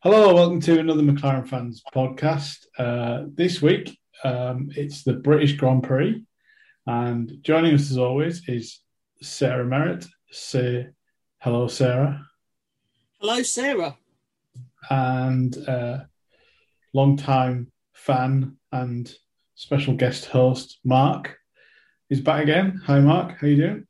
Hello, 0.00 0.34
welcome 0.34 0.60
to 0.60 0.78
another 0.78 1.00
McLaren 1.00 1.48
Fans 1.48 1.82
podcast. 1.92 2.66
Uh, 2.78 3.22
this 3.32 3.62
week, 3.62 3.98
um, 4.24 4.68
it's 4.76 5.04
the 5.04 5.14
British 5.14 5.54
Grand 5.54 5.84
Prix, 5.84 6.22
and 6.86 7.38
joining 7.40 7.74
us 7.74 7.90
as 7.90 7.96
always 7.96 8.46
is 8.46 8.80
Sarah 9.22 9.64
Merritt. 9.64 10.06
Say 10.30 10.88
hello, 11.38 11.66
Sarah. 11.66 12.28
Hello, 13.20 13.42
Sarah. 13.42 13.96
And 14.90 15.56
uh, 15.66 16.00
long-time 16.92 17.72
fan 17.94 18.58
and 18.72 19.12
special 19.54 19.94
guest 19.94 20.26
host 20.26 20.78
Mark 20.84 21.38
is 22.10 22.20
back 22.20 22.42
again. 22.42 22.82
Hi, 22.84 23.00
Mark. 23.00 23.38
How 23.40 23.46
you 23.46 23.56
doing? 23.56 23.86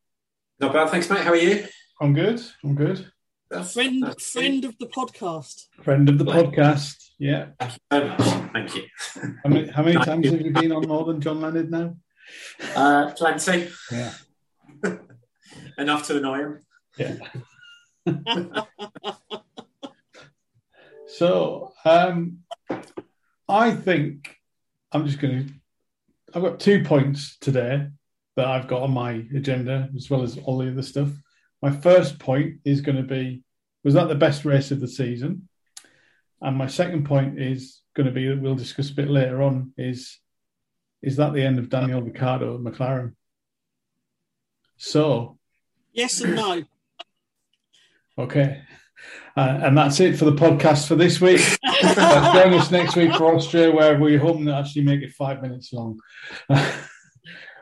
Not 0.61 0.73
bad, 0.73 0.89
thanks, 0.89 1.11
mate. 1.11 1.25
How 1.25 1.31
are 1.31 1.37
you? 1.37 1.67
I'm 2.01 2.15
good. 2.15 2.41
I'm 2.63 2.77
good. 2.77 3.11
That's- 3.51 3.75
Friend, 3.75 4.03
that's 4.03 4.33
friend 4.33 4.65
of 4.65 4.77
the 4.79 4.87
podcast. 4.87 5.67
Friend 5.83 6.09
of 6.09 6.19
the 6.19 6.25
podcast. 6.25 7.11
Yeah. 7.19 7.49
Thank 7.61 7.73
you 7.73 7.79
very 7.91 8.09
much. 8.09 8.21
Thank 8.53 8.75
you. 8.75 8.85
How 9.45 9.51
many, 9.51 9.69
how 9.69 9.83
many 9.83 10.05
times 10.05 10.25
you. 10.27 10.33
have 10.33 10.41
you 10.41 10.53
been 10.53 10.73
on 10.73 10.87
more 10.89 11.05
than 11.05 11.21
John 11.21 11.41
Leonard 11.41 11.71
now? 11.71 11.97
Uh, 12.75 13.13
plenty. 13.13 13.69
Yeah. 13.93 14.13
Enough 15.79 16.07
to 16.09 16.17
annoy 16.17 16.39
him. 16.39 16.61
Yeah. 16.99 18.65
So, 21.09 21.73
um, 21.85 22.41
I 23.49 23.71
think 23.71 24.37
I'm 24.93 25.07
just 25.07 25.21
going 25.21 25.47
to. 25.47 25.53
I've 26.35 26.43
got 26.43 26.61
two 26.61 26.83
points 26.85 27.39
today 27.41 27.87
that 28.37 28.47
I've 28.47 28.69
got 28.69 28.83
on 28.83 28.91
my 28.91 29.25
agenda, 29.35 29.89
as 29.97 30.11
well 30.11 30.23
as 30.23 30.37
all 30.39 30.59
the 30.59 30.71
other 30.71 30.83
stuff. 30.83 31.09
My 31.63 31.71
first 31.71 32.19
point 32.19 32.57
is 32.65 32.81
going 32.83 32.97
to 32.97 33.03
be 33.03 33.45
Was 33.87 33.95
that 33.95 34.09
the 34.09 34.17
best 34.17 34.45
race 34.45 34.73
of 34.73 34.81
the 34.81 34.89
season? 34.89 35.49
And 36.43 36.57
my 36.57 36.67
second 36.67 37.07
point 37.07 37.41
is 37.41 37.83
going 37.95 38.07
to 38.07 38.13
be 38.13 38.27
that 38.27 38.43
we'll 38.43 38.57
discuss 38.57 38.91
a 38.91 38.95
bit 38.95 39.09
later 39.09 39.41
on 39.41 39.75
is 39.79 40.19
is 41.03 41.15
that 41.19 41.33
the 41.33 41.45
end 41.45 41.61
of 41.61 41.69
Daniel 41.69 42.03
Ricciardo 42.03 42.57
at 42.57 42.61
McLaren? 42.63 43.13
So, 44.77 45.39
Yes 45.93 46.21
and 46.21 46.35
no. 46.35 46.65
Okay. 48.19 48.61
Uh, 49.37 49.61
and 49.63 49.79
that's 49.79 50.01
it 50.01 50.19
for 50.19 50.25
the 50.25 50.33
podcast 50.33 50.89
for 50.89 50.97
this 50.97 51.21
week. 51.21 51.41
Uh, 51.63 52.33
join 52.43 52.55
us 52.55 52.73
next 52.73 52.97
week 52.97 53.15
for 53.15 53.37
Austria, 53.37 53.71
where 53.71 53.97
we're 54.01 54.19
hoping 54.19 54.47
to 54.47 54.55
actually 54.55 54.83
make 54.83 55.03
it 55.03 55.13
five 55.13 55.43
minutes 55.43 55.73
long. 55.73 56.01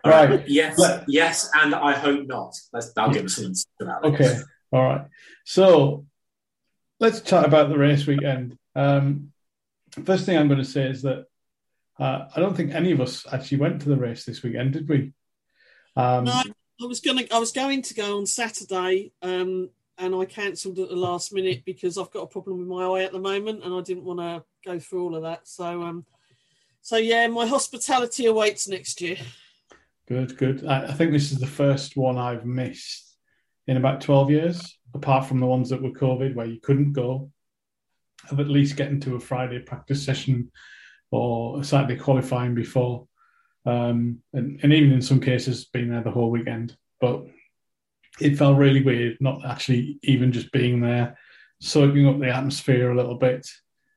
right. 0.06 0.48
Yes, 0.48 0.78
Let- 0.78 1.04
yes, 1.06 1.50
and 1.54 1.74
I 1.74 1.92
hope 1.92 2.26
not. 2.26 2.54
Let's, 2.72 2.94
that'll 2.94 3.12
give 3.12 3.26
us 3.26 3.34
something 3.34 3.52
to 3.52 3.66
think 3.78 3.90
about. 3.90 4.04
Okay. 4.04 4.40
All 4.72 4.82
right. 4.82 5.06
So 5.44 6.06
let's 7.04 7.20
chat 7.20 7.44
about 7.44 7.68
the 7.68 7.78
race 7.78 8.06
weekend. 8.06 8.56
Um, 8.74 9.30
first 10.04 10.24
thing 10.24 10.38
I'm 10.38 10.48
going 10.48 10.58
to 10.58 10.64
say 10.64 10.88
is 10.88 11.02
that 11.02 11.26
uh, 12.00 12.28
I 12.34 12.40
don't 12.40 12.56
think 12.56 12.72
any 12.72 12.92
of 12.92 13.00
us 13.00 13.26
actually 13.30 13.58
went 13.58 13.82
to 13.82 13.90
the 13.90 13.96
race 13.96 14.24
this 14.24 14.42
weekend, 14.42 14.72
did 14.72 14.88
we? 14.88 15.12
Um, 15.96 16.24
No, 16.24 16.42
I 16.82 16.86
was 16.86 17.00
gonna. 17.00 17.22
I 17.30 17.38
was 17.38 17.52
going 17.52 17.82
to 17.82 17.94
go 17.94 18.16
on 18.16 18.26
Saturday, 18.26 19.12
um, 19.22 19.68
and 19.98 20.14
I 20.14 20.24
cancelled 20.24 20.78
at 20.78 20.88
the 20.88 20.96
last 20.96 21.32
minute 21.32 21.62
because 21.64 21.98
I've 21.98 22.10
got 22.10 22.22
a 22.22 22.26
problem 22.26 22.58
with 22.58 22.66
my 22.66 22.84
eye 22.84 23.04
at 23.04 23.12
the 23.12 23.20
moment, 23.20 23.62
and 23.62 23.72
I 23.72 23.82
didn't 23.82 24.04
want 24.04 24.20
to 24.20 24.42
go 24.64 24.78
through 24.80 25.04
all 25.04 25.14
of 25.14 25.22
that. 25.22 25.46
So, 25.46 25.82
um, 25.82 26.06
so 26.80 26.96
yeah, 26.96 27.26
my 27.28 27.46
hospitality 27.46 28.26
awaits 28.26 28.66
next 28.66 29.00
year. 29.00 29.18
Good, 30.08 30.36
good. 30.36 30.66
I, 30.66 30.86
I 30.86 30.92
think 30.92 31.12
this 31.12 31.32
is 31.32 31.38
the 31.38 31.46
first 31.46 31.96
one 31.96 32.18
I've 32.18 32.44
missed 32.46 33.16
in 33.66 33.76
about 33.76 34.00
12 34.00 34.30
years, 34.30 34.78
apart 34.94 35.26
from 35.26 35.40
the 35.40 35.46
ones 35.46 35.70
that 35.70 35.82
were 35.82 35.90
COVID 35.90 36.34
where 36.34 36.46
you 36.46 36.60
couldn't 36.60 36.92
go, 36.92 37.30
of 38.30 38.40
at 38.40 38.48
least 38.48 38.76
getting 38.76 39.00
to 39.00 39.16
a 39.16 39.20
Friday 39.20 39.58
practice 39.58 40.04
session 40.04 40.50
or 41.10 41.60
a 41.60 41.64
Saturday 41.64 41.96
qualifying 41.96 42.54
before. 42.54 43.06
Um, 43.66 44.20
and, 44.32 44.60
and 44.62 44.72
even 44.72 44.92
in 44.92 45.02
some 45.02 45.20
cases, 45.20 45.66
being 45.66 45.90
there 45.90 46.02
the 46.02 46.10
whole 46.10 46.30
weekend. 46.30 46.76
But 47.00 47.24
it 48.20 48.38
felt 48.38 48.58
really 48.58 48.82
weird 48.82 49.18
not 49.20 49.44
actually 49.44 49.98
even 50.02 50.32
just 50.32 50.52
being 50.52 50.80
there, 50.80 51.18
soaking 51.60 52.06
up 52.06 52.18
the 52.18 52.30
atmosphere 52.30 52.90
a 52.90 52.96
little 52.96 53.16
bit 53.16 53.48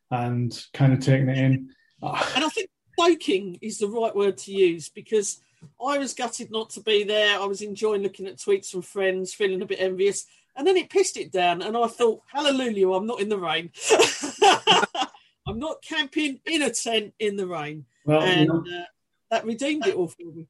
and 0.09 0.66
kind 0.74 0.94
of 0.94 1.00
taking 1.00 1.30
it 1.30 1.38
in. 1.38 1.69
And 2.02 2.44
I 2.44 2.50
think 2.50 2.69
soaking 3.00 3.59
is 3.62 3.78
the 3.78 3.88
right 3.88 4.16
word 4.16 4.38
to 4.40 4.52
use 4.52 4.90
because 4.90 5.40
I 5.84 5.97
was 5.97 6.13
gutted 6.13 6.51
not 6.51 6.69
to 6.72 6.81
be 6.81 7.03
there. 7.03 7.40
I 7.40 7.45
was 7.45 7.62
enjoying 7.62 8.03
looking 8.03 8.28
at 8.28 8.38
tweets 8.38 8.69
from 8.69 8.81
friends, 8.81 9.34
feeling 9.34 9.62
a 9.62 9.66
bit 9.66 9.79
envious. 9.81 10.25
And 10.56 10.66
then 10.66 10.78
it 10.78 10.90
pissed 10.90 11.18
it 11.18 11.31
down, 11.31 11.62
and 11.62 11.78
I 11.78 11.85
thought, 11.88 12.22
hallelujah, 12.34 12.91
I'm 12.91 13.06
not 13.06 13.19
in 13.22 13.29
the 13.29 13.38
rain. 13.38 13.69
I'm 15.47 15.59
not 15.59 15.81
camping 15.84 16.40
in 16.45 16.63
a 16.63 16.72
tent 16.72 17.13
in 17.19 17.35
the 17.35 17.47
rain. 17.47 17.85
well, 18.06 18.22
you 18.22 18.28
And 18.28 18.47
know, 18.50 18.63
uh, 18.79 18.84
that 19.31 19.45
redeemed 19.45 19.85
it 19.88 19.95
all 19.95 20.07
for 20.07 20.23
me. 20.23 20.47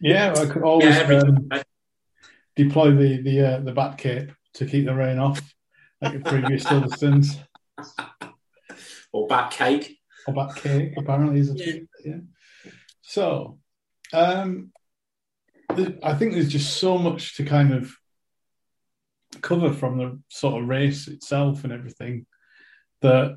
yeah, 0.00 0.34
I 0.36 0.46
could 0.46 0.62
always. 0.62 0.94
Yeah, 0.96 1.20
um, 1.24 1.48
deploy 2.56 2.92
the 2.92 3.22
the 3.22 3.40
uh, 3.40 3.60
the 3.60 3.72
bat 3.72 3.98
cape 3.98 4.30
to 4.54 4.66
keep 4.66 4.86
the 4.86 4.94
rain 4.94 5.18
off, 5.18 5.40
like 6.00 6.12
the 6.14 6.20
previous 6.30 6.64
Silverstones. 6.70 7.36
Or 9.12 9.26
bat 9.26 9.50
cake. 9.50 9.98
Or 10.26 10.34
bat 10.34 10.54
cape, 10.56 10.94
apparently 10.96 11.40
is 11.40 11.50
a 11.50 11.54
Yeah. 11.56 11.80
yeah. 12.04 12.16
So, 13.02 13.58
um, 14.12 14.72
I 16.02 16.14
think 16.14 16.32
there's 16.32 16.48
just 16.48 16.78
so 16.78 16.98
much 16.98 17.36
to 17.36 17.44
kind 17.44 17.74
of 17.74 17.92
cover 19.42 19.72
from 19.72 19.98
the 19.98 20.20
sort 20.28 20.62
of 20.62 20.68
race 20.68 21.08
itself 21.08 21.64
and 21.64 21.72
everything 21.72 22.26
that 23.02 23.36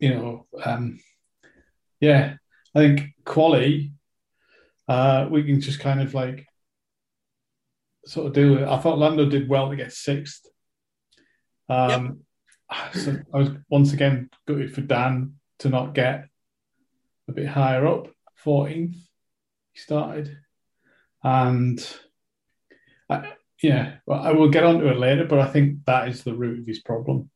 you 0.00 0.14
know, 0.14 0.46
um, 0.64 0.98
yeah, 2.00 2.34
I 2.74 2.78
think 2.78 3.14
quality. 3.24 3.92
Uh, 4.88 5.28
we 5.30 5.44
can 5.44 5.60
just 5.60 5.78
kind 5.78 6.00
of 6.00 6.14
like 6.14 6.46
sort 8.06 8.26
of 8.26 8.32
deal 8.32 8.50
with 8.50 8.62
it. 8.62 8.68
I 8.68 8.78
thought 8.78 8.98
Lando 8.98 9.28
did 9.28 9.48
well 9.48 9.70
to 9.70 9.76
get 9.76 9.92
sixth. 9.92 10.46
Um, 11.68 12.20
so 12.94 13.18
I 13.32 13.38
was 13.38 13.50
once 13.68 13.92
again 13.92 14.30
gutted 14.48 14.74
for 14.74 14.80
Dan 14.80 15.34
to 15.60 15.68
not 15.68 15.94
get 15.94 16.26
a 17.28 17.32
bit 17.32 17.46
higher 17.46 17.86
up. 17.86 18.08
14th, 18.44 18.94
he 18.94 19.09
started. 19.80 20.36
And 21.22 21.86
I, 23.08 23.32
yeah, 23.62 23.96
well, 24.06 24.20
I 24.20 24.32
will 24.32 24.48
get 24.48 24.64
onto 24.64 24.88
it 24.88 24.98
later, 24.98 25.24
but 25.24 25.38
I 25.38 25.46
think 25.48 25.84
that 25.86 26.08
is 26.08 26.22
the 26.22 26.34
root 26.34 26.60
of 26.60 26.66
his 26.66 26.80
problem. 26.80 27.30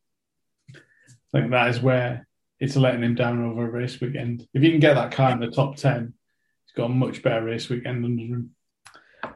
I 0.73 1.39
think 1.39 1.51
that 1.51 1.69
is 1.69 1.81
where 1.81 2.27
it's 2.59 2.75
letting 2.75 3.03
him 3.03 3.15
down 3.15 3.43
over 3.43 3.67
a 3.67 3.69
race 3.69 3.99
weekend. 3.99 4.47
If 4.53 4.63
you 4.63 4.71
can 4.71 4.79
get 4.79 4.95
that 4.95 5.11
car 5.11 5.31
in 5.31 5.39
the 5.39 5.51
top 5.51 5.75
10, 5.75 6.13
he's 6.65 6.73
got 6.75 6.85
a 6.85 6.89
much 6.93 7.21
better 7.21 7.43
race 7.43 7.69
weekend 7.69 8.05
under 8.05 8.23
him. 8.23 8.51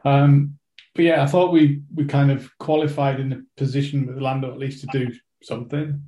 Um, 0.04 0.58
but 0.94 1.04
yeah, 1.04 1.22
I 1.22 1.26
thought 1.26 1.52
we 1.52 1.82
we 1.94 2.04
kind 2.06 2.30
of 2.30 2.50
qualified 2.58 3.20
in 3.20 3.30
the 3.30 3.46
position 3.56 4.06
with 4.06 4.18
Lando 4.18 4.50
at 4.50 4.58
least 4.58 4.80
to 4.80 4.86
do 4.98 5.12
something. 5.42 6.02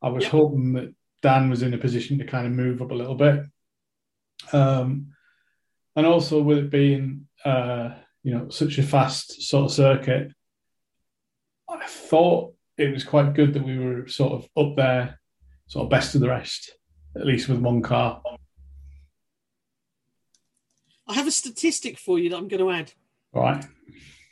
I 0.00 0.08
was 0.08 0.24
Yep. 0.24 0.32
hoping 0.32 0.72
that 0.74 0.94
Dan 1.22 1.50
was 1.50 1.62
in 1.62 1.74
a 1.74 1.78
position 1.78 2.18
to 2.18 2.24
kind 2.24 2.46
of 2.46 2.52
move 2.52 2.80
up 2.80 2.90
a 2.90 2.94
little 2.94 3.14
bit. 3.14 3.44
Um, 4.52 5.12
and 5.96 6.06
also 6.06 6.42
with 6.42 6.58
it 6.58 6.70
being 6.70 7.26
uh, 7.44 7.90
you 8.22 8.34
know 8.34 8.48
such 8.48 8.78
a 8.78 8.82
fast 8.82 9.42
sort 9.42 9.66
of 9.66 9.72
circuit, 9.72 10.32
I 11.68 11.86
thought 11.86 12.54
it 12.78 12.92
was 12.92 13.04
quite 13.04 13.34
good 13.34 13.54
that 13.54 13.64
we 13.64 13.78
were 13.78 14.08
sort 14.08 14.32
of 14.32 14.48
up 14.56 14.76
there, 14.76 15.20
sort 15.66 15.84
of 15.84 15.90
best 15.90 16.14
of 16.14 16.20
the 16.20 16.28
rest, 16.28 16.72
at 17.16 17.26
least 17.26 17.48
with 17.48 17.58
one 17.58 17.82
car. 17.82 18.22
I 21.06 21.14
have 21.14 21.26
a 21.26 21.32
statistic 21.32 21.98
for 21.98 22.18
you 22.18 22.30
that 22.30 22.36
I'm 22.36 22.48
going 22.48 22.62
to 22.62 22.70
add. 22.70 22.92
All 23.34 23.42
right. 23.42 23.64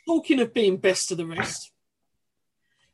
Talking 0.07 0.39
of 0.39 0.53
being 0.53 0.77
best 0.77 1.11
of 1.11 1.17
the 1.17 1.25
rest, 1.25 1.71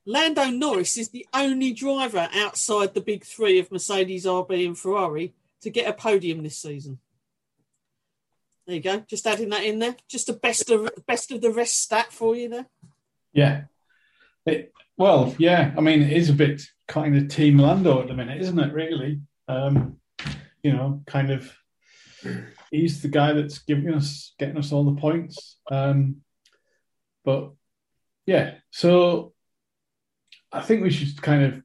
Lando 0.05 0.45
Norris 0.45 0.97
is 0.97 1.09
the 1.09 1.25
only 1.33 1.73
driver 1.73 2.29
outside 2.33 2.93
the 2.93 3.01
big 3.01 3.23
three 3.23 3.59
of 3.59 3.71
Mercedes, 3.71 4.25
RB, 4.25 4.65
and 4.65 4.77
Ferrari 4.77 5.33
to 5.61 5.69
get 5.69 5.87
a 5.87 5.93
podium 5.93 6.43
this 6.43 6.57
season. 6.57 6.99
There 8.67 8.75
you 8.75 8.81
go. 8.81 8.99
Just 9.07 9.25
adding 9.25 9.49
that 9.49 9.63
in 9.63 9.79
there. 9.79 9.95
Just 10.09 10.27
the 10.27 10.33
best 10.33 10.69
of 10.69 10.89
best 11.07 11.31
of 11.31 11.39
the 11.39 11.51
rest 11.51 11.79
stat 11.81 12.11
for 12.11 12.35
you 12.35 12.49
there. 12.49 12.65
Yeah. 13.31 13.61
It, 14.45 14.73
well, 14.97 15.33
yeah. 15.37 15.73
I 15.77 15.79
mean, 15.81 16.01
it 16.01 16.11
is 16.11 16.29
a 16.29 16.33
bit 16.33 16.61
kind 16.85 17.15
of 17.15 17.29
Team 17.29 17.57
Lando 17.57 18.01
at 18.01 18.07
the 18.07 18.13
minute, 18.13 18.41
isn't 18.41 18.59
it? 18.59 18.73
Really, 18.73 19.21
um, 19.47 19.97
you 20.61 20.73
know, 20.73 21.01
kind 21.07 21.31
of. 21.31 21.51
He's 22.71 23.01
the 23.01 23.07
guy 23.07 23.31
that's 23.31 23.59
giving 23.59 23.93
us, 23.93 24.33
getting 24.37 24.57
us 24.57 24.73
all 24.73 24.83
the 24.83 24.99
points. 24.99 25.57
Um, 25.71 26.17
but 27.23 27.51
yeah, 28.25 28.55
so 28.71 29.33
I 30.51 30.61
think 30.61 30.83
we 30.83 30.89
should 30.89 31.21
kind 31.21 31.43
of 31.43 31.61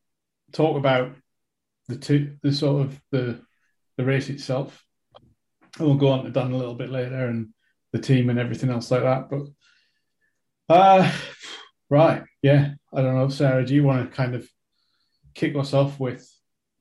talk 0.52 0.76
about 0.76 1.16
the 1.88 1.96
two, 1.96 2.37
the 2.43 2.52
sort 2.52 2.87
of 2.87 3.00
the 3.10 3.40
the 3.96 4.05
race 4.05 4.28
itself. 4.28 4.84
And 5.78 5.86
we'll 5.86 5.96
go 5.96 6.08
on 6.08 6.24
to 6.24 6.30
Dan 6.30 6.52
a 6.52 6.56
little 6.56 6.74
bit 6.74 6.90
later 6.90 7.26
and 7.26 7.48
the 7.92 7.98
team 7.98 8.30
and 8.30 8.38
everything 8.38 8.70
else 8.70 8.90
like 8.90 9.02
that. 9.02 9.30
But 9.30 10.74
uh, 10.74 11.12
right, 11.90 12.24
yeah, 12.42 12.72
I 12.92 13.02
don't 13.02 13.14
know, 13.14 13.28
Sarah. 13.28 13.64
Do 13.64 13.74
you 13.74 13.84
want 13.84 14.10
to 14.10 14.16
kind 14.16 14.34
of 14.34 14.48
kick 15.34 15.56
us 15.56 15.72
off 15.72 15.98
with 15.98 16.28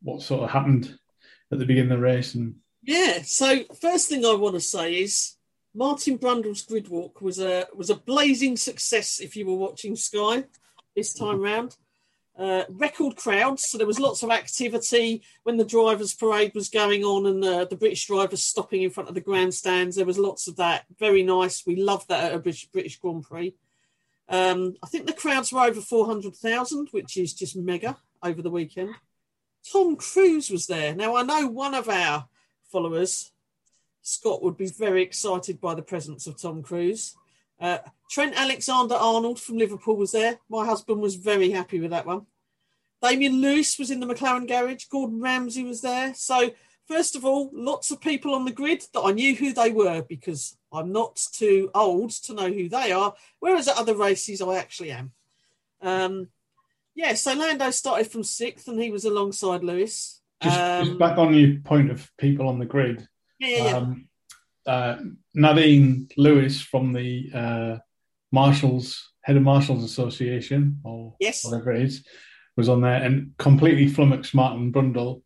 what 0.01 0.21
sort 0.21 0.43
of 0.43 0.51
happened 0.51 0.97
at 1.51 1.59
the 1.59 1.65
beginning 1.65 1.91
of 1.91 1.97
the 1.97 2.03
race 2.03 2.35
and 2.35 2.55
Yeah. 2.81 3.21
So 3.23 3.63
first 3.79 4.09
thing 4.09 4.25
I 4.25 4.33
want 4.35 4.55
to 4.55 4.61
say 4.61 4.95
is 4.95 5.35
Martin 5.73 6.17
Brundle's 6.17 6.63
grid 6.63 6.87
walk 6.87 7.21
was 7.21 7.39
a 7.39 7.67
was 7.75 7.89
a 7.89 7.95
blazing 7.95 8.57
success. 8.57 9.19
If 9.19 9.35
you 9.35 9.45
were 9.45 9.55
watching 9.55 9.95
Sky 9.95 10.45
this 10.95 11.13
time 11.13 11.41
round, 11.49 11.75
uh, 12.37 12.63
record 12.69 13.15
crowds. 13.15 13.63
So 13.67 13.77
there 13.77 13.87
was 13.87 13.99
lots 13.99 14.23
of 14.23 14.31
activity 14.31 15.21
when 15.43 15.57
the 15.57 15.65
drivers' 15.65 16.13
parade 16.13 16.53
was 16.55 16.69
going 16.69 17.03
on 17.03 17.25
and 17.25 17.43
uh, 17.43 17.65
the 17.65 17.75
British 17.75 18.07
drivers 18.07 18.43
stopping 18.43 18.83
in 18.83 18.89
front 18.89 19.09
of 19.09 19.15
the 19.15 19.21
grandstands. 19.21 19.95
There 19.95 20.05
was 20.05 20.17
lots 20.17 20.47
of 20.47 20.55
that. 20.57 20.85
Very 20.97 21.23
nice. 21.23 21.65
We 21.65 21.75
loved 21.75 22.07
that 22.09 22.25
at 22.25 22.35
a 22.35 22.39
British, 22.39 22.67
British 22.67 22.99
Grand 22.99 23.23
Prix. 23.23 23.53
Um, 24.29 24.75
I 24.81 24.87
think 24.87 25.07
the 25.07 25.13
crowds 25.13 25.51
were 25.51 25.61
over 25.61 25.81
four 25.81 26.05
hundred 26.05 26.35
thousand, 26.35 26.87
which 26.91 27.17
is 27.17 27.33
just 27.33 27.55
mega 27.57 27.97
over 28.23 28.41
the 28.41 28.49
weekend. 28.49 28.95
Tom 29.71 29.95
Cruise 29.95 30.49
was 30.49 30.67
there. 30.67 30.95
Now 30.95 31.17
I 31.17 31.23
know 31.23 31.47
one 31.47 31.75
of 31.75 31.89
our 31.89 32.27
followers, 32.71 33.31
Scott, 34.01 34.41
would 34.41 34.57
be 34.57 34.67
very 34.67 35.03
excited 35.03 35.59
by 35.59 35.75
the 35.75 35.81
presence 35.81 36.27
of 36.27 36.41
Tom 36.41 36.63
Cruise. 36.63 37.15
Uh, 37.61 37.77
Trent 38.09 38.33
Alexander 38.35 38.95
Arnold 38.95 39.39
from 39.39 39.57
Liverpool 39.57 39.95
was 39.95 40.11
there. 40.11 40.39
My 40.49 40.65
husband 40.65 40.99
was 40.99 41.15
very 41.15 41.51
happy 41.51 41.79
with 41.79 41.91
that 41.91 42.05
one. 42.07 42.25
Damian 43.01 43.39
Lewis 43.41 43.77
was 43.79 43.91
in 43.91 43.99
the 43.99 44.07
McLaren 44.07 44.47
garage. 44.47 44.85
Gordon 44.85 45.21
Ramsay 45.21 45.63
was 45.63 45.81
there. 45.81 46.13
So, 46.13 46.51
first 46.87 47.15
of 47.15 47.23
all, 47.23 47.49
lots 47.53 47.89
of 47.91 48.01
people 48.01 48.33
on 48.35 48.45
the 48.45 48.51
grid 48.51 48.83
that 48.93 49.01
I 49.01 49.11
knew 49.11 49.35
who 49.35 49.53
they 49.53 49.71
were 49.71 50.01
because 50.01 50.57
I'm 50.73 50.91
not 50.91 51.15
too 51.33 51.69
old 51.73 52.11
to 52.23 52.33
know 52.33 52.51
who 52.51 52.67
they 52.67 52.91
are. 52.91 53.13
Whereas 53.39 53.67
at 53.67 53.77
other 53.77 53.95
races, 53.95 54.41
I 54.41 54.55
actually 54.57 54.91
am. 54.91 55.11
Um, 55.81 56.27
yeah, 56.93 57.13
so 57.13 57.33
Lando 57.33 57.71
started 57.71 58.11
from 58.11 58.23
sixth 58.23 58.67
and 58.67 58.81
he 58.81 58.91
was 58.91 59.05
alongside 59.05 59.63
Lewis. 59.63 60.21
just, 60.43 60.59
Um, 60.59 60.85
just 60.85 60.99
back 60.99 61.17
on 61.17 61.33
your 61.33 61.59
point 61.61 61.89
of 61.89 62.11
people 62.17 62.47
on 62.49 62.59
the 62.59 62.65
grid. 62.65 63.07
yeah, 63.39 63.47
yeah, 63.49 63.63
yeah. 63.63 63.77
Um, 63.77 64.07
uh, 64.65 64.97
Nadine 65.33 66.07
Lewis 66.17 66.61
from 66.61 66.93
the 66.93 67.29
uh, 67.33 67.77
Marshals 68.31 69.11
Head 69.23 69.37
of 69.37 69.43
Marshals 69.43 69.83
Association 69.83 70.79
or 70.83 71.15
yes. 71.19 71.43
whatever 71.45 71.71
it 71.71 71.83
is 71.83 72.05
was 72.57 72.69
on 72.69 72.81
there 72.81 73.01
and 73.01 73.33
completely 73.37 73.87
flummoxed 73.87 74.33
Martin 74.33 74.71
Brundle. 74.71 75.21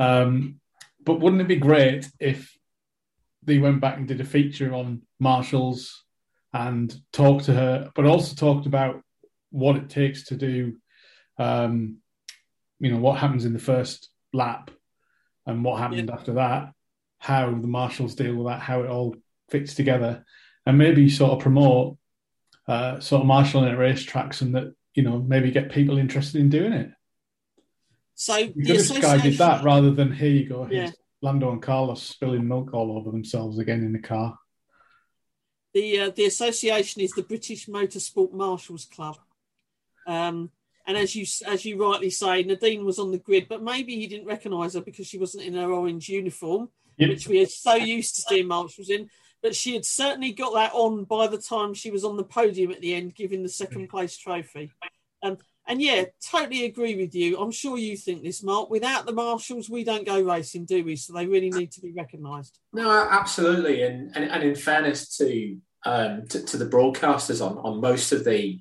Um, 0.00 0.60
but 1.04 1.20
wouldn't 1.20 1.42
it 1.42 1.48
be 1.48 1.56
great 1.56 2.08
if 2.18 2.56
they 3.42 3.58
went 3.58 3.80
back 3.80 3.96
and 3.96 4.08
did 4.08 4.20
a 4.20 4.24
feature 4.24 4.74
on 4.74 5.02
Marshals 5.20 6.04
and 6.52 6.94
talked 7.12 7.44
to 7.44 7.52
her, 7.52 7.90
but 7.94 8.06
also 8.06 8.34
talked 8.34 8.66
about 8.66 9.02
what 9.50 9.76
it 9.76 9.88
takes 9.88 10.24
to 10.24 10.36
do, 10.36 10.76
um, 11.38 11.98
you 12.80 12.90
know, 12.90 12.98
what 12.98 13.18
happens 13.18 13.44
in 13.44 13.52
the 13.52 13.58
first 13.58 14.10
lap 14.32 14.70
and 15.46 15.64
what 15.64 15.78
happened 15.78 16.10
after 16.10 16.34
that, 16.34 16.72
how 17.18 17.50
the 17.50 17.66
Marshals 17.66 18.14
deal 18.14 18.34
with 18.34 18.46
that, 18.46 18.60
how 18.60 18.82
it 18.82 18.90
all 18.90 19.16
fits 19.50 19.74
together, 19.74 20.24
and 20.64 20.78
maybe 20.78 21.08
sort 21.08 21.32
of 21.32 21.40
promote 21.40 21.96
uh, 22.68 23.00
sort 23.00 23.20
of 23.20 23.26
marshalling 23.26 23.70
at 23.70 23.78
racetracks 23.78 24.42
and 24.42 24.54
that 24.54 24.74
you 24.94 25.02
know 25.02 25.18
maybe 25.18 25.50
get 25.50 25.70
people 25.70 25.98
interested 25.98 26.40
in 26.40 26.48
doing 26.48 26.72
it. 26.72 26.90
So 28.14 28.36
You 28.36 28.52
the 28.54 28.62
could 28.64 28.76
have 28.76 28.86
Sky 28.86 29.18
did 29.18 29.38
that 29.38 29.62
rather 29.62 29.92
than 29.92 30.12
here 30.12 30.30
you 30.30 30.48
go, 30.48 30.66
Yeah. 30.70 30.84
here's 30.84 30.96
Lando 31.22 31.50
and 31.52 31.62
Carlos 31.62 32.02
spilling 32.02 32.48
milk 32.48 32.72
all 32.72 32.96
over 32.96 33.10
themselves 33.10 33.58
again 33.58 33.84
in 33.84 33.92
the 33.92 33.98
car. 33.98 34.38
The 35.74 36.00
uh, 36.00 36.10
the 36.10 36.24
association 36.24 37.02
is 37.02 37.12
the 37.12 37.22
British 37.22 37.66
Motorsport 37.66 38.32
Marshals 38.32 38.86
Club, 38.86 39.16
um, 40.06 40.50
and 40.86 40.96
as 40.96 41.14
you 41.14 41.26
as 41.46 41.64
you 41.64 41.76
rightly 41.82 42.10
say, 42.10 42.42
Nadine 42.42 42.84
was 42.84 42.98
on 42.98 43.10
the 43.10 43.18
grid, 43.18 43.46
but 43.48 43.62
maybe 43.62 43.94
he 43.96 44.06
didn't 44.06 44.26
recognise 44.26 44.74
her 44.74 44.80
because 44.80 45.06
she 45.06 45.18
wasn't 45.18 45.44
in 45.44 45.54
her 45.54 45.70
orange 45.70 46.08
uniform. 46.08 46.70
Which 46.98 47.28
we 47.28 47.42
are 47.42 47.46
so 47.46 47.74
used 47.74 48.16
to 48.16 48.22
seeing 48.22 48.46
marshals 48.46 48.90
in. 48.90 49.08
But 49.42 49.54
she 49.54 49.74
had 49.74 49.84
certainly 49.84 50.32
got 50.32 50.54
that 50.54 50.72
on 50.72 51.04
by 51.04 51.26
the 51.28 51.38
time 51.38 51.74
she 51.74 51.90
was 51.90 52.04
on 52.04 52.16
the 52.16 52.24
podium 52.24 52.72
at 52.72 52.80
the 52.80 52.94
end, 52.94 53.14
giving 53.14 53.42
the 53.42 53.48
second 53.48 53.88
place 53.88 54.16
trophy. 54.16 54.72
Um, 55.22 55.38
and 55.68 55.82
yeah, 55.82 56.04
totally 56.24 56.64
agree 56.64 56.96
with 56.96 57.14
you. 57.14 57.38
I'm 57.38 57.50
sure 57.50 57.76
you 57.76 57.96
think 57.96 58.22
this, 58.22 58.42
Mark. 58.42 58.70
Without 58.70 59.04
the 59.04 59.12
marshals, 59.12 59.68
we 59.68 59.84
don't 59.84 60.06
go 60.06 60.20
racing, 60.20 60.64
do 60.64 60.84
we? 60.84 60.96
So 60.96 61.12
they 61.12 61.26
really 61.26 61.50
need 61.50 61.72
to 61.72 61.80
be 61.80 61.92
recognised. 61.92 62.58
No, 62.72 62.90
absolutely, 63.10 63.82
and 63.82 64.16
and, 64.16 64.30
and 64.30 64.42
in 64.42 64.54
fairness 64.54 65.16
to, 65.18 65.58
um, 65.84 66.26
to 66.28 66.44
to 66.44 66.56
the 66.56 66.66
broadcasters 66.66 67.44
on 67.44 67.58
on 67.58 67.80
most 67.80 68.12
of 68.12 68.24
the 68.24 68.60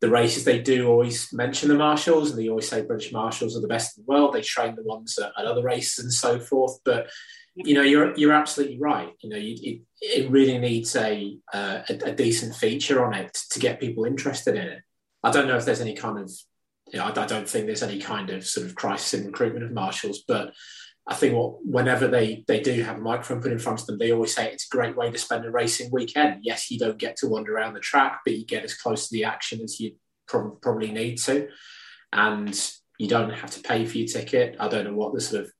the 0.00 0.10
races, 0.10 0.44
they 0.44 0.60
do 0.60 0.88
always 0.88 1.32
mention 1.32 1.68
the 1.68 1.76
marshals, 1.76 2.30
and 2.30 2.38
they 2.38 2.48
always 2.48 2.68
say 2.68 2.82
British 2.82 3.12
marshals 3.12 3.56
are 3.56 3.60
the 3.60 3.68
best 3.68 3.96
in 3.96 4.04
the 4.04 4.12
world. 4.12 4.34
They 4.34 4.42
train 4.42 4.74
the 4.74 4.82
ones 4.82 5.16
at, 5.18 5.32
at 5.38 5.46
other 5.46 5.62
races 5.62 6.00
and 6.00 6.12
so 6.12 6.40
forth. 6.40 6.80
But 6.84 7.08
you 7.54 7.74
know, 7.74 7.82
you're 7.82 8.16
you're 8.16 8.32
absolutely 8.32 8.78
right. 8.78 9.12
You 9.20 9.30
know, 9.30 9.36
you, 9.36 9.56
it, 9.62 9.82
it 10.00 10.30
really 10.30 10.58
needs 10.58 10.96
a, 10.96 11.38
uh, 11.52 11.82
a 11.88 12.10
a 12.10 12.12
decent 12.12 12.54
feature 12.54 13.04
on 13.04 13.14
it 13.14 13.36
to 13.50 13.58
get 13.58 13.80
people 13.80 14.04
interested 14.04 14.56
in 14.56 14.66
it. 14.66 14.82
I 15.22 15.30
don't 15.30 15.46
know 15.46 15.56
if 15.56 15.64
there's 15.64 15.80
any 15.80 15.94
kind 15.94 16.18
of, 16.18 16.30
you 16.92 16.98
know, 16.98 17.04
I, 17.04 17.22
I 17.22 17.26
don't 17.26 17.48
think 17.48 17.66
there's 17.66 17.82
any 17.82 18.00
kind 18.00 18.30
of 18.30 18.46
sort 18.46 18.66
of 18.66 18.74
crisis 18.74 19.14
in 19.14 19.26
recruitment 19.26 19.64
of 19.64 19.72
marshals, 19.72 20.24
but 20.26 20.52
I 21.06 21.14
think 21.14 21.34
what 21.34 21.64
whenever 21.64 22.06
they 22.08 22.44
they 22.46 22.60
do 22.60 22.82
have 22.82 22.98
a 22.98 23.00
microphone 23.00 23.42
put 23.42 23.52
in 23.52 23.58
front 23.58 23.80
of 23.80 23.86
them, 23.86 23.98
they 23.98 24.12
always 24.12 24.34
say 24.34 24.50
it's 24.50 24.66
a 24.72 24.76
great 24.76 24.96
way 24.96 25.10
to 25.10 25.18
spend 25.18 25.44
a 25.44 25.50
racing 25.50 25.90
weekend. 25.92 26.40
Yes, 26.42 26.70
you 26.70 26.78
don't 26.78 26.98
get 26.98 27.16
to 27.18 27.28
wander 27.28 27.54
around 27.54 27.74
the 27.74 27.80
track, 27.80 28.20
but 28.24 28.34
you 28.34 28.46
get 28.46 28.64
as 28.64 28.74
close 28.74 29.08
to 29.08 29.12
the 29.12 29.24
action 29.24 29.60
as 29.62 29.80
you 29.80 29.96
prob- 30.28 30.60
probably 30.62 30.92
need 30.92 31.18
to, 31.18 31.48
and 32.12 32.72
you 32.98 33.08
don't 33.08 33.30
have 33.30 33.50
to 33.50 33.60
pay 33.60 33.84
for 33.84 33.98
your 33.98 34.06
ticket. 34.06 34.56
I 34.60 34.68
don't 34.68 34.84
know 34.84 34.94
what 34.94 35.12
the 35.12 35.20
sort 35.20 35.42
of 35.42 35.52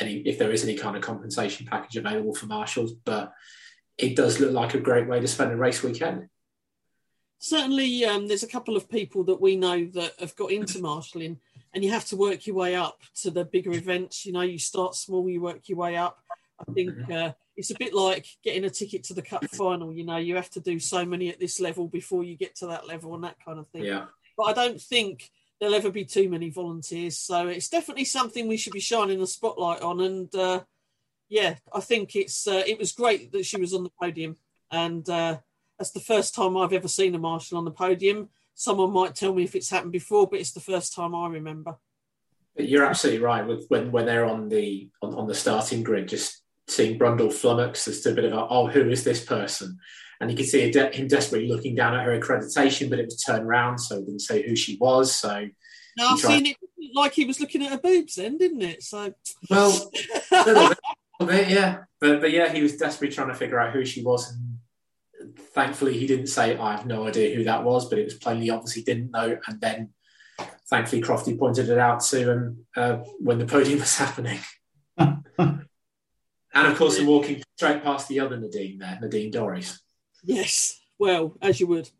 any 0.00 0.16
if 0.20 0.38
there 0.38 0.50
is 0.52 0.64
any 0.64 0.76
kind 0.76 0.96
of 0.96 1.02
compensation 1.02 1.66
package 1.66 1.96
available 1.96 2.34
for 2.34 2.46
marshals, 2.46 2.92
but 2.92 3.32
it 3.98 4.16
does 4.16 4.40
look 4.40 4.52
like 4.52 4.74
a 4.74 4.80
great 4.80 5.08
way 5.08 5.20
to 5.20 5.28
spend 5.28 5.52
a 5.52 5.56
race 5.56 5.82
weekend. 5.82 6.28
certainly 7.38 8.04
um, 8.04 8.28
there's 8.28 8.42
a 8.42 8.48
couple 8.48 8.76
of 8.76 8.88
people 8.88 9.24
that 9.24 9.40
we 9.40 9.56
know 9.56 9.84
that 9.86 10.12
have 10.20 10.34
got 10.36 10.50
into 10.52 10.80
marshalling 10.80 11.38
and 11.74 11.82
you 11.82 11.90
have 11.90 12.04
to 12.06 12.16
work 12.16 12.46
your 12.46 12.56
way 12.56 12.74
up 12.74 13.00
to 13.20 13.30
the 13.30 13.44
bigger 13.44 13.72
events 13.72 14.24
you 14.24 14.32
know 14.32 14.42
you 14.42 14.58
start 14.58 14.94
small 14.94 15.28
you 15.28 15.40
work 15.40 15.68
your 15.68 15.78
way 15.78 15.96
up 15.96 16.18
i 16.60 16.72
think 16.72 16.94
uh, 17.10 17.32
it's 17.56 17.70
a 17.70 17.78
bit 17.78 17.92
like 17.94 18.26
getting 18.44 18.64
a 18.64 18.70
ticket 18.70 19.02
to 19.04 19.14
the 19.14 19.22
cup 19.22 19.44
final 19.50 19.92
you 19.92 20.04
know 20.04 20.16
you 20.18 20.36
have 20.36 20.50
to 20.50 20.60
do 20.60 20.78
so 20.78 21.04
many 21.04 21.28
at 21.30 21.40
this 21.40 21.58
level 21.60 21.88
before 21.88 22.22
you 22.22 22.36
get 22.36 22.54
to 22.54 22.66
that 22.66 22.86
level 22.86 23.14
and 23.14 23.24
that 23.24 23.36
kind 23.44 23.58
of 23.58 23.66
thing 23.68 23.84
Yeah. 23.84 24.06
but 24.36 24.44
i 24.44 24.52
don't 24.52 24.80
think 24.80 25.30
there'll 25.62 25.76
ever 25.76 25.90
be 25.90 26.04
too 26.04 26.28
many 26.28 26.50
volunteers 26.50 27.16
so 27.16 27.46
it's 27.46 27.68
definitely 27.68 28.04
something 28.04 28.48
we 28.48 28.56
should 28.56 28.72
be 28.72 28.80
shining 28.80 29.20
the 29.20 29.26
spotlight 29.26 29.80
on 29.80 30.00
and 30.00 30.34
uh, 30.34 30.60
yeah 31.28 31.54
i 31.72 31.78
think 31.78 32.16
it's 32.16 32.48
uh, 32.48 32.64
it 32.66 32.78
was 32.78 32.90
great 32.90 33.30
that 33.30 33.46
she 33.46 33.60
was 33.60 33.72
on 33.72 33.84
the 33.84 33.92
podium 34.00 34.36
and 34.72 35.08
uh, 35.08 35.36
that's 35.78 35.90
the 35.90 36.00
first 36.00 36.34
time 36.34 36.56
I've 36.56 36.72
ever 36.72 36.88
seen 36.88 37.14
a 37.14 37.18
marshal 37.18 37.58
on 37.58 37.64
the 37.64 37.70
podium. 37.70 38.28
Someone 38.54 38.92
might 38.92 39.14
tell 39.14 39.34
me 39.34 39.42
if 39.42 39.54
it's 39.54 39.70
happened 39.70 39.92
before, 39.92 40.28
but 40.28 40.40
it's 40.40 40.52
the 40.52 40.60
first 40.60 40.94
time 40.94 41.14
I 41.14 41.28
remember. 41.28 41.76
You're 42.56 42.84
absolutely 42.84 43.20
right. 43.20 43.46
With 43.46 43.66
when 43.68 43.90
when 43.90 44.06
they're 44.06 44.24
on 44.26 44.48
the 44.48 44.90
on, 45.02 45.14
on 45.14 45.26
the 45.26 45.34
starting 45.34 45.82
grid, 45.82 46.08
just 46.08 46.42
seeing 46.68 46.98
Brundle 46.98 47.32
flummox, 47.32 47.84
there's 47.84 48.06
a 48.06 48.12
bit 48.12 48.26
of 48.26 48.32
a 48.32 48.46
oh, 48.48 48.68
who 48.68 48.88
is 48.90 49.04
this 49.04 49.24
person? 49.24 49.78
And 50.22 50.30
you 50.30 50.36
can 50.36 50.46
see 50.46 50.70
de- 50.70 50.92
him 50.94 51.08
desperately 51.08 51.48
looking 51.48 51.74
down 51.74 51.94
at 51.96 52.04
her 52.06 52.16
accreditation, 52.18 52.88
but 52.88 53.00
it 53.00 53.06
was 53.06 53.16
turned 53.20 53.48
round, 53.48 53.80
so 53.80 53.96
it 53.96 54.06
didn't 54.06 54.20
say 54.20 54.46
who 54.46 54.54
she 54.54 54.76
was. 54.76 55.12
So 55.12 55.48
Now 55.96 56.10
I've 56.10 56.16
He 56.16 56.20
tried- 56.22 56.32
seen 56.36 56.46
it 56.46 56.56
like 56.94 57.12
he 57.12 57.24
was 57.24 57.40
looking 57.40 57.62
at 57.64 57.72
her 57.72 57.78
boobs, 57.78 58.14
then, 58.14 58.38
didn't 58.38 58.62
it? 58.62 58.84
So 58.84 59.12
well, 59.50 59.90
a 60.30 60.44
little 60.44 60.68
bit, 60.68 60.78
a 61.20 61.26
bit, 61.26 61.48
yeah. 61.48 61.78
But 62.00 62.20
but 62.20 62.30
yeah, 62.30 62.52
he 62.52 62.62
was 62.62 62.76
desperately 62.76 63.12
trying 63.14 63.28
to 63.28 63.34
figure 63.34 63.58
out 63.58 63.72
who 63.72 63.84
she 63.84 64.02
was, 64.04 64.30
and 64.30 65.38
thankfully 65.54 65.98
he 65.98 66.06
didn't 66.06 66.28
say 66.28 66.56
I 66.56 66.70
have 66.76 66.86
no 66.86 67.06
idea 67.08 67.34
who 67.34 67.42
that 67.44 67.64
was, 67.64 67.88
but 67.88 67.98
it 67.98 68.04
was 68.04 68.14
plainly 68.14 68.48
obvious 68.48 68.72
he 68.74 68.82
didn't 68.82 69.10
know. 69.10 69.38
And 69.48 69.60
then 69.60 69.90
thankfully 70.70 71.02
Crofty 71.02 71.36
pointed 71.36 71.68
it 71.68 71.78
out 71.78 72.00
to 72.04 72.30
him 72.32 72.66
uh, 72.76 72.98
when 73.18 73.38
the 73.38 73.46
podium 73.46 73.80
was 73.80 73.96
happening. 74.04 74.38
And 76.54 76.66
of 76.66 76.76
course, 76.76 76.98
I'm 76.98 77.06
walking 77.06 77.42
straight 77.56 77.82
past 77.82 78.08
the 78.08 78.20
other 78.20 78.36
Nadine 78.38 78.76
there, 78.78 78.98
Nadine 79.00 79.32
Dorries. 79.32 79.78
Yes, 80.22 80.80
well, 80.98 81.36
as 81.42 81.60
you 81.60 81.66
would. 81.66 81.90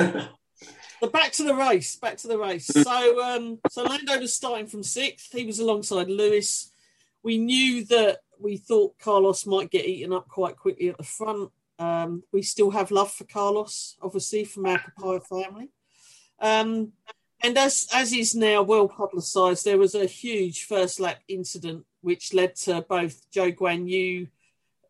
but 0.00 1.12
back 1.12 1.32
to 1.32 1.44
the 1.44 1.54
race. 1.54 1.96
Back 1.96 2.16
to 2.18 2.28
the 2.28 2.38
race. 2.38 2.66
So, 2.66 3.22
um, 3.22 3.58
so 3.70 3.82
Lando 3.82 4.18
was 4.18 4.34
starting 4.34 4.66
from 4.66 4.82
sixth. 4.82 5.32
He 5.32 5.44
was 5.44 5.58
alongside 5.58 6.08
Lewis. 6.08 6.70
We 7.22 7.38
knew 7.38 7.84
that 7.86 8.18
we 8.38 8.56
thought 8.56 8.98
Carlos 8.98 9.46
might 9.46 9.70
get 9.70 9.86
eaten 9.86 10.12
up 10.12 10.28
quite 10.28 10.56
quickly 10.56 10.88
at 10.88 10.98
the 10.98 11.04
front. 11.04 11.50
Um, 11.78 12.22
we 12.32 12.42
still 12.42 12.70
have 12.70 12.90
love 12.90 13.12
for 13.12 13.24
Carlos, 13.24 13.96
obviously, 14.00 14.44
from 14.44 14.66
our 14.66 14.78
Papaya 14.78 15.20
family. 15.20 15.70
Um, 16.40 16.92
and 17.42 17.58
as 17.58 17.88
as 17.92 18.12
is 18.12 18.34
now 18.34 18.62
well 18.62 18.88
publicised, 18.88 19.64
there 19.64 19.78
was 19.78 19.94
a 19.94 20.06
huge 20.06 20.64
first 20.64 21.00
lap 21.00 21.18
incident 21.28 21.84
which 22.00 22.32
led 22.32 22.54
to 22.54 22.82
both 22.88 23.20
Zhou 23.30 23.54
Guan 23.54 23.88
Yu 23.88 24.28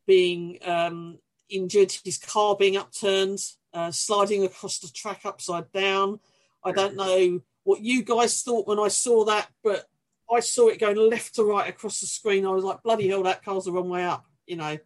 being 0.06 0.58
um, 0.64 1.18
injured, 1.48 1.94
his 2.04 2.18
car 2.18 2.56
being 2.56 2.76
upturned, 2.76 3.38
uh, 3.72 3.90
sliding 3.90 4.44
across 4.44 4.78
the 4.78 4.88
track 4.88 5.22
upside 5.24 5.70
down. 5.72 6.20
I 6.64 6.72
don't 6.72 6.96
know 6.96 7.40
what 7.64 7.80
you 7.80 8.02
guys 8.02 8.42
thought 8.42 8.66
when 8.66 8.78
I 8.78 8.88
saw 8.88 9.24
that, 9.26 9.48
but 9.62 9.86
I 10.30 10.40
saw 10.40 10.68
it 10.68 10.80
going 10.80 10.96
left 10.96 11.34
to 11.34 11.44
right 11.44 11.68
across 11.68 12.00
the 12.00 12.06
screen. 12.06 12.46
I 12.46 12.50
was 12.50 12.64
like, 12.64 12.82
bloody 12.82 13.08
hell, 13.08 13.22
that 13.24 13.44
car's 13.44 13.64
the 13.64 13.72
wrong 13.72 13.88
way 13.88 14.04
up, 14.04 14.24
you 14.46 14.56
know. 14.56 14.78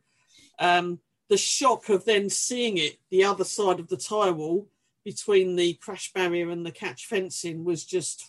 Um, 0.59 1.01
the 1.29 1.37
shock 1.37 1.89
of 1.89 2.05
then 2.05 2.31
seeing 2.31 2.79
it 2.79 2.99
the 3.11 3.25
other 3.25 3.45
side 3.45 3.81
of 3.81 3.89
the 3.89 3.97
tyre 3.97 4.33
wall 4.33 4.69
between 5.05 5.57
the 5.57 5.75
crash 5.75 6.13
barrier 6.13 6.51
and 6.51 6.67
the 6.67 6.73
catch 6.73 7.07
fencing 7.07 7.65
was 7.65 7.85
just 7.85 8.25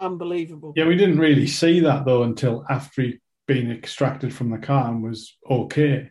unbelievable. 0.00 0.72
Yeah, 0.76 0.86
we 0.86 0.96
didn't 0.96 1.18
really 1.18 1.46
see 1.46 1.80
that 1.80 2.04
though 2.04 2.22
until 2.22 2.64
after 2.68 3.02
he'd 3.02 3.20
been 3.46 3.70
extracted 3.70 4.34
from 4.34 4.50
the 4.50 4.58
car 4.58 4.90
and 4.90 5.02
was 5.02 5.36
okay. 5.50 6.10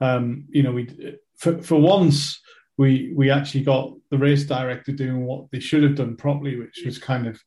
Um, 0.00 0.46
you 0.48 0.62
know, 0.62 0.72
we 0.72 1.16
for, 1.36 1.60
for 1.62 1.80
once 1.80 2.40
we 2.78 3.12
we 3.14 3.30
actually 3.30 3.64
got 3.64 3.92
the 4.10 4.18
race 4.18 4.44
director 4.44 4.92
doing 4.92 5.24
what 5.26 5.50
they 5.50 5.60
should 5.60 5.82
have 5.82 5.96
done 5.96 6.16
properly, 6.16 6.56
which 6.56 6.82
was 6.84 6.98
kind 6.98 7.26
of 7.26 7.40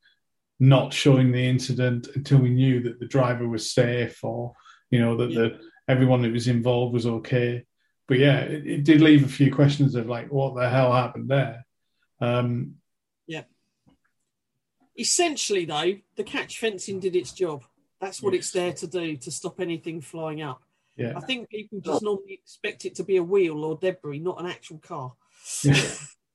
not 0.60 0.94
showing 0.94 1.32
the 1.32 1.44
incident 1.44 2.08
until 2.16 2.38
we 2.38 2.50
knew 2.50 2.82
that 2.84 3.00
the 3.00 3.08
driver 3.08 3.48
was 3.48 3.72
safe 3.72 4.24
or 4.24 4.54
you 4.92 5.00
know 5.00 5.18
that 5.18 5.32
yeah. 5.32 5.42
the 5.42 5.60
everyone 5.88 6.22
that 6.22 6.32
was 6.32 6.48
involved 6.48 6.94
was 6.94 7.06
okay. 7.06 7.64
But 8.08 8.20
yeah, 8.20 8.40
it, 8.42 8.68
it, 8.68 8.84
did 8.84 9.02
leave 9.02 9.24
a 9.24 9.30
few 9.30 9.54
questions 9.54 9.96
of 9.96 10.08
like, 10.08 10.32
what 10.32 10.56
the 10.56 10.70
hell 10.70 10.92
happened 10.92 11.30
there? 11.30 11.66
Um, 12.20 12.76
yeah. 13.28 13.44
Essentially, 14.98 15.66
though, 15.66 15.96
the 16.16 16.24
catch 16.24 16.60
fencing 16.60 17.00
did 17.00 17.16
its 17.16 17.32
job. 17.32 17.64
That's 18.04 18.22
what 18.22 18.34
yes. 18.34 18.42
it's 18.42 18.52
there 18.52 18.74
to 18.74 18.88
do 18.88 19.16
to 19.16 19.32
stop 19.32 19.62
anything 19.62 20.02
flying 20.02 20.42
up. 20.42 20.62
Yeah. 20.98 21.14
I 21.16 21.22
think 21.22 21.50
people 21.50 21.80
just 21.80 22.04
normally 22.04 22.34
expect 22.34 22.84
it 22.86 22.96
to 22.96 23.04
be 23.04 23.16
a 23.16 23.24
wheel 23.24 23.64
or 23.64 23.78
debris, 23.78 24.20
not 24.20 24.42
an 24.42 24.48
actual 24.48 24.80
car. 24.80 25.14
Yeah. 25.64 25.82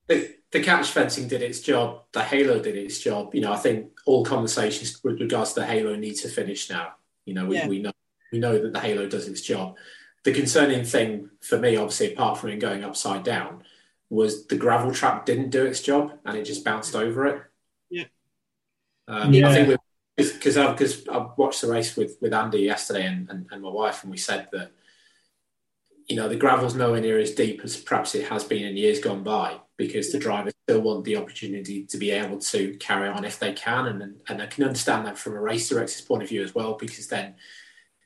the, 0.08 0.34
the 0.50 0.62
catch 0.62 0.88
fencing 0.88 1.28
did 1.28 1.42
its 1.42 1.60
job. 1.60 2.04
The 2.12 2.22
halo 2.22 2.58
did 2.58 2.75
its 2.75 2.98
job. 3.00 3.34
You 3.34 3.42
know, 3.42 3.52
I 3.52 3.58
think 3.58 3.90
all 4.06 4.25
conversations 4.25 4.98
with 5.04 5.20
regards 5.20 5.52
to 5.52 5.60
the 5.60 5.66
halo 5.66 5.94
need 5.94 6.14
to 6.14 6.28
finish 6.28 6.70
now. 6.70 6.94
You 7.26 7.34
know, 7.34 7.44
we, 7.44 7.56
yeah. 7.56 7.68
we 7.68 7.80
know 7.80 7.92
we 8.32 8.38
know 8.38 8.58
that 8.58 8.72
the 8.72 8.80
halo 8.80 9.06
does 9.06 9.28
its 9.28 9.42
job. 9.42 9.76
The 10.25 10.32
concerning 10.32 10.84
thing 10.84 11.30
for 11.40 11.58
me, 11.58 11.76
obviously, 11.76 12.14
apart 12.14 12.38
from 12.38 12.50
it 12.50 12.60
going 12.60 12.82
upside 12.82 13.25
down, 13.25 13.62
was 14.10 14.46
the 14.46 14.56
gravel 14.56 14.92
trap 14.92 15.26
didn't 15.26 15.50
do 15.50 15.64
its 15.66 15.82
job 15.82 16.12
and 16.25 16.37
it 16.37 16.44
just 16.44 16.64
bounced 16.64 16.94
over 16.94 17.26
it. 17.26 17.42
Yeah. 17.90 18.04
Um, 19.06 19.32
yeah. 19.32 19.48
I 19.48 19.52
think 19.54 19.78
because 20.18 20.56
because 20.56 21.08
I 21.08 21.28
watched 21.37 21.60
the 21.60 21.70
race 21.70 21.96
with 21.96 22.16
with 22.20 22.34
Andy 22.34 22.60
yesterday 22.60 23.06
and, 23.06 23.30
and, 23.30 23.46
and 23.50 23.62
my 23.62 23.70
wife, 23.70 24.02
and 24.02 24.10
we 24.10 24.18
said 24.18 24.48
that 24.52 24.72
you 26.08 26.16
know 26.16 26.28
the 26.28 26.37
gravel's 26.37 26.75
nowhere 26.75 27.00
near 27.00 27.18
as 27.18 27.34
deep 27.34 27.60
as 27.62 27.76
perhaps 27.76 28.14
it 28.14 28.28
has 28.28 28.44
been 28.44 28.64
in 28.64 28.76
years 28.76 28.98
gone 28.98 29.22
by 29.22 29.58
because 29.76 30.10
the 30.10 30.18
drivers 30.18 30.54
still 30.64 30.80
want 30.80 31.04
the 31.04 31.16
opportunity 31.16 31.84
to 31.84 31.96
be 31.96 32.10
able 32.10 32.38
to 32.38 32.76
carry 32.78 33.08
on 33.08 33.25
if 33.25 33.38
they 33.38 33.52
can, 33.52 33.87
and 33.87 34.16
and 34.28 34.42
I 34.42 34.46
can 34.46 34.64
understand 34.64 35.06
that 35.06 35.18
from 35.18 35.34
a 35.34 35.40
race 35.40 35.68
director's 35.68 36.00
point 36.00 36.25
of 36.25 36.28
view 36.28 36.42
as 36.42 36.54
well 36.54 36.75
because 36.75 37.06
then 37.06 37.37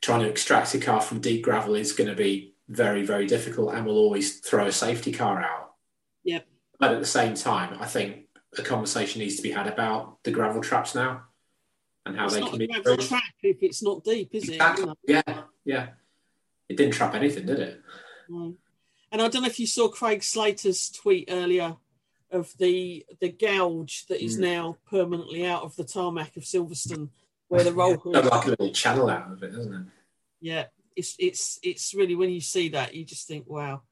trying 0.01 0.21
to 0.21 0.29
extract 0.29 0.75
a 0.75 0.79
car 0.79 1.01
from 1.01 1.19
deep 1.19 1.43
gravel 1.43 1.75
is 1.75 1.93
going 1.93 2.09
to 2.09 2.15
be 2.15 2.53
very 2.69 3.03
very 3.03 3.25
difficult 3.25 3.73
and 3.73 3.85
will 3.85 3.97
always 3.97 4.39
throw 4.39 4.67
a 4.67 4.71
safety 4.71 5.11
car 5.11 5.41
out. 5.41 5.73
Yeah. 6.23 6.41
But 6.79 6.91
at 6.91 6.99
the 6.99 7.05
same 7.05 7.33
time, 7.33 7.77
I 7.79 7.87
think 7.87 8.27
a 8.57 8.61
conversation 8.61 9.19
needs 9.19 9.37
to 9.37 9.41
be 9.41 9.51
had 9.51 9.65
about 9.65 10.23
the 10.23 10.31
gravel 10.31 10.61
traps 10.61 10.93
now 10.93 11.23
and 12.05 12.17
how 12.17 12.25
it's 12.25 12.33
they 12.33 12.41
not 12.41 12.49
can 12.49 12.59
be 12.59 12.67
trap 12.67 13.23
if 13.41 13.57
it's 13.61 13.81
not 13.81 14.03
deep, 14.03 14.29
is 14.33 14.49
exactly. 14.49 14.91
it? 15.03 15.23
Yeah, 15.27 15.41
yeah. 15.63 15.87
It 16.69 16.77
didn't 16.77 16.93
trap 16.93 17.13
anything, 17.13 17.45
did 17.45 17.59
it? 17.59 17.81
No. 18.29 18.55
And 19.11 19.21
I 19.21 19.27
don't 19.27 19.43
know 19.43 19.47
if 19.47 19.59
you 19.59 19.67
saw 19.67 19.89
Craig 19.89 20.23
Slater's 20.23 20.89
tweet 20.89 21.29
earlier 21.29 21.75
of 22.31 22.51
the 22.57 23.05
the 23.21 23.29
gouge 23.29 24.05
that 24.07 24.23
is 24.23 24.37
mm. 24.37 24.41
now 24.41 24.77
permanently 24.89 25.45
out 25.45 25.63
of 25.63 25.75
the 25.75 25.83
tarmac 25.83 26.35
of 26.35 26.43
Silverstone, 26.43 27.09
where 27.47 27.63
the 27.63 27.73
roll 27.73 27.95
hoop 27.97 28.15
like 28.15 28.45
a 28.45 28.49
little 28.49 28.71
channel 28.71 29.09
out 29.09 29.31
of 29.31 29.43
it, 29.43 29.51
doesn't 29.53 29.73
it? 29.73 29.85
Yeah, 30.41 30.65
it's 30.95 31.15
it's 31.19 31.59
it's 31.61 31.93
really 31.93 32.15
when 32.15 32.31
you 32.31 32.41
see 32.41 32.69
that 32.69 32.95
you 32.95 33.05
just 33.05 33.27
think, 33.27 33.47
wow, 33.47 33.83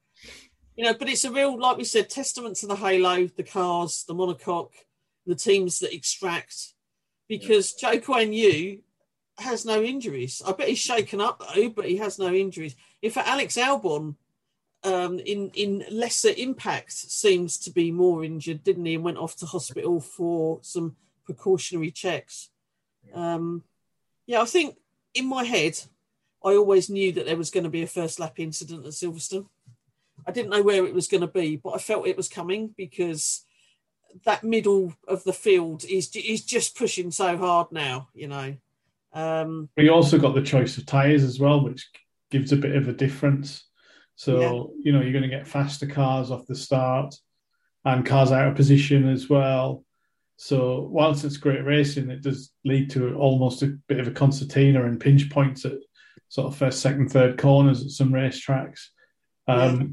you 0.76 0.84
know. 0.84 0.94
But 0.94 1.08
it's 1.08 1.24
a 1.24 1.30
real, 1.30 1.58
like 1.58 1.76
we 1.76 1.84
said, 1.84 2.10
testament 2.10 2.56
to 2.56 2.66
the 2.66 2.76
halo, 2.76 3.28
the 3.28 3.44
cars, 3.44 4.04
the 4.06 4.14
monocoque, 4.14 4.74
the 5.24 5.36
teams 5.36 5.78
that 5.78 5.94
extract 5.94 6.74
because 7.32 7.72
Zhou 7.72 7.98
Guan 8.04 8.36
Yu 8.36 8.80
has 9.38 9.64
no 9.64 9.82
injuries. 9.82 10.42
I 10.46 10.52
bet 10.52 10.68
he's 10.68 10.78
shaken 10.78 11.18
up 11.18 11.42
though, 11.54 11.70
but 11.70 11.86
he 11.86 11.96
has 11.96 12.18
no 12.18 12.30
injuries. 12.30 12.76
In 13.00 13.10
fact, 13.10 13.26
Alex 13.26 13.56
Albon, 13.56 14.16
um, 14.84 15.18
in 15.18 15.50
in 15.54 15.82
lesser 15.90 16.34
impact, 16.36 16.92
seems 16.92 17.56
to 17.60 17.70
be 17.70 17.90
more 17.90 18.22
injured, 18.22 18.62
didn't 18.62 18.84
he? 18.84 18.96
And 18.96 19.04
went 19.04 19.16
off 19.16 19.34
to 19.36 19.46
hospital 19.46 19.98
for 19.98 20.58
some 20.60 20.96
precautionary 21.24 21.90
checks. 21.90 22.50
Um, 23.14 23.64
yeah, 24.26 24.42
I 24.42 24.44
think 24.44 24.76
in 25.14 25.26
my 25.26 25.44
head, 25.44 25.80
I 26.44 26.50
always 26.50 26.90
knew 26.90 27.12
that 27.12 27.24
there 27.24 27.38
was 27.38 27.50
going 27.50 27.64
to 27.64 27.70
be 27.70 27.82
a 27.82 27.86
first 27.86 28.20
lap 28.20 28.38
incident 28.40 28.84
at 28.84 28.92
Silverstone. 28.92 29.46
I 30.26 30.32
didn't 30.32 30.50
know 30.50 30.62
where 30.62 30.84
it 30.84 30.92
was 30.92 31.08
going 31.08 31.22
to 31.22 31.38
be, 31.40 31.56
but 31.56 31.70
I 31.70 31.78
felt 31.78 32.06
it 32.06 32.18
was 32.18 32.28
coming 32.28 32.74
because 32.76 33.46
that 34.24 34.44
middle 34.44 34.94
of 35.08 35.24
the 35.24 35.32
field 35.32 35.84
is 35.84 36.14
is 36.16 36.44
just 36.44 36.76
pushing 36.76 37.10
so 37.10 37.36
hard 37.36 37.72
now. 37.72 38.08
You 38.14 38.28
know. 38.28 38.56
Um, 39.14 39.68
we 39.76 39.90
also 39.90 40.18
got 40.18 40.34
the 40.34 40.42
choice 40.42 40.78
of 40.78 40.86
tyres 40.86 41.22
as 41.22 41.38
well, 41.38 41.62
which 41.62 41.90
gives 42.30 42.52
a 42.52 42.56
bit 42.56 42.74
of 42.74 42.88
a 42.88 42.92
difference. 42.92 43.64
So 44.16 44.40
yeah. 44.40 44.82
you 44.84 44.92
know 44.92 45.00
you're 45.02 45.12
going 45.12 45.22
to 45.22 45.36
get 45.36 45.48
faster 45.48 45.86
cars 45.86 46.30
off 46.30 46.46
the 46.46 46.54
start, 46.54 47.14
and 47.84 48.06
cars 48.06 48.32
out 48.32 48.48
of 48.48 48.56
position 48.56 49.08
as 49.08 49.28
well. 49.28 49.84
So 50.36 50.88
whilst 50.90 51.24
it's 51.24 51.36
great 51.36 51.64
racing, 51.64 52.10
it 52.10 52.22
does 52.22 52.52
lead 52.64 52.90
to 52.90 53.14
almost 53.14 53.62
a 53.62 53.78
bit 53.86 54.00
of 54.00 54.08
a 54.08 54.12
concertina 54.12 54.84
and 54.84 54.98
pinch 54.98 55.30
points 55.30 55.64
at 55.64 55.74
sort 56.28 56.48
of 56.48 56.56
first, 56.56 56.80
second, 56.80 57.10
third 57.10 57.38
corners 57.38 57.82
at 57.82 57.90
some 57.90 58.10
racetracks, 58.10 58.88
um, 59.46 59.80
yeah. 59.80 59.86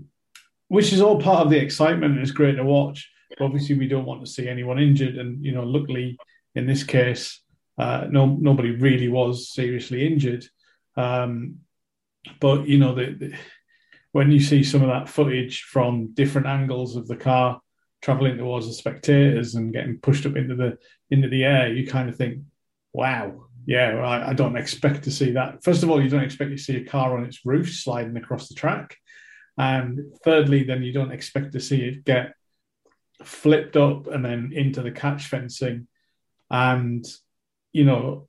which 0.69 0.91
is 0.91 1.01
all 1.01 1.21
part 1.21 1.45
of 1.45 1.51
the 1.51 1.59
excitement. 1.59 2.17
It's 2.17 2.31
great 2.31 2.55
to 2.55 2.63
watch 2.63 3.09
obviously, 3.39 3.77
we 3.77 3.87
don't 3.87 4.05
want 4.05 4.23
to 4.25 4.31
see 4.31 4.47
anyone 4.47 4.79
injured, 4.79 5.17
and 5.17 5.43
you 5.43 5.51
know, 5.51 5.63
luckily 5.63 6.17
in 6.55 6.65
this 6.65 6.83
case, 6.83 7.41
uh, 7.77 8.07
no 8.09 8.37
nobody 8.39 8.71
really 8.71 9.07
was 9.07 9.53
seriously 9.53 10.05
injured. 10.05 10.45
Um, 10.97 11.59
but 12.39 12.67
you 12.67 12.77
know, 12.77 12.93
the, 12.93 13.13
the, 13.13 13.33
when 14.11 14.31
you 14.31 14.39
see 14.39 14.63
some 14.63 14.81
of 14.81 14.89
that 14.89 15.09
footage 15.09 15.63
from 15.63 16.13
different 16.13 16.47
angles 16.47 16.95
of 16.95 17.07
the 17.07 17.15
car 17.15 17.61
traveling 18.01 18.37
towards 18.37 18.67
the 18.67 18.73
spectators 18.73 19.55
and 19.55 19.73
getting 19.73 19.99
pushed 19.99 20.25
up 20.25 20.35
into 20.35 20.55
the 20.55 20.77
into 21.09 21.29
the 21.29 21.43
air, 21.43 21.71
you 21.71 21.87
kind 21.87 22.09
of 22.09 22.15
think, 22.15 22.41
"Wow, 22.93 23.45
yeah, 23.65 23.97
I, 23.97 24.29
I, 24.29 24.33
don't 24.33 24.57
expect 24.57 25.03
to 25.03 25.11
see 25.11 25.31
that." 25.31 25.63
First 25.63 25.83
of 25.83 25.89
all, 25.89 26.01
you 26.01 26.09
don't 26.09 26.23
expect 26.23 26.51
to 26.51 26.57
see 26.57 26.77
a 26.77 26.85
car 26.85 27.17
on 27.17 27.23
its 27.23 27.45
roof 27.45 27.71
sliding 27.73 28.17
across 28.17 28.49
the 28.49 28.55
track, 28.55 28.97
and 29.57 29.99
thirdly, 30.23 30.63
then 30.63 30.83
you 30.83 30.91
don't 30.91 31.11
expect 31.11 31.53
to 31.53 31.59
see 31.59 31.81
it 31.83 32.03
get 32.03 32.33
flipped 33.23 33.75
up 33.75 34.07
and 34.07 34.23
then 34.23 34.51
into 34.53 34.81
the 34.81 34.91
catch 34.91 35.27
fencing. 35.27 35.87
And, 36.49 37.05
you 37.73 37.85
know, 37.85 38.27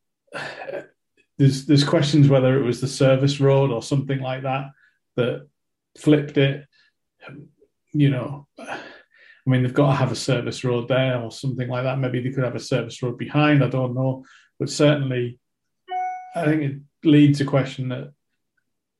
there's 1.38 1.66
there's 1.66 1.84
questions 1.84 2.28
whether 2.28 2.58
it 2.58 2.64
was 2.64 2.80
the 2.80 2.88
service 2.88 3.40
road 3.40 3.70
or 3.70 3.82
something 3.82 4.20
like 4.20 4.42
that 4.42 4.66
that 5.16 5.48
flipped 5.98 6.36
it. 6.36 6.66
You 7.92 8.10
know, 8.10 8.46
I 8.58 8.78
mean, 9.46 9.62
they've 9.62 9.74
got 9.74 9.90
to 9.90 9.96
have 9.96 10.12
a 10.12 10.16
service 10.16 10.62
road 10.64 10.88
there 10.88 11.20
or 11.20 11.32
something 11.32 11.68
like 11.68 11.84
that. 11.84 11.98
Maybe 11.98 12.20
they 12.20 12.30
could 12.30 12.44
have 12.44 12.54
a 12.54 12.60
service 12.60 13.02
road 13.02 13.18
behind. 13.18 13.64
I 13.64 13.68
don't 13.68 13.94
know, 13.94 14.24
but 14.58 14.70
certainly, 14.70 15.38
I 16.36 16.44
think 16.44 16.62
it 16.62 17.08
leads 17.08 17.38
to 17.38 17.44
question 17.44 17.88
that 17.88 18.12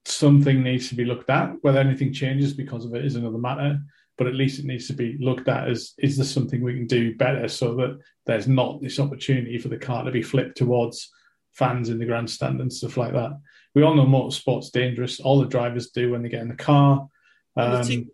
something 0.06 0.62
needs 0.62 0.88
to 0.88 0.94
be 0.94 1.04
looked 1.04 1.30
at. 1.30 1.56
Whether 1.62 1.78
anything 1.78 2.12
changes 2.12 2.52
because 2.54 2.84
of 2.84 2.94
it 2.94 3.04
is 3.04 3.16
another 3.16 3.38
matter 3.38 3.80
but 4.18 4.26
at 4.26 4.34
least 4.34 4.58
it 4.58 4.66
needs 4.66 4.86
to 4.86 4.92
be 4.92 5.16
looked 5.18 5.48
at 5.48 5.68
as 5.68 5.94
is 5.98 6.16
there 6.16 6.26
something 6.26 6.62
we 6.62 6.74
can 6.74 6.86
do 6.86 7.16
better 7.16 7.48
so 7.48 7.74
that 7.76 7.98
there's 8.26 8.46
not 8.46 8.80
this 8.80 8.98
opportunity 8.98 9.58
for 9.58 9.68
the 9.68 9.78
car 9.78 10.04
to 10.04 10.10
be 10.10 10.22
flipped 10.22 10.56
towards 10.56 11.10
fans 11.52 11.88
in 11.88 11.98
the 11.98 12.06
grandstand 12.06 12.60
and 12.60 12.72
stuff 12.72 12.96
like 12.96 13.12
that. 13.12 13.38
We 13.74 13.82
all 13.82 13.94
know 13.94 14.06
motorsport's 14.06 14.70
dangerous. 14.70 15.20
All 15.20 15.40
the 15.40 15.46
drivers 15.46 15.90
do 15.90 16.10
when 16.10 16.22
they 16.22 16.28
get 16.28 16.42
in 16.42 16.48
the 16.48 16.54
car. 16.54 17.08
Um, 17.56 18.10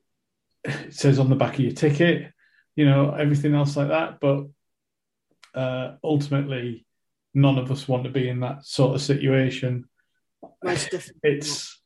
it 0.65 0.95
says 0.95 1.19
on 1.19 1.31
the 1.31 1.37
back 1.37 1.55
of 1.55 1.61
your 1.61 1.73
ticket, 1.73 2.33
you 2.75 2.85
know, 2.85 3.13
everything 3.13 3.55
else 3.55 3.77
like 3.77 3.89
that. 3.89 4.21
But 4.21 4.47
uh, 5.59 5.97
ultimately, 6.03 6.87
none 7.35 7.59
of 7.59 7.71
us 7.71 7.89
want 7.89 8.05
to 8.05 8.11
be 8.11 8.29
in 8.29 8.41
that 8.41 8.67
sort 8.67 8.95
of 8.95 9.03
situation. 9.03 9.85
It's 11.23 11.81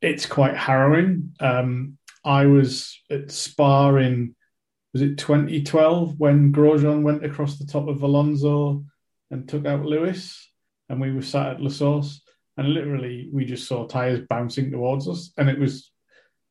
it's 0.00 0.26
quite 0.26 0.56
harrowing. 0.56 1.34
Um, 1.40 1.98
I 2.24 2.46
was 2.46 3.00
at 3.10 3.30
Spa 3.30 3.94
in 3.96 4.34
was 4.92 5.02
it 5.02 5.18
2012 5.18 6.18
when 6.18 6.52
Grosjean 6.52 7.02
went 7.02 7.24
across 7.24 7.58
the 7.58 7.66
top 7.66 7.88
of 7.88 8.02
Alonso 8.02 8.84
and 9.30 9.48
took 9.48 9.64
out 9.64 9.84
Lewis, 9.84 10.50
and 10.88 11.00
we 11.00 11.12
were 11.12 11.22
sat 11.22 11.54
at 11.54 11.60
La 11.60 11.70
Source, 11.70 12.22
and 12.56 12.74
literally 12.74 13.28
we 13.32 13.44
just 13.44 13.68
saw 13.68 13.86
tires 13.86 14.26
bouncing 14.28 14.70
towards 14.70 15.08
us, 15.08 15.32
and 15.36 15.48
it 15.48 15.58
was 15.58 15.92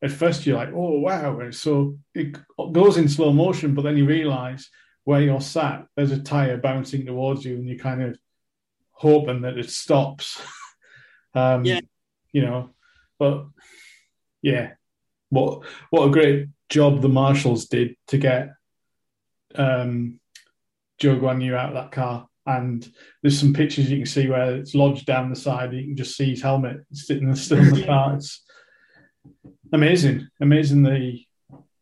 at 0.02 0.12
first 0.12 0.46
you're 0.46 0.56
like, 0.56 0.72
oh 0.74 1.00
wow, 1.00 1.40
and 1.40 1.54
so 1.54 1.98
it 2.16 2.38
goes 2.72 2.98
in 2.98 3.10
slow 3.10 3.34
motion, 3.34 3.74
but 3.76 3.82
then 3.82 3.98
you 3.98 4.06
realise 4.06 4.70
where 5.04 5.22
you're 5.22 5.42
sat, 5.42 5.86
there's 5.96 6.12
a 6.12 6.22
tire 6.22 6.58
bouncing 6.58 7.06
towards 7.06 7.44
you, 7.44 7.56
and 7.56 7.68
you're 7.68 7.78
kind 7.78 8.02
of 8.02 8.18
hoping 8.92 9.42
that 9.42 9.58
it 9.58 9.70
stops. 9.70 10.42
um, 11.34 11.66
Yeah. 11.66 11.82
You 12.32 12.44
know, 12.44 12.70
but 13.18 13.48
yeah, 14.42 14.74
what 15.30 15.64
what 15.90 16.08
a 16.08 16.12
great 16.12 16.48
job 16.70 17.02
the 17.02 17.10
marshals 17.10 17.66
did 17.66 17.96
to 18.08 18.18
get 18.18 18.50
um, 19.56 20.20
Zhou 21.02 21.20
Guan 21.20 21.44
Yu 21.44 21.56
out 21.56 21.70
of 21.70 21.76
that 21.76 21.92
car. 21.92 22.28
And 22.46 22.88
there's 23.22 23.40
some 23.40 23.54
pictures 23.54 23.92
you 23.92 23.98
can 23.98 24.06
see 24.06 24.28
where 24.28 24.56
it's 24.56 24.74
lodged 24.74 25.06
down 25.06 25.30
the 25.30 25.36
side. 25.36 25.74
You 25.74 25.84
can 25.84 25.96
just 25.96 26.18
see 26.18 26.32
his 26.32 26.42
helmet 26.42 26.82
sitting 26.92 27.34
still 27.36 27.60
in 27.60 27.74
the 27.74 27.86
car. 27.86 28.16
It's 28.16 28.44
amazing, 29.72 30.28
amazing. 30.42 30.84
The 30.84 31.24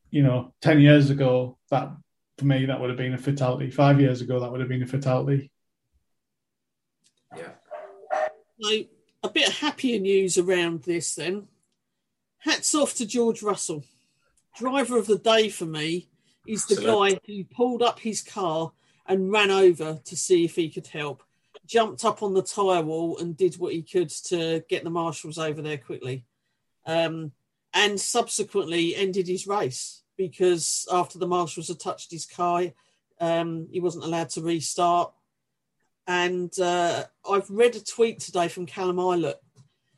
you 0.09 0.23
know, 0.23 0.53
ten 0.61 0.81
years 0.81 1.09
ago, 1.09 1.57
that 1.71 1.91
for 2.37 2.45
me 2.45 2.65
that 2.65 2.79
would 2.79 2.89
have 2.89 2.97
been 2.97 3.13
a 3.13 3.17
fatality. 3.17 3.71
Five 3.71 4.01
years 4.01 4.21
ago, 4.21 4.39
that 4.39 4.51
would 4.51 4.59
have 4.59 4.69
been 4.69 4.83
a 4.83 4.87
fatality. 4.87 5.51
Yeah. 7.35 7.51
So, 8.59 8.83
a 9.23 9.29
bit 9.29 9.47
of 9.47 9.57
happier 9.57 9.99
news 9.99 10.37
around 10.37 10.83
this 10.83 11.15
then. 11.15 11.47
Hats 12.47 12.73
off 12.73 12.93
to 12.95 13.05
George 13.05 13.43
Russell. 13.43 13.83
Driver 14.57 14.97
of 14.97 15.05
the 15.05 15.17
day 15.17 15.49
for 15.49 15.65
me 15.65 16.07
is 16.47 16.65
the 16.65 16.75
Excellent. 16.75 17.15
guy 17.15 17.19
who 17.27 17.43
pulled 17.43 17.81
up 17.81 17.99
his 17.99 18.21
car 18.21 18.71
and 19.05 19.29
ran 19.29 19.51
over 19.51 19.99
to 20.05 20.15
see 20.15 20.45
if 20.45 20.55
he 20.55 20.69
could 20.69 20.87
help. 20.87 21.23
Jumped 21.65 22.05
up 22.05 22.23
on 22.23 22.33
the 22.33 22.41
tyre 22.41 22.83
wall 22.83 23.17
and 23.17 23.35
did 23.35 23.55
what 23.55 23.73
he 23.73 23.81
could 23.81 24.07
to 24.27 24.63
get 24.69 24.85
the 24.85 24.89
marshals 24.89 25.37
over 25.37 25.61
there 25.61 25.77
quickly. 25.77 26.23
Um, 26.85 27.33
and 27.73 27.99
subsequently 27.99 28.95
ended 28.95 29.27
his 29.27 29.45
race 29.45 30.03
because 30.15 30.87
after 30.89 31.19
the 31.19 31.27
marshals 31.27 31.67
had 31.67 31.81
touched 31.81 32.11
his 32.11 32.25
car, 32.25 32.63
um, 33.19 33.67
he 33.73 33.81
wasn't 33.81 34.05
allowed 34.05 34.29
to 34.29 34.41
restart. 34.41 35.11
And 36.07 36.57
uh, 36.57 37.03
I've 37.29 37.49
read 37.49 37.75
a 37.75 37.83
tweet 37.83 38.21
today 38.21 38.47
from 38.47 38.67
Callum 38.67 38.95
Ilott 38.95 39.41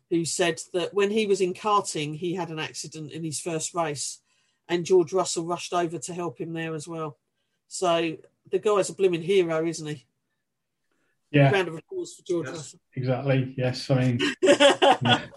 who 0.09 0.25
said 0.25 0.61
that 0.73 0.93
when 0.93 1.11
he 1.11 1.25
was 1.27 1.41
in 1.41 1.53
karting, 1.53 2.15
he 2.15 2.33
had 2.35 2.49
an 2.49 2.59
accident 2.59 3.11
in 3.11 3.23
his 3.23 3.39
first 3.39 3.73
race, 3.75 4.19
and 4.67 4.85
George 4.85 5.13
Russell 5.13 5.45
rushed 5.45 5.73
over 5.73 5.97
to 5.99 6.13
help 6.13 6.39
him 6.39 6.53
there 6.53 6.73
as 6.75 6.87
well. 6.87 7.17
So 7.67 8.17
the 8.51 8.59
guy's 8.59 8.89
a 8.89 8.93
blooming 8.95 9.21
hero, 9.21 9.65
isn't 9.65 9.85
he? 9.87 10.05
Yeah, 11.31 11.51
Round 11.51 11.67
of 11.67 11.75
applause 11.75 12.15
for 12.15 12.23
George 12.23 12.47
Yes. 12.47 12.55
Russell. 12.55 12.79
exactly. 12.95 13.53
Yes, 13.55 13.89
I 13.91 13.95
mean, 13.95 14.19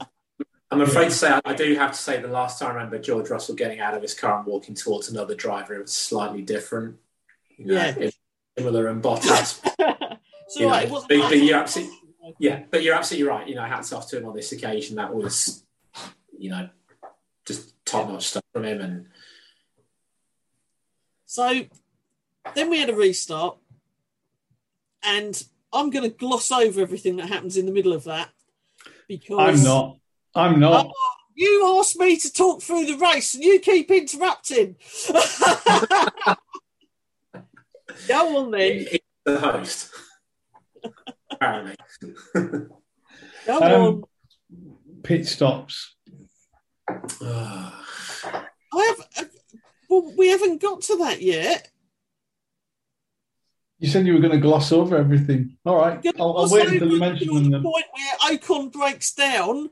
I'm 0.71 0.81
afraid 0.81 1.05
to 1.07 1.11
say, 1.11 1.39
I 1.45 1.53
do 1.55 1.75
have 1.75 1.93
to 1.93 1.99
say, 1.99 2.19
the 2.23 2.29
last 2.29 2.59
time 2.59 2.71
I 2.71 2.75
remember 2.75 2.99
George 2.99 3.29
Russell 3.29 3.55
getting 3.55 3.81
out 3.81 3.93
of 3.95 4.01
his 4.01 4.15
car 4.15 4.39
and 4.39 4.47
walking 4.47 4.75
towards 4.75 5.11
another 5.11 5.35
driver, 5.35 5.75
it 5.75 5.83
was 5.83 5.93
slightly 5.93 6.41
different. 6.41 6.97
You 7.59 7.67
know, 7.67 7.75
Yeah. 7.75 7.95
it's 7.99 8.17
similar 8.57 8.89
and 8.89 9.03
Bottas. 9.03 9.61
so 10.49 10.61
You 10.61 10.67
know, 10.67 10.73
right, 10.73 10.85
it 10.87 10.91
wasn't. 10.91 11.09
but- 11.11 11.29
but 11.29 11.39
you're 11.39 11.59
absolutely- 11.59 11.95
yeah, 12.39 12.63
but 12.71 12.83
you're 12.83 12.95
absolutely 12.95 13.29
right. 13.29 13.49
You 13.49 13.55
know, 13.55 13.63
hats 13.63 13.93
off 13.93 14.09
to 14.11 14.19
him 14.19 14.27
on 14.27 14.35
this 14.35 14.53
occasion. 14.53 14.97
That 14.97 15.15
was, 15.15 15.65
you 16.39 16.51
know, 16.51 16.69
just 17.47 17.75
top 17.85 18.09
notch 18.09 18.29
stuff 18.29 18.45
from 18.53 18.65
him. 18.65 18.81
And 18.81 19.07
So 21.25 21.63
then 22.55 22.71
we 22.71 22.79
had 22.79 22.91
a 22.91 22.97
restart, 22.97 23.59
and 25.03 25.43
I'm 25.73 25.91
going 25.91 26.09
to 26.11 26.17
gloss 26.17 26.51
over 26.53 26.81
everything 26.81 27.17
that 27.17 27.29
happens 27.29 27.57
in 27.57 27.67
the 27.67 27.73
middle 27.73 27.93
of 27.93 28.05
that 28.05 28.31
because 29.09 29.61
I'm 29.61 29.65
not. 29.65 29.97
I'm 30.35 30.61
not. 30.61 30.87
Oh, 30.87 31.15
you 31.35 31.79
asked 31.79 31.99
me 31.99 32.17
to 32.19 32.33
talk 32.33 32.63
through 32.63 32.87
the 32.87 32.97
race, 32.97 33.35
and 33.35 33.45
you 33.45 33.59
keep 33.61 33.91
interrupting. 33.91 34.77
Go 38.09 38.39
on 38.39 38.51
then. 38.51 38.79
he's 38.79 38.99
the 39.25 39.39
host, 39.39 39.91
apparently. 41.43 42.67
Um. 43.49 44.05
Pit 45.03 45.27
stops. 45.27 45.97
I 47.21 47.83
have. 48.73 49.01
uh, 49.19 49.25
Well, 49.91 50.15
we 50.17 50.29
haven't 50.29 50.63
got 50.63 50.83
to 50.83 50.97
that 50.99 51.21
yet. 51.21 51.69
You 53.81 53.89
said 53.89 54.07
you 54.07 54.13
were 54.15 54.21
going 54.21 54.33
to 54.33 54.39
gloss 54.39 54.71
over 54.71 54.97
everything. 54.97 55.57
All 55.67 55.75
right, 55.77 56.01
Gonna 56.01 56.23
I'll, 56.23 56.39
I'll 56.39 56.49
wait 56.51 56.69
until 56.69 56.89
you 56.93 57.01
mention 57.01 57.35
them. 57.35 57.51
the 57.51 57.61
point 57.63 57.85
where 57.93 58.39
Ocon 58.39 58.71
breaks 58.73 59.13
down. 59.13 59.71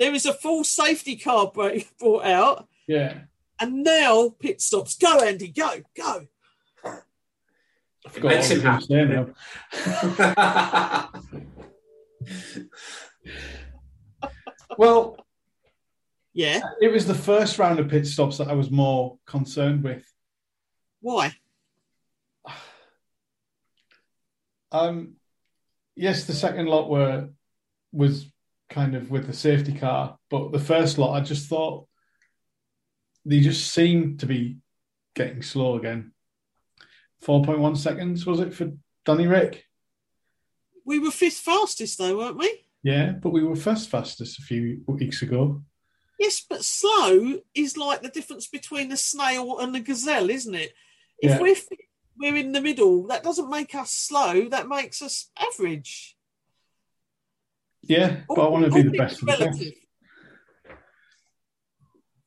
There 0.00 0.12
is 0.14 0.26
a 0.26 0.34
full 0.34 0.64
safety 0.64 1.16
car 1.16 1.48
break 1.54 1.96
brought 2.00 2.24
out, 2.24 2.66
Yeah, 2.88 3.20
and 3.60 3.84
now 3.84 4.30
pit 4.40 4.60
stops. 4.60 4.96
Go, 4.98 5.20
Andy. 5.20 5.46
Go, 5.48 5.70
go. 5.96 6.26
I 8.04 8.08
It 8.08 8.12
forgot 8.12 8.28
makes 8.28 8.50
what 8.50 8.58
him 8.58 8.66
I 8.66 8.74
was 8.76 8.90
now. 8.90 9.26
Well, 14.78 15.16
Yeah. 16.32 16.60
it 16.80 16.88
was 16.88 17.06
the 17.06 17.14
first 17.14 17.58
round 17.58 17.78
of 17.78 17.88
pit 17.88 18.06
stops 18.06 18.38
that 18.38 18.48
I 18.48 18.54
was 18.54 18.70
more 18.70 19.18
concerned 19.26 19.84
with. 19.84 20.10
Why? 21.00 21.34
Um, 24.70 25.16
yes, 25.94 26.24
the 26.24 26.32
second 26.32 26.66
lot 26.66 26.88
were 26.88 27.28
was 27.92 28.32
kind 28.70 28.94
of 28.94 29.10
with 29.10 29.26
the 29.26 29.34
safety 29.34 29.74
car, 29.74 30.18
but 30.30 30.52
the 30.52 30.58
first 30.58 30.96
lot, 30.96 31.14
I 31.14 31.20
just 31.22 31.48
thought 31.48 31.86
they 33.26 33.40
just 33.40 33.70
seemed 33.72 34.20
to 34.20 34.26
be 34.26 34.56
getting 35.14 35.42
slow 35.42 35.76
again. 35.76 36.11
Four 37.22 37.44
point 37.44 37.60
one 37.60 37.76
seconds 37.76 38.26
was 38.26 38.40
it 38.40 38.52
for 38.52 38.72
Danny 39.04 39.26
Rick? 39.26 39.64
We 40.84 40.98
were 40.98 41.10
fifth 41.12 41.38
fastest 41.38 41.98
though, 41.98 42.18
weren't 42.18 42.38
we? 42.38 42.66
Yeah, 42.82 43.12
but 43.12 43.30
we 43.30 43.44
were 43.44 43.54
first 43.54 43.88
fastest 43.88 44.40
a 44.40 44.42
few 44.42 44.82
weeks 44.88 45.22
ago. 45.22 45.62
Yes, 46.18 46.44
but 46.48 46.64
slow 46.64 47.38
is 47.54 47.76
like 47.76 48.02
the 48.02 48.08
difference 48.08 48.48
between 48.48 48.90
a 48.90 48.96
snail 48.96 49.58
and 49.58 49.74
a 49.76 49.80
gazelle, 49.80 50.30
isn't 50.30 50.54
it? 50.54 50.72
If 51.20 51.30
Yeah. 51.30 51.40
we're 51.40 51.56
we're 52.18 52.36
in 52.36 52.52
the 52.52 52.60
middle, 52.60 53.06
that 53.06 53.22
doesn't 53.22 53.48
make 53.48 53.74
us 53.74 53.92
slow. 53.92 54.48
That 54.48 54.68
makes 54.68 55.00
us 55.00 55.30
average. 55.38 56.16
Yeah, 57.82 58.20
but 58.28 58.38
I 58.44 58.48
want 58.48 58.64
to 58.66 58.70
be 58.70 58.82
the 58.82 58.98
best 58.98 59.14
of 59.14 59.20
the 59.20 59.26
best. 59.26 59.40
relative. 59.40 59.72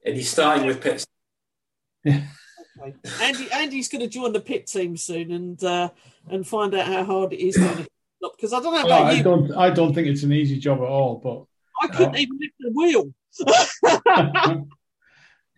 and 0.05 0.15
he's 0.15 0.29
starting 0.29 0.65
with 0.67 0.81
pits. 0.81 1.05
Okay. 2.05 2.23
Andy, 3.22 3.52
Andy's 3.52 3.88
going 3.90 4.02
to 4.02 4.08
join 4.08 4.34
the 4.34 4.40
pit 4.42 4.68
team 4.68 4.98
soon 4.98 5.32
and 5.32 5.64
uh, 5.64 5.90
and 6.30 6.46
find 6.48 6.74
out 6.76 6.88
how 6.88 7.04
hard 7.04 7.34
it 7.34 7.40
is 7.46 7.56
to. 7.56 7.88
Because 8.22 8.54
I 8.54 8.60
don't 8.60 8.74
know 8.74 8.84
Well, 8.86 9.02
about 9.02 9.06
I 9.06 9.12
you, 9.14 9.24
don't. 9.24 9.54
I 9.54 9.70
don't 9.70 9.94
think 9.94 10.08
it's 10.08 10.24
an 10.24 10.34
easy 10.34 10.60
job 10.60 10.80
at 10.80 10.86
all. 10.88 11.18
But 11.24 11.46
I 11.82 11.88
couldn't 11.96 12.16
Oh. 12.16 12.20
even 12.20 12.40
lift 12.40 12.56
the 12.60 12.72
wheel. 12.72 13.14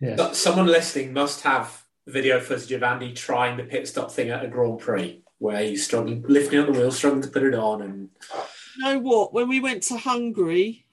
yeah, 0.00 0.32
Someone 0.32 0.66
listening 0.66 1.12
must 1.12 1.42
have 1.42 1.82
video 2.06 2.40
footage 2.40 2.72
of 2.72 2.82
Andy 2.82 3.12
trying 3.14 3.56
the 3.56 3.64
pit 3.64 3.88
stop 3.88 4.10
thing 4.10 4.30
at 4.30 4.44
a 4.44 4.48
Grand 4.48 4.78
Prix 4.80 5.22
where 5.38 5.62
he's 5.62 5.84
struggling, 5.84 6.24
lifting 6.28 6.58
up 6.58 6.66
the 6.66 6.72
wheel, 6.72 6.90
struggling 6.90 7.22
to 7.22 7.28
put 7.28 7.42
it 7.44 7.54
on, 7.54 7.82
and 7.82 8.08
you 8.76 8.84
know 8.84 8.98
what? 8.98 9.32
When 9.32 9.48
we 9.48 9.60
went 9.60 9.82
to 9.84 9.96
Hungary, 9.96 10.86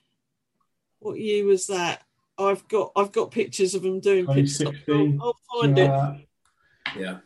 what 1.00 1.20
year 1.20 1.46
was 1.46 1.68
that? 1.68 2.04
I've 2.38 2.68
got 2.68 2.92
I've 2.96 3.12
got 3.12 3.32
pictures 3.32 3.76
of 3.76 3.86
him 3.86 4.00
doing 4.00 4.28
pit 4.28 4.50
stops. 4.50 4.78
I'll, 4.90 5.18
I'll 5.22 5.38
find 5.62 5.78
something 5.78 6.26
it. 6.26 7.00
yeah. 7.00 7.18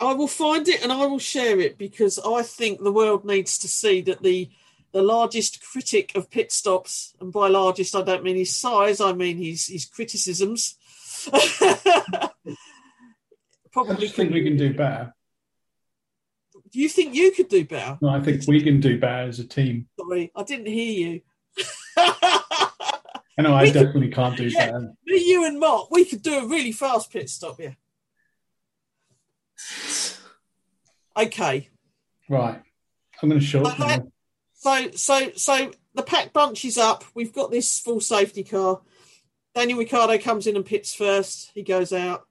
I 0.00 0.14
will 0.14 0.28
find 0.28 0.66
it 0.68 0.82
and 0.82 0.90
I 0.92 1.06
will 1.06 1.18
share 1.18 1.60
it 1.60 1.78
because 1.78 2.18
I 2.18 2.42
think 2.42 2.82
the 2.82 2.92
world 2.92 3.24
needs 3.24 3.56
to 3.58 3.68
see 3.68 4.00
that 4.02 4.22
the 4.22 4.50
the 4.92 5.02
largest 5.02 5.62
critic 5.64 6.12
of 6.14 6.30
pit 6.30 6.52
stops, 6.52 7.14
and 7.20 7.32
by 7.32 7.48
largest 7.48 7.96
I 7.96 8.02
don't 8.02 8.22
mean 8.22 8.36
his 8.36 8.54
size, 8.54 9.00
I 9.00 9.12
mean 9.12 9.38
his 9.38 9.66
his 9.68 9.86
criticisms. 9.86 10.76
I 11.32 12.30
Probably 13.72 13.96
just 13.96 14.14
think 14.14 14.34
we 14.34 14.44
can 14.44 14.56
do 14.56 14.74
better. 14.74 15.14
Do 16.70 16.78
you 16.78 16.88
think 16.90 17.14
you 17.14 17.32
could 17.32 17.48
do 17.48 17.64
better? 17.64 17.98
No, 18.02 18.10
I 18.10 18.20
think 18.20 18.46
we 18.46 18.62
can 18.62 18.80
do 18.80 18.98
better 18.98 19.28
as 19.28 19.38
a 19.38 19.46
team. 19.46 19.88
Sorry, 19.98 20.30
I 20.34 20.42
didn't 20.42 20.66
hear 20.66 21.08
you. 21.08 21.20
I 23.38 23.42
know 23.42 23.54
I 23.54 23.64
We 23.64 23.72
definitely 23.72 24.10
can't 24.10 24.36
do 24.36 24.48
Yeah. 24.48 24.78
Me, 25.06 25.24
you, 25.24 25.46
and 25.46 25.58
Mark, 25.58 25.90
we 25.90 26.04
could 26.04 26.22
do 26.22 26.38
a 26.38 26.46
really 26.46 26.72
fast 26.72 27.10
pit 27.10 27.30
stop. 27.30 27.58
Yeah. 27.58 27.74
Okay. 31.16 31.68
Right, 32.28 32.60
I'm 33.22 33.28
going 33.28 33.40
to 33.40 33.62
up 33.62 33.80
Okay. 33.80 34.02
So, 34.54 34.90
so, 34.92 35.30
so 35.34 35.72
the 35.94 36.02
pack 36.02 36.32
bunches 36.32 36.78
up. 36.78 37.04
We've 37.14 37.32
got 37.32 37.50
this 37.50 37.78
full 37.80 38.00
safety 38.00 38.44
car. 38.44 38.80
Daniel 39.54 39.78
Ricciardo 39.78 40.18
comes 40.18 40.46
in 40.46 40.56
and 40.56 40.64
pits 40.64 40.94
first. 40.94 41.50
He 41.54 41.62
goes 41.62 41.92
out. 41.92 42.26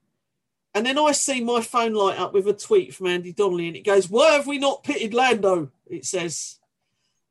And 0.74 0.86
then 0.86 0.98
I 0.98 1.12
see 1.12 1.42
my 1.42 1.60
phone 1.60 1.92
light 1.92 2.18
up 2.18 2.32
with 2.32 2.48
a 2.48 2.54
tweet 2.54 2.94
from 2.94 3.08
Andy 3.08 3.32
Donnelly, 3.32 3.68
and 3.68 3.76
it 3.76 3.84
goes, 3.84 4.08
Why 4.08 4.32
have 4.32 4.46
we 4.46 4.58
not 4.58 4.82
pitted 4.82 5.12
Lando? 5.12 5.70
It 5.86 6.06
says. 6.06 6.58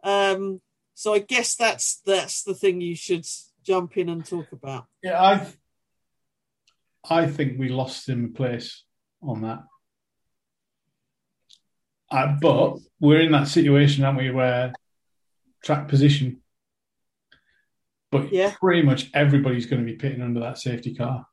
Um, 0.03 0.61
so 0.93 1.13
I 1.13 1.19
guess 1.19 1.55
that's 1.55 2.01
that's 2.05 2.43
the 2.43 2.53
thing 2.53 2.81
you 2.81 2.95
should 2.95 3.25
jump 3.63 3.97
in 3.97 4.09
and 4.09 4.25
talk 4.25 4.51
about. 4.51 4.85
Yeah, 5.03 5.21
I, 5.21 5.47
I 7.09 7.27
think 7.27 7.59
we 7.59 7.69
lost 7.69 8.07
him 8.09 8.25
a 8.25 8.37
place 8.37 8.83
on 9.21 9.41
that. 9.41 9.63
Uh, 12.09 12.35
but 12.41 12.77
we're 12.99 13.21
in 13.21 13.31
that 13.31 13.47
situation, 13.47 14.03
aren't 14.03 14.17
we, 14.19 14.31
where 14.31 14.73
track 15.63 15.87
position, 15.87 16.41
but 18.11 18.31
Yeah. 18.33 18.53
pretty 18.59 18.81
much 18.81 19.09
everybody's 19.13 19.65
going 19.65 19.85
to 19.85 19.89
be 19.91 19.97
pitting 19.97 20.21
under 20.21 20.41
that 20.41 20.57
safety 20.57 20.93
car. 20.93 21.25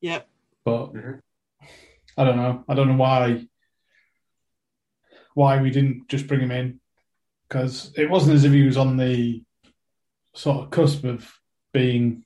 Yeah. 0.00 0.22
But 0.64 0.92
Mhm. 0.94 1.20
I 2.16 2.24
don't 2.24 2.36
know. 2.36 2.64
I 2.68 2.74
don't 2.74 2.88
know 2.88 2.96
why 2.96 3.46
why 5.34 5.60
we 5.62 5.70
didn't 5.70 6.08
just 6.08 6.26
bring 6.26 6.40
him 6.40 6.50
in 6.50 6.78
because 7.48 7.90
it 7.96 8.10
wasn't 8.10 8.34
as 8.34 8.44
if 8.44 8.52
he 8.52 8.64
was 8.64 8.76
on 8.76 8.98
the 8.98 9.42
sort 10.34 10.64
of 10.64 10.70
cusp 10.70 11.04
of 11.04 11.30
being, 11.72 12.24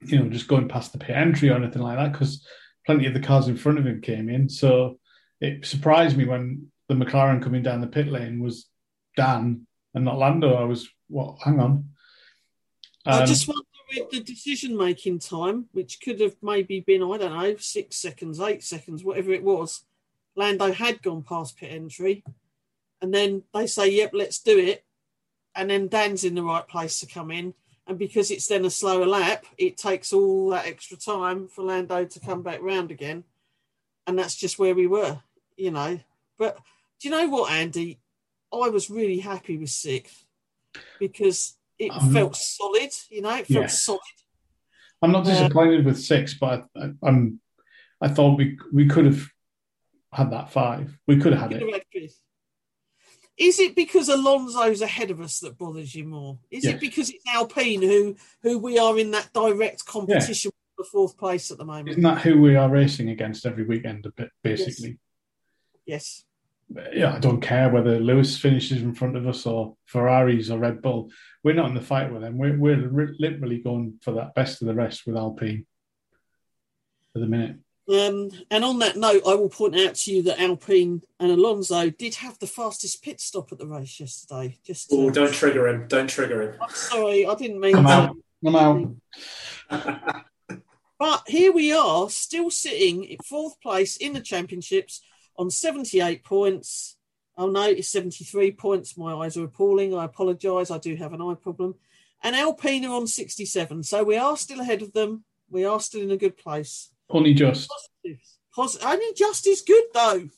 you 0.00 0.18
know, 0.18 0.28
just 0.28 0.48
going 0.48 0.68
past 0.68 0.92
the 0.92 0.98
pit 0.98 1.16
entry 1.16 1.50
or 1.50 1.54
anything 1.56 1.82
like 1.82 1.96
that. 1.96 2.12
Because 2.12 2.46
plenty 2.84 3.06
of 3.06 3.14
the 3.14 3.20
cars 3.20 3.48
in 3.48 3.56
front 3.56 3.78
of 3.78 3.86
him 3.86 4.00
came 4.00 4.28
in, 4.28 4.48
so 4.48 4.98
it 5.40 5.66
surprised 5.66 6.16
me 6.16 6.24
when 6.24 6.70
the 6.88 6.94
McLaren 6.94 7.42
coming 7.42 7.62
down 7.62 7.80
the 7.80 7.86
pit 7.86 8.08
lane 8.08 8.40
was 8.40 8.66
Dan 9.16 9.66
and 9.94 10.04
not 10.04 10.18
Lando. 10.18 10.54
I 10.54 10.64
was 10.64 10.88
what? 11.08 11.38
Hang 11.42 11.60
on. 11.60 11.90
I 13.04 13.20
Um, 13.20 13.26
just 13.26 13.46
wonder 13.46 13.62
with 13.94 14.10
the 14.10 14.20
decision 14.20 14.76
making 14.76 15.18
time, 15.18 15.66
which 15.72 16.00
could 16.00 16.20
have 16.20 16.36
maybe 16.42 16.80
been, 16.80 17.02
I 17.02 17.18
don't 17.18 17.32
know, 17.32 17.56
six 17.56 17.96
seconds, 17.96 18.40
eight 18.40 18.62
seconds, 18.62 19.04
whatever 19.04 19.32
it 19.32 19.42
was. 19.42 19.84
Lando 20.34 20.72
had 20.72 21.02
gone 21.02 21.22
past 21.22 21.56
pit 21.56 21.72
entry, 21.72 22.24
and 23.00 23.12
then 23.12 23.42
they 23.54 23.66
say, 23.66 23.90
"Yep, 23.90 24.10
let's 24.14 24.38
do 24.38 24.58
it," 24.58 24.84
and 25.56 25.70
then 25.70 25.88
Dan's 25.88 26.24
in 26.24 26.34
the 26.34 26.42
right 26.42 26.66
place 26.68 27.00
to 27.00 27.06
come 27.06 27.30
in, 27.30 27.54
and 27.86 27.98
because 27.98 28.30
it's 28.30 28.46
then 28.46 28.64
a 28.64 28.70
slower 28.70 29.06
lap, 29.06 29.44
it 29.58 29.76
takes 29.76 30.12
all 30.12 30.50
that 30.50 30.66
extra 30.66 30.96
time 30.96 31.48
for 31.48 31.64
Lando 31.64 32.04
to 32.04 32.20
come 32.20 32.42
back 32.42 32.60
round 32.60 32.90
again, 32.90 33.24
and 34.06 34.18
that's 34.18 34.36
just 34.36 34.58
where 34.58 34.74
we 34.74 34.86
were, 34.86 35.20
you 35.56 35.70
know. 35.70 35.98
But 36.38 36.58
do 37.00 37.08
you 37.08 37.14
know 37.14 37.28
what, 37.28 37.50
Andy? 37.52 37.98
I 38.52 38.68
was 38.68 38.90
really 38.90 39.18
happy 39.18 39.56
with 39.58 39.70
sixth 39.70 40.24
because 41.00 41.56
it 41.78 41.90
Um, 41.90 42.12
felt 42.12 42.36
solid, 42.36 42.90
you 43.10 43.22
know, 43.22 43.34
it 43.36 43.46
felt 43.46 43.62
yeah. 43.62 43.66
solid. 43.66 44.00
I'm 45.02 45.12
not 45.12 45.26
Yeah. 45.26 45.32
disappointed 45.42 45.84
with 45.84 45.98
six, 46.00 46.34
but 46.34 46.66
I, 46.76 46.92
I'm. 47.02 47.40
I 48.00 48.08
thought 48.08 48.38
we 48.38 48.58
we 48.72 48.86
could 48.86 49.06
have 49.06 49.28
had 50.12 50.30
that 50.32 50.50
five. 50.52 50.98
We 51.06 51.16
could 51.18 51.32
have 51.32 51.42
had 51.50 51.52
it. 51.52 51.60
had. 51.92 52.10
Is 53.38 53.58
it 53.60 53.76
because 53.76 54.08
Alonso's 54.08 54.80
ahead 54.80 55.10
of 55.10 55.20
us 55.20 55.40
that 55.40 55.58
bothers 55.58 55.94
you 55.94 56.04
more? 56.04 56.38
Is 56.50 56.64
Yes. 56.64 56.74
it 56.74 56.80
because 56.80 57.10
it's 57.10 57.24
Alpine 57.28 57.82
who 57.82 58.16
who 58.42 58.58
we 58.58 58.78
are 58.78 58.98
in 58.98 59.10
that 59.10 59.32
direct 59.34 59.84
competition 59.84 60.50
for 60.76 60.82
the 60.84 60.88
fourth 60.88 61.18
place 61.18 61.50
at 61.50 61.58
the 61.58 61.64
moment? 61.64 61.90
Isn't 61.90 62.02
that 62.02 62.22
who 62.22 62.40
we 62.40 62.56
are 62.56 62.70
racing 62.70 63.10
against 63.10 63.44
every 63.44 63.64
weekend? 63.64 64.06
A 64.06 64.10
bit 64.10 64.30
basically. 64.42 64.98
Yes. 65.84 66.24
Yeah, 66.92 67.14
I 67.14 67.20
don't 67.20 67.40
care 67.40 67.68
whether 67.68 68.00
Lewis 68.00 68.36
finishes 68.38 68.82
in 68.82 68.94
front 68.94 69.16
of 69.16 69.26
us 69.28 69.46
or 69.46 69.76
Ferraris 69.84 70.50
or 70.50 70.58
Red 70.58 70.82
Bull. 70.82 71.12
We're 71.44 71.54
not 71.54 71.68
in 71.68 71.74
the 71.74 71.80
fight 71.80 72.10
with 72.12 72.22
them. 72.22 72.38
We're 72.38 72.58
we're 72.58 73.14
literally 73.18 73.58
going 73.58 73.98
for 74.02 74.12
that 74.12 74.34
best 74.34 74.62
of 74.62 74.68
the 74.68 74.74
rest 74.74 75.06
with 75.06 75.16
Alpine 75.16 75.66
for 77.12 77.20
the 77.20 77.26
minute. 77.26 77.58
Um, 77.88 78.30
and 78.50 78.64
on 78.64 78.80
that 78.80 78.96
note, 78.96 79.22
I 79.26 79.34
will 79.34 79.48
point 79.48 79.78
out 79.78 79.94
to 79.94 80.12
you 80.12 80.22
that 80.24 80.40
Alpine 80.40 81.02
and 81.20 81.30
Alonso 81.30 81.88
did 81.90 82.16
have 82.16 82.36
the 82.40 82.46
fastest 82.48 83.02
pit 83.02 83.20
stop 83.20 83.52
at 83.52 83.58
the 83.58 83.66
race 83.66 84.00
yesterday. 84.00 84.58
Just 84.64 84.88
Oh, 84.92 85.08
to, 85.08 85.14
don't 85.14 85.32
trigger 85.32 85.68
him. 85.68 85.86
Don't 85.86 86.08
trigger 86.10 86.42
him. 86.42 86.54
I'm 86.60 86.70
sorry, 86.70 87.26
I 87.26 87.34
didn't 87.36 87.60
mean 87.60 87.76
I'm 87.76 87.84
to. 87.84 87.90
out. 87.90 88.16
I'm 88.44 88.56
out. 89.70 90.22
But 90.98 91.24
here 91.26 91.52
we 91.52 91.72
are, 91.74 92.08
still 92.08 92.50
sitting 92.50 93.04
in 93.04 93.18
fourth 93.22 93.60
place 93.60 93.98
in 93.98 94.14
the 94.14 94.20
championships 94.20 95.02
on 95.36 95.50
78 95.50 96.24
points. 96.24 96.96
Oh 97.36 97.50
no, 97.50 97.64
it's 97.64 97.88
73 97.88 98.52
points. 98.52 98.96
My 98.96 99.12
eyes 99.14 99.36
are 99.36 99.44
appalling. 99.44 99.94
I 99.94 100.06
apologise. 100.06 100.70
I 100.70 100.78
do 100.78 100.96
have 100.96 101.12
an 101.12 101.20
eye 101.20 101.34
problem. 101.34 101.74
And 102.22 102.34
Alpine 102.34 102.86
are 102.86 102.96
on 102.96 103.06
67. 103.06 103.82
So 103.82 104.04
we 104.04 104.16
are 104.16 104.38
still 104.38 104.60
ahead 104.60 104.80
of 104.80 104.94
them. 104.94 105.24
We 105.50 105.66
are 105.66 105.80
still 105.80 106.00
in 106.00 106.10
a 106.12 106.16
good 106.16 106.38
place. 106.38 106.88
Only 107.10 107.34
just. 107.34 107.70
Only 108.56 109.12
just 109.14 109.46
is 109.46 109.62
good 109.62 109.84
though. 109.92 110.28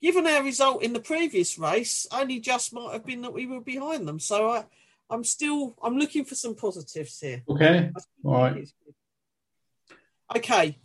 Given 0.00 0.26
our 0.26 0.42
result 0.42 0.82
in 0.82 0.92
the 0.92 1.00
previous 1.00 1.58
race, 1.58 2.06
only 2.12 2.38
just 2.38 2.72
might 2.72 2.92
have 2.92 3.04
been 3.04 3.22
that 3.22 3.32
we 3.32 3.46
were 3.46 3.60
behind 3.60 4.06
them. 4.06 4.20
So 4.20 4.50
I, 4.50 4.64
I'm 5.10 5.24
still 5.24 5.76
I'm 5.82 5.98
looking 5.98 6.24
for 6.24 6.34
some 6.34 6.54
positives 6.54 7.18
here. 7.20 7.42
Okay. 7.48 7.90
All 8.24 8.32
right. 8.32 8.68
Okay. 10.36 10.78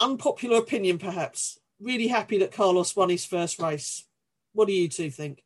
Unpopular 0.00 0.58
opinion, 0.58 0.98
perhaps. 0.98 1.58
Really 1.80 2.08
happy 2.08 2.38
that 2.38 2.52
Carlos 2.52 2.96
won 2.96 3.10
his 3.10 3.24
first 3.24 3.60
race. 3.60 4.06
What 4.52 4.66
do 4.66 4.72
you 4.72 4.88
two 4.88 5.10
think? 5.10 5.42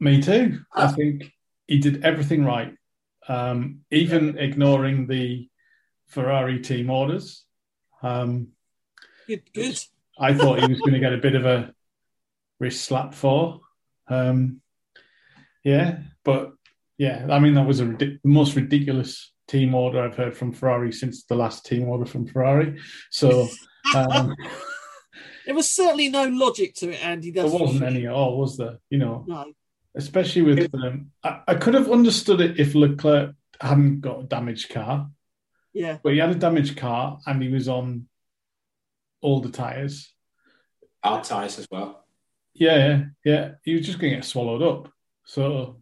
Me 0.00 0.20
too. 0.20 0.60
I 0.74 0.88
think 0.88 1.32
he 1.66 1.78
did 1.78 2.04
everything 2.04 2.44
right, 2.44 2.74
um, 3.28 3.80
even 3.90 4.38
ignoring 4.38 5.06
the 5.06 5.48
Ferrari 6.12 6.60
team 6.60 6.90
orders. 6.90 7.44
Um, 8.02 8.48
Good, 9.26 9.42
good. 9.54 9.78
I 10.18 10.34
thought 10.34 10.60
he 10.60 10.66
was 10.68 10.80
going 10.80 10.92
to 10.94 10.98
get 11.00 11.12
a 11.14 11.18
bit 11.18 11.34
of 11.34 11.46
a 11.46 11.72
wrist 12.60 12.84
slap 12.84 13.14
for. 13.14 13.60
Um, 14.08 14.60
yeah, 15.64 16.00
but 16.24 16.52
yeah, 16.98 17.26
I 17.30 17.38
mean 17.38 17.54
that 17.54 17.66
was 17.66 17.80
a 17.80 17.86
the 17.86 18.18
most 18.24 18.56
ridiculous 18.56 19.32
team 19.48 19.74
order 19.74 20.02
I've 20.02 20.16
heard 20.16 20.36
from 20.36 20.52
Ferrari 20.52 20.92
since 20.92 21.24
the 21.24 21.34
last 21.36 21.64
team 21.64 21.88
order 21.88 22.04
from 22.04 22.26
Ferrari. 22.26 22.78
So 23.10 23.48
um, 23.94 24.34
There 25.46 25.54
was 25.54 25.70
certainly 25.70 26.08
no 26.08 26.24
logic 26.28 26.74
to 26.76 26.90
it, 26.90 27.04
Andy. 27.04 27.30
there 27.30 27.46
wasn't 27.46 27.82
any 27.84 28.06
at 28.06 28.12
all, 28.12 28.38
was 28.38 28.56
there? 28.56 28.78
You 28.90 28.98
know, 28.98 29.24
No. 29.26 29.52
especially 29.94 30.42
with 30.42 30.72
um, 30.74 31.10
I, 31.24 31.40
I 31.48 31.54
could 31.54 31.74
have 31.74 31.90
understood 31.90 32.40
it 32.40 32.60
if 32.60 32.74
Leclerc 32.74 33.34
hadn't 33.60 34.00
got 34.00 34.20
a 34.20 34.24
damaged 34.24 34.70
car, 34.70 35.10
Yeah. 35.72 35.98
but 36.02 36.12
he 36.12 36.18
had 36.18 36.30
a 36.30 36.34
damaged 36.34 36.76
car 36.76 37.18
and 37.26 37.42
he 37.42 37.48
was 37.48 37.68
on 37.68 38.06
all 39.22 39.40
the 39.40 39.50
tires. 39.50 40.12
Hard 41.02 41.24
tyres 41.24 41.58
as 41.58 41.66
well. 41.70 42.04
Yeah, 42.54 42.76
yeah, 42.76 43.04
yeah. 43.24 43.50
He 43.64 43.74
was 43.74 43.86
just 43.86 43.98
going 43.98 44.10
to 44.12 44.16
get 44.18 44.24
swallowed 44.24 44.62
up. 44.62 44.92
So, 45.24 45.80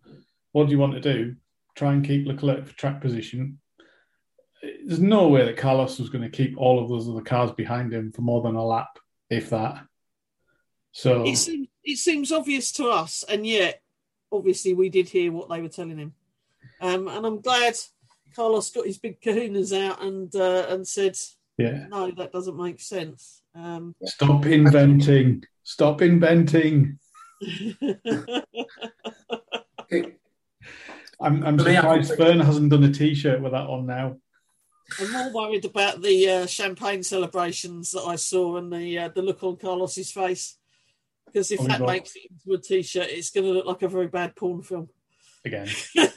what 0.52 0.66
do 0.66 0.72
you 0.72 0.78
want 0.78 0.94
to 0.94 1.00
do? 1.00 1.34
Try 1.74 1.92
and 1.92 2.04
keep 2.04 2.26
Leclerc 2.26 2.66
for 2.66 2.76
track 2.76 3.00
position. 3.00 3.58
There's 4.62 5.00
no 5.00 5.28
way 5.28 5.44
that 5.44 5.56
Carlos 5.56 5.98
was 5.98 6.10
going 6.10 6.22
to 6.22 6.36
keep 6.36 6.56
all 6.58 6.82
of 6.82 6.88
those 6.88 7.08
other 7.08 7.22
cars 7.22 7.50
behind 7.52 7.92
him 7.92 8.12
for 8.12 8.22
more 8.22 8.42
than 8.42 8.54
a 8.54 8.64
lap, 8.64 8.98
if 9.30 9.50
that. 9.50 9.84
So, 10.92 11.24
It 11.24 11.36
seems 11.36 11.68
it 11.82 11.96
seems 11.96 12.30
obvious 12.30 12.72
to 12.72 12.88
us, 12.88 13.24
and 13.28 13.46
yet 13.46 13.82
obviously 14.30 14.74
we 14.74 14.90
did 14.90 15.08
hear 15.08 15.32
what 15.32 15.48
they 15.48 15.60
were 15.60 15.68
telling 15.68 15.98
him. 15.98 16.14
Um, 16.80 17.08
and 17.08 17.26
I'm 17.26 17.40
glad 17.40 17.74
Carlos 18.34 18.70
got 18.70 18.86
his 18.86 18.98
big 18.98 19.20
kahunas 19.20 19.72
out 19.78 20.02
and 20.02 20.34
uh, 20.34 20.66
and 20.68 20.86
said, 20.86 21.16
yeah, 21.58 21.86
no, 21.88 22.10
that 22.12 22.32
doesn't 22.32 22.56
make 22.56 22.80
sense. 22.80 23.42
Um, 23.54 23.94
stop 24.04 24.46
inventing. 24.46 25.44
Stop 25.62 26.02
inventing. 26.02 26.98
I'm, 31.22 31.44
I'm 31.44 31.58
For 31.58 31.64
me, 31.64 31.76
I 31.76 31.80
surprised 31.80 32.08
think- 32.08 32.20
Fern 32.20 32.40
hasn't 32.40 32.70
done 32.70 32.84
a 32.84 32.92
T-shirt 32.92 33.40
with 33.42 33.52
that 33.52 33.66
on 33.66 33.86
now. 33.86 34.16
I'm 34.98 35.12
more 35.12 35.32
worried 35.32 35.64
about 35.64 36.02
the 36.02 36.28
uh, 36.28 36.46
champagne 36.46 37.02
celebrations 37.04 37.92
that 37.92 38.02
I 38.02 38.16
saw 38.16 38.56
and 38.56 38.72
the 38.72 38.98
uh, 38.98 39.08
the 39.08 39.22
look 39.22 39.42
on 39.44 39.56
Carlos's 39.56 40.10
face. 40.10 40.56
Because 41.26 41.52
if 41.52 41.60
Oh, 41.60 41.66
that 41.68 41.78
God. 41.78 41.86
makes 41.86 42.16
it 42.16 42.22
into 42.28 42.58
a 42.58 42.60
t-shirt, 42.60 43.06
it's 43.08 43.30
going 43.30 43.46
to 43.46 43.52
look 43.52 43.66
like 43.66 43.82
a 43.82 43.88
very 43.88 44.08
bad 44.08 44.34
porn 44.34 44.62
film. 44.62 44.88
Again, 45.44 45.68
Take 45.96 46.14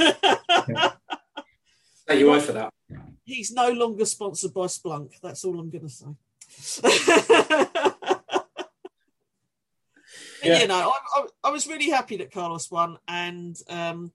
your 2.09 2.31
word 2.31 2.43
for 2.43 2.53
that. 2.53 2.73
He's 3.23 3.51
no 3.51 3.69
longer 3.69 4.05
sponsored 4.05 4.53
by 4.53 4.65
Splunk. 4.65 5.13
That's 5.21 5.45
all 5.45 5.59
I'm 5.59 5.69
going 5.69 5.87
to 5.87 5.89
say. 5.89 6.07
Yeah. 10.43 10.59
You 10.59 10.67
know, 10.67 10.91
I, 10.91 11.19
I, 11.19 11.25
I 11.45 11.51
was 11.51 11.67
really 11.67 11.89
happy 11.89 12.17
that 12.17 12.33
Carlos 12.33 12.69
won, 12.69 12.97
and 13.07 13.57
um, 13.69 14.11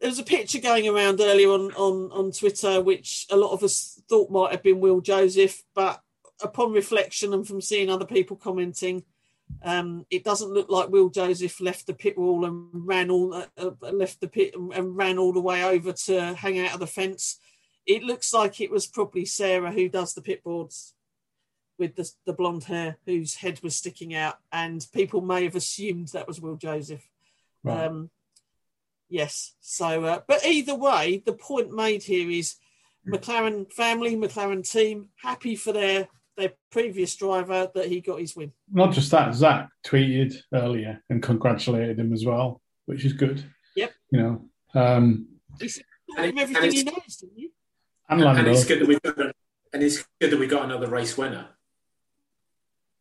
there 0.00 0.08
was 0.08 0.18
a 0.18 0.24
picture 0.24 0.60
going 0.60 0.88
around 0.88 1.20
earlier 1.20 1.50
on, 1.50 1.72
on 1.72 2.10
on 2.12 2.32
Twitter, 2.32 2.80
which 2.80 3.26
a 3.30 3.36
lot 3.36 3.52
of 3.52 3.62
us 3.62 4.00
thought 4.08 4.30
might 4.30 4.52
have 4.52 4.62
been 4.62 4.80
Will 4.80 5.02
Joseph, 5.02 5.62
but 5.74 6.00
upon 6.42 6.72
reflection 6.72 7.34
and 7.34 7.46
from 7.46 7.60
seeing 7.60 7.90
other 7.90 8.06
people 8.06 8.36
commenting, 8.36 9.02
um, 9.62 10.06
it 10.10 10.24
doesn't 10.24 10.52
look 10.52 10.68
like 10.68 10.90
Will 10.90 11.08
Joseph 11.08 11.60
left 11.60 11.86
the 11.86 11.94
pit 11.94 12.16
wall 12.18 12.44
and 12.44 12.68
ran 12.72 13.10
all 13.10 13.34
uh, 13.34 13.46
uh, 13.56 13.70
left 13.80 14.20
the 14.20 14.28
pit 14.28 14.54
and, 14.54 14.72
and 14.72 14.96
ran 14.96 15.18
all 15.18 15.32
the 15.32 15.40
way 15.40 15.64
over 15.64 15.92
to 15.92 16.34
hang 16.34 16.58
out 16.58 16.74
of 16.74 16.80
the 16.80 16.86
fence. 16.86 17.38
It 17.86 18.02
looks 18.02 18.32
like 18.32 18.60
it 18.60 18.70
was 18.70 18.86
probably 18.86 19.24
Sarah 19.24 19.72
who 19.72 19.88
does 19.88 20.14
the 20.14 20.22
pit 20.22 20.42
boards 20.42 20.94
with 21.78 21.94
the, 21.96 22.10
the 22.24 22.32
blonde 22.32 22.64
hair 22.64 22.98
whose 23.06 23.36
head 23.36 23.60
was 23.62 23.76
sticking 23.76 24.14
out, 24.14 24.38
and 24.52 24.86
people 24.92 25.20
may 25.20 25.44
have 25.44 25.56
assumed 25.56 26.08
that 26.08 26.26
was 26.26 26.40
Will 26.40 26.56
Joseph. 26.56 27.06
right. 27.62 27.86
Um, 27.86 28.10
yes. 29.08 29.54
So, 29.60 30.04
uh, 30.04 30.20
but 30.26 30.44
either 30.44 30.74
way, 30.74 31.22
the 31.24 31.32
point 31.32 31.72
made 31.72 32.02
here 32.02 32.30
is 32.30 32.56
McLaren 33.06 33.72
family, 33.72 34.16
McLaren 34.16 34.68
team, 34.68 35.08
happy 35.22 35.54
for 35.54 35.72
their 35.72 36.08
their 36.36 36.52
previous 36.70 37.14
driver 37.16 37.70
that 37.74 37.86
he 37.86 38.00
got 38.00 38.20
his 38.20 38.36
win. 38.36 38.52
Not 38.70 38.92
just 38.92 39.10
that, 39.10 39.34
Zak 39.34 39.68
tweeted 39.86 40.34
earlier 40.52 41.02
and 41.08 41.22
congratulated 41.22 41.98
him 41.98 42.12
as 42.12 42.24
well, 42.24 42.60
which 42.86 43.04
is 43.04 43.12
good. 43.12 43.44
Yep. 43.74 43.92
You 44.10 44.20
know, 44.20 44.80
um, 44.80 45.26
He 45.60 45.68
said, 45.68 45.84
told 46.14 46.28
him 46.28 46.38
everything 46.38 46.72
he 46.72 46.82
knows, 46.84 47.16
didn't 47.16 47.38
you? 47.38 47.50
and 48.08 48.22
And 48.22 48.48
it's 48.48 48.64
good 48.64 48.80
that 48.80 48.88
we 48.88 48.98
got, 49.00 49.18
and 49.72 49.82
it's 49.82 50.04
good 50.20 50.30
that 50.30 50.38
we 50.38 50.46
got 50.46 50.64
another 50.64 50.88
race 50.88 51.16
winner. 51.18 51.48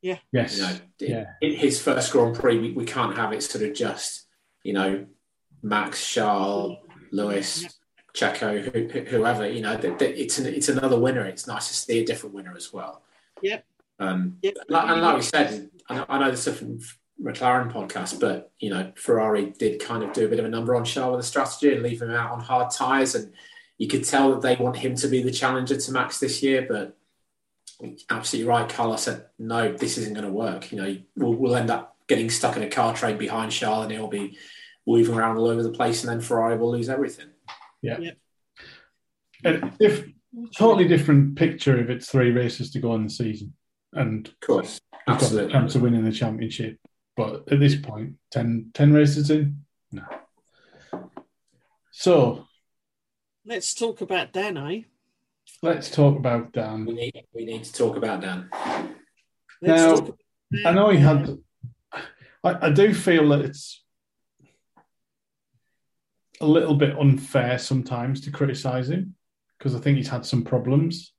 Yeah. 0.02 0.18
Yes. 0.32 0.58
You 0.58 0.64
know, 0.64 0.78
Yeah. 1.00 1.26
in 1.42 1.56
his 1.56 1.82
first 1.82 2.12
Grand 2.12 2.36
Prix, 2.36 2.60
we, 2.60 2.72
we 2.72 2.86
can't 2.86 3.16
have 3.18 3.34
it 3.34 3.44
sort 3.44 3.64
of 3.66 3.74
just, 3.74 4.28
you 4.64 4.74
know, 4.74 5.06
Max, 5.62 6.08
Charles, 6.08 6.78
Lewis, 7.12 7.66
Checo, 8.16 8.62
who, 8.64 8.88
who- 8.88 9.06
whoever. 9.06 9.50
You 9.50 9.62
know, 9.62 9.76
that, 9.78 10.00
that 10.00 10.22
it's 10.22 10.38
an, 10.38 10.46
it's 10.46 10.70
another 10.70 11.00
winner. 11.00 11.26
It's 11.26 11.48
nice 11.48 11.68
to 11.70 11.74
see 11.74 12.00
a 12.00 12.06
different 12.06 12.36
winner 12.36 12.54
as 12.56 12.72
well. 12.72 13.02
Yep. 13.42 13.66
Um, 14.00 14.38
Yep. 14.42 14.56
like- 14.70 14.90
and 14.90 15.02
like 15.02 15.16
we 15.18 15.22
said, 15.22 15.70
I 15.90 15.96
know, 15.96 16.06
I 16.10 16.20
know 16.20 16.32
this 16.32 16.48
is 16.48 16.58
from 16.58 16.80
McLaren 17.22 17.72
podcast, 17.72 18.20
but 18.20 18.52
you 18.60 18.70
know, 18.70 18.92
Ferrari 18.96 19.52
did 19.58 19.80
kind 19.82 20.04
of 20.04 20.14
do 20.14 20.26
a 20.26 20.30
bit 20.30 20.40
of 20.40 20.46
a 20.46 20.50
number 20.50 20.76
on 20.76 20.84
Charles 20.84 21.16
with 21.16 21.24
the 21.26 21.28
strategy 21.28 21.74
and 21.74 21.84
leave 21.84 22.02
him 22.02 22.12
out 22.12 22.32
on 22.32 22.40
hard 22.42 22.72
tyres, 22.72 23.16
and 23.16 23.34
you 23.78 23.88
could 23.88 24.04
tell 24.04 24.32
that 24.32 24.42
they 24.42 24.56
want 24.62 24.78
him 24.78 24.96
to 24.96 25.08
be 25.08 25.22
the 25.22 25.32
challenger 25.32 25.78
to 25.78 25.92
Max 25.92 26.20
this 26.20 26.42
year. 26.44 26.66
But 26.68 26.98
absolutely 28.10 28.50
right, 28.50 28.70
Carlos 28.70 29.04
said, 29.04 29.26
no, 29.38 29.74
this 29.74 29.98
isn't 29.98 30.14
going 30.14 30.26
to 30.26 30.32
work. 30.32 30.72
You 30.72 30.78
know, 30.82 30.98
we'll, 31.16 31.34
we'll 31.34 31.56
end 31.56 31.70
up 31.70 31.98
getting 32.08 32.30
stuck 32.30 32.56
in 32.58 32.64
a 32.64 32.70
car 32.70 32.94
train 32.94 33.18
behind 33.18 33.52
Charles, 33.52 33.84
and 33.84 33.92
he'll 33.92 34.08
be 34.08 34.38
weaving 34.86 35.16
around 35.16 35.38
all 35.38 35.48
over 35.48 35.64
the 35.64 35.72
place, 35.72 36.04
and 36.04 36.12
then 36.12 36.22
Ferrari 36.22 36.58
will 36.58 36.72
lose 36.72 36.90
everything. 36.90 37.28
Yeah, 37.82 38.00
and 39.44 39.72
if 39.80 40.08
totally 40.56 40.88
different 40.88 41.36
picture 41.38 41.78
if 41.80 41.90
it's 41.90 42.10
three 42.10 42.32
races 42.32 42.72
to 42.72 42.80
go 42.80 42.96
in 42.96 43.04
the 43.04 43.10
season 43.10 43.54
and 43.94 44.28
Of 44.28 44.40
course, 44.42 44.80
we've 44.92 45.00
got 45.06 45.20
the 45.20 45.24
absolutely. 45.26 45.52
chance 45.54 45.76
of 45.76 45.82
winning 45.82 46.04
the 46.06 46.12
championship. 46.12 46.78
But 47.16 47.52
at 47.52 47.60
this 47.60 47.76
point, 47.76 48.16
10, 48.32 48.72
10 48.74 48.94
races 48.94 49.30
in, 49.32 49.64
no. 49.92 50.04
So 51.92 52.48
Let's 53.46 53.74
talk 53.74 54.02
about 54.02 54.34
Dan, 54.34 54.58
eh? 54.58 54.82
let's 55.62 55.90
talk 55.92 56.18
about 56.18 56.48
We 56.56 56.62
Dan. 56.62 56.86
need 56.86 57.24
we 57.34 57.46
need 57.46 57.64
to 57.64 57.72
talk 57.74 57.96
about 57.96 58.22
Dan. 58.22 58.50
Let's 59.62 59.82
Now, 59.82 59.94
about 59.94 60.18
Dan. 60.52 60.66
I 60.66 60.72
know 60.72 60.90
he 60.90 60.98
had. 60.98 61.38
I, 62.44 62.68
I 62.68 62.70
do 62.72 62.94
feel 62.94 63.30
that 63.30 63.42
it's 63.46 63.84
a 66.42 66.46
little 66.46 66.76
bit 66.76 66.98
unfair 67.00 67.58
sometimes 67.58 68.22
to 68.22 68.32
criticise 68.32 68.90
him 68.90 69.16
because 69.66 69.76
I 69.76 69.80
think 69.84 69.98
he's 69.98 70.08
had 70.10 70.24
some 70.28 70.44
problems. 70.44 71.12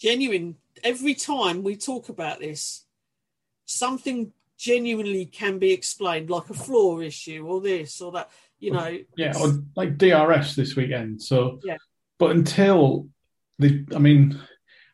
genuine. 0.00 0.54
Every 0.84 1.14
time 1.14 1.62
we 1.64 1.74
talk 1.76 2.08
about 2.08 2.38
this, 2.38 2.84
something 3.64 4.32
genuinely 4.58 5.24
can 5.26 5.58
be 5.58 5.72
explained, 5.72 6.30
like 6.30 6.50
a 6.50 6.54
floor 6.54 7.02
issue 7.02 7.44
or 7.46 7.60
this 7.60 8.00
or 8.00 8.12
that. 8.12 8.30
You 8.60 8.70
know, 8.72 8.98
Yeah, 9.16 9.32
or 9.40 9.62
like 9.74 9.98
DRS 9.98 10.54
this 10.54 10.76
weekend. 10.76 11.20
So, 11.22 11.58
Yeah. 11.64 11.78
but 12.18 12.30
until 12.30 13.08
the, 13.58 13.84
I 13.94 13.98
mean, 13.98 14.38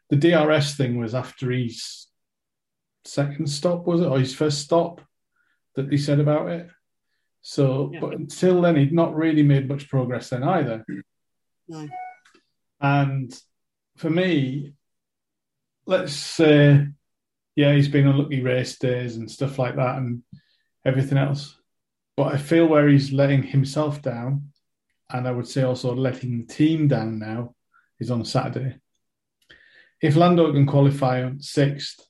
the 0.08 0.16
DRS 0.16 0.76
thing 0.76 0.98
was 0.98 1.14
after 1.14 1.50
his 1.50 2.06
second 3.04 3.48
stop, 3.50 3.86
was 3.86 4.00
it, 4.00 4.06
or 4.06 4.18
his 4.18 4.34
first 4.34 4.60
stop 4.60 5.02
that 5.76 5.90
he 5.90 5.98
said 5.98 6.18
about 6.20 6.48
it. 6.48 6.68
So, 7.42 7.90
Yeah. 7.92 8.00
but 8.00 8.14
until 8.14 8.62
then, 8.62 8.76
he'd 8.76 8.92
not 8.92 9.14
really 9.14 9.42
made 9.42 9.68
much 9.68 9.88
progress 9.88 10.30
then 10.30 10.42
either. 10.44 10.84
no. 11.68 11.88
And 12.80 13.32
for 13.96 14.10
me, 14.10 14.74
let's 15.86 16.12
say, 16.12 16.86
yeah, 17.56 17.74
he's 17.74 17.88
been 17.88 18.06
unlucky 18.06 18.40
race 18.40 18.78
days 18.78 19.16
and 19.16 19.30
stuff 19.30 19.58
like 19.58 19.76
that 19.76 19.96
and 19.96 20.22
everything 20.84 21.18
else. 21.18 21.56
But 22.16 22.34
I 22.34 22.38
feel 22.38 22.66
where 22.66 22.88
he's 22.88 23.12
letting 23.12 23.42
himself 23.42 24.02
down, 24.02 24.52
and 25.10 25.26
I 25.26 25.30
would 25.30 25.48
say 25.48 25.62
also 25.62 25.94
letting 25.94 26.38
the 26.38 26.52
team 26.52 26.88
down 26.88 27.18
now, 27.18 27.54
is 27.98 28.10
on 28.10 28.24
Saturday. 28.24 28.76
If 30.00 30.16
Lando 30.16 30.52
can 30.52 30.66
qualify 30.66 31.22
on 31.22 31.40
sixth, 31.40 32.00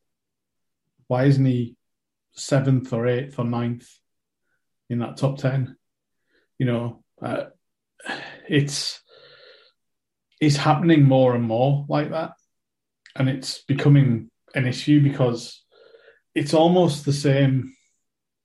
why 1.09 1.25
isn't 1.25 1.45
he 1.45 1.77
seventh 2.33 2.93
or 2.93 3.07
eighth 3.09 3.39
or 3.39 3.45
ninth 3.45 3.89
in 4.89 5.01
that 5.01 5.17
top 5.17 5.39
10? 5.39 5.77
You 6.59 6.67
know, 6.67 7.05
uh, 7.21 7.47
it's 8.49 9.00
it's 10.41 10.57
happening 10.57 11.05
more 11.05 11.35
and 11.35 11.45
more 11.45 11.85
like 11.89 12.11
that. 12.11 12.33
And 13.15 13.29
it's 13.29 13.63
becoming 13.63 14.31
an 14.55 14.67
issue 14.67 15.03
because 15.03 15.63
it's 16.35 16.55
almost 16.55 17.05
the 17.05 17.13
same 17.13 17.75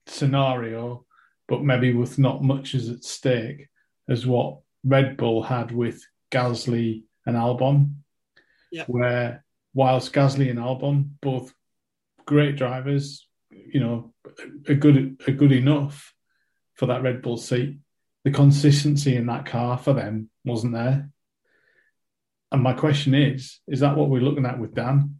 scenario, 0.07 1.05
but 1.47 1.63
maybe 1.63 1.93
with 1.93 2.19
not 2.19 2.43
much 2.43 2.75
as 2.75 2.89
at 2.89 3.03
stake 3.03 3.69
as 4.09 4.25
what 4.25 4.59
Red 4.83 5.17
Bull 5.17 5.41
had 5.41 5.71
with 5.71 6.05
Gasly 6.31 7.03
and 7.25 7.35
Albon. 7.35 7.95
Where 8.87 9.45
whilst 9.73 10.13
Gasly 10.13 10.49
and 10.49 10.59
Albon, 10.59 11.11
both 11.21 11.53
great 12.25 12.57
drivers, 12.57 13.27
you 13.51 13.79
know, 13.79 14.13
a 14.67 14.75
good 14.75 15.21
a 15.27 15.31
good 15.31 15.51
enough 15.51 16.13
for 16.73 16.87
that 16.87 17.03
Red 17.03 17.21
Bull 17.21 17.37
seat, 17.37 17.77
the 18.25 18.31
consistency 18.31 19.15
in 19.15 19.27
that 19.27 19.45
car 19.45 19.77
for 19.77 19.93
them 19.93 20.29
wasn't 20.43 20.73
there. 20.73 21.09
And 22.55 22.63
my 22.63 22.71
question 22.71 23.13
is, 23.13 23.59
is 23.67 23.81
that 23.81 23.97
what 23.97 24.07
we're 24.07 24.21
looking 24.21 24.45
at 24.45 24.57
with 24.57 24.73
Dan? 24.73 25.19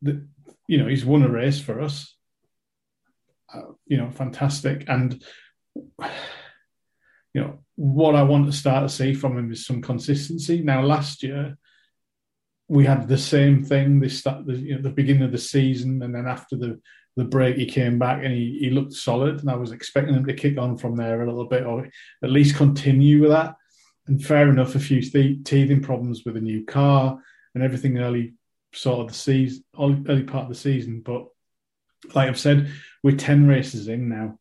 That 0.00 0.26
you 0.66 0.78
know, 0.78 0.88
he's 0.88 1.04
won 1.04 1.22
a 1.22 1.28
race 1.28 1.60
for 1.60 1.78
us. 1.78 2.16
Uh, 3.52 3.72
you 3.84 3.98
know, 3.98 4.10
fantastic. 4.10 4.86
And 4.88 5.22
you 7.34 7.42
know, 7.42 7.58
what 7.76 8.14
I 8.14 8.22
want 8.22 8.46
to 8.46 8.52
start 8.52 8.88
to 8.88 8.94
see 8.94 9.12
from 9.12 9.36
him 9.36 9.52
is 9.52 9.66
some 9.66 9.82
consistency. 9.82 10.62
Now, 10.62 10.80
last 10.80 11.22
year 11.22 11.58
we 12.66 12.86
had 12.86 13.08
the 13.08 13.18
same 13.18 13.62
thing. 13.62 14.00
This 14.00 14.18
start, 14.18 14.46
the, 14.46 14.56
you 14.56 14.76
know, 14.76 14.82
the 14.82 14.88
beginning 14.88 15.24
of 15.24 15.32
the 15.32 15.36
season, 15.38 16.02
and 16.02 16.14
then 16.14 16.26
after 16.26 16.56
the 16.56 16.80
the 17.16 17.24
break, 17.24 17.56
he 17.56 17.66
came 17.66 17.98
back 17.98 18.24
and 18.24 18.32
he, 18.32 18.58
he 18.58 18.70
looked 18.70 18.94
solid. 18.94 19.40
And 19.40 19.50
I 19.50 19.56
was 19.56 19.72
expecting 19.72 20.14
him 20.14 20.24
to 20.24 20.32
kick 20.32 20.56
on 20.56 20.78
from 20.78 20.96
there 20.96 21.20
a 21.20 21.26
little 21.26 21.44
bit, 21.44 21.66
or 21.66 21.86
at 22.24 22.30
least 22.30 22.56
continue 22.56 23.20
with 23.20 23.32
that. 23.32 23.54
And 24.08 24.24
fair 24.24 24.48
enough, 24.48 24.74
a 24.74 24.80
few 24.80 25.02
th- 25.02 25.44
teething 25.44 25.82
problems 25.82 26.24
with 26.24 26.36
a 26.36 26.40
new 26.40 26.64
car 26.64 27.22
and 27.54 27.62
everything 27.62 27.98
early 27.98 28.34
sort 28.72 29.00
of 29.00 29.08
the 29.08 29.14
season, 29.14 29.64
early 29.78 30.24
part 30.24 30.44
of 30.44 30.48
the 30.48 30.54
season. 30.54 31.02
But 31.04 31.26
like 32.14 32.28
I've 32.28 32.38
said, 32.38 32.72
we're 33.02 33.16
10 33.16 33.46
races 33.46 33.86
in 33.88 34.08
now. 34.08 34.38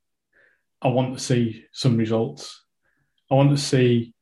I 0.81 0.87
want 0.87 1.17
to 1.17 1.23
see 1.23 1.65
some 1.73 1.97
results. 1.97 2.63
I 3.29 3.35
want 3.35 3.51
to 3.51 3.57
see 3.57 4.13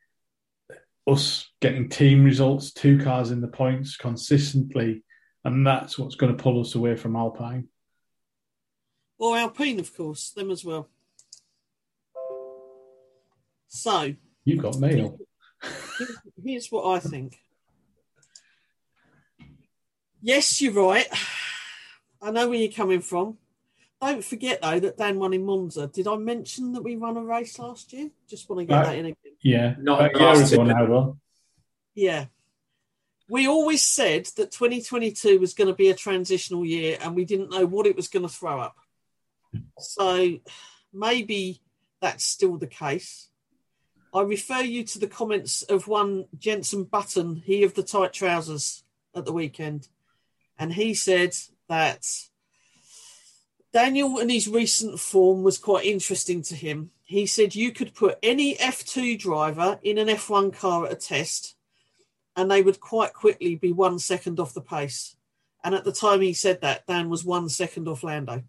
us 1.08 1.48
getting 1.62 1.90
team 1.90 2.24
results, 2.24 2.72
two 2.72 2.98
cars 2.98 3.30
in 3.30 3.42
the 3.42 3.48
points 3.48 3.98
consistently. 3.98 5.04
And 5.44 5.66
that's 5.66 6.00
what's 6.00 6.16
going 6.16 6.36
to 6.36 6.42
pull 6.42 6.60
us 6.60 6.74
away 6.74 6.96
from 6.96 7.16
Alpine. 7.16 7.68
Or 9.20 9.38
Alpine, 9.38 9.80
of 9.80 9.96
course, 9.96 10.32
them 10.32 10.50
as 10.50 10.66
well. 10.66 10.90
So 13.68 14.16
You've 14.46 14.62
got 14.62 14.80
mail. 14.80 15.18
Here's 16.44 16.72
what 16.72 16.86
I 16.86 17.00
think. 17.00 17.40
Yes, 20.22 20.62
you're 20.62 20.74
right. 20.74 21.08
I 22.22 22.32
know 22.32 22.50
where 22.50 22.58
you're 22.58 22.72
coming 22.72 23.02
from. 23.02 23.38
Don't 24.02 24.24
forget 24.24 24.62
though 24.62 24.80
that 24.80 24.98
Dan 24.98 25.20
won 25.20 25.34
in 25.34 25.46
Monza. 25.46 25.88
Did 25.88 26.08
I 26.08 26.16
mention 26.18 26.74
that 26.74 26.84
we 26.84 26.96
won 26.96 27.18
a 27.18 27.24
race 27.24 27.58
last 27.60 27.94
year? 27.94 28.10
Just 28.30 28.50
want 28.50 28.60
to 28.62 28.66
get 28.66 28.76
Right. 28.76 28.86
that 28.86 28.98
in 28.98 29.06
again. 29.06 29.34
Yeah. 29.42 29.76
Not 29.80 30.02
a 30.02 30.14
the 30.14 30.20
year 30.20 30.28
last 30.28 30.52
ago 30.52 30.66
two. 30.66 31.18
Yeah. 31.96 32.26
We 33.28 33.48
always 33.48 33.84
said 33.84 34.26
that 34.38 34.52
2022 34.52 35.40
was 35.40 35.54
going 35.54 35.68
to 35.68 35.74
be 35.74 35.90
a 35.90 35.96
transitional 35.96 36.66
year 36.66 36.98
and 37.02 37.16
we 37.16 37.26
didn't 37.26 37.50
know 37.50 37.66
what 37.66 37.88
it 37.88 37.96
was 37.96 38.08
going 38.08 38.24
to 38.28 38.34
throw 38.34 38.60
up. 38.60 38.76
So 39.80 40.38
maybe 40.94 41.62
that's 42.02 42.24
still 42.26 42.58
the 42.58 42.68
case. 42.68 43.30
I 44.16 44.22
refer 44.22 44.62
you 44.62 44.86
to 44.86 45.00
the 45.00 45.08
comments 45.08 45.62
of 45.64 45.90
one 45.90 46.28
Jensen 46.40 46.86
Button, 46.86 47.44
he 47.46 47.64
of 47.64 47.74
the 47.74 47.84
tight 47.84 48.14
trousers, 48.14 48.86
at 49.14 49.26
the 49.26 49.34
weekend. 49.34 49.90
And 50.58 50.74
he 50.74 50.94
said 50.94 51.36
that 51.68 52.08
Daniel 53.74 54.18
and 54.20 54.32
his 54.32 54.48
recent 54.48 55.02
form 55.02 55.44
was 55.44 55.58
quite 55.58 55.84
interesting 55.84 56.42
to 56.44 56.56
him. 56.56 56.92
He 57.04 57.26
said 57.26 57.56
you 57.56 57.74
could 57.74 57.94
put 57.94 58.18
any 58.24 58.56
F2 58.56 59.20
driver 59.20 59.80
in 59.84 59.98
an 59.98 60.08
F1 60.08 60.58
car 60.58 60.86
at 60.86 60.94
a 60.94 60.96
test 60.96 61.58
and 62.38 62.50
they 62.50 62.62
would 62.62 62.80
quite 62.80 63.14
quickly 63.14 63.56
be 63.56 63.74
one 63.74 64.00
second 64.00 64.40
off 64.40 64.54
the 64.54 64.62
pace. 64.62 65.18
And 65.62 65.76
at 65.76 65.84
the 65.84 65.92
time 65.92 66.22
he 66.22 66.34
said 66.34 66.62
that, 66.62 66.88
Dan 66.88 67.10
was 67.10 67.26
one 67.26 67.50
second 67.50 67.90
off 67.90 68.02
Lando. 68.02 68.44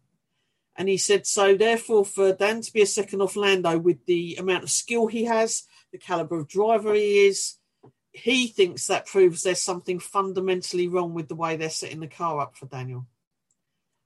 And 0.78 0.88
he 0.88 0.98
said, 0.98 1.26
so 1.26 1.56
therefore, 1.56 2.04
for 2.04 2.32
Dan 2.32 2.60
to 2.60 2.72
be 2.72 2.82
a 2.82 2.86
second 2.86 3.22
off 3.22 3.34
Lando 3.36 3.78
with 3.78 4.04
the 4.04 4.36
amount 4.36 4.64
of 4.64 4.70
skill 4.70 5.06
he 5.06 5.24
has, 5.24 5.62
the 5.90 5.98
caliber 5.98 6.38
of 6.38 6.48
driver 6.48 6.92
he 6.92 7.26
is, 7.26 7.56
he 8.12 8.46
thinks 8.46 8.86
that 8.86 9.06
proves 9.06 9.42
there's 9.42 9.60
something 9.60 9.98
fundamentally 9.98 10.88
wrong 10.88 11.14
with 11.14 11.28
the 11.28 11.34
way 11.34 11.56
they're 11.56 11.70
setting 11.70 12.00
the 12.00 12.06
car 12.06 12.40
up 12.40 12.56
for 12.56 12.66
Daniel. 12.66 13.06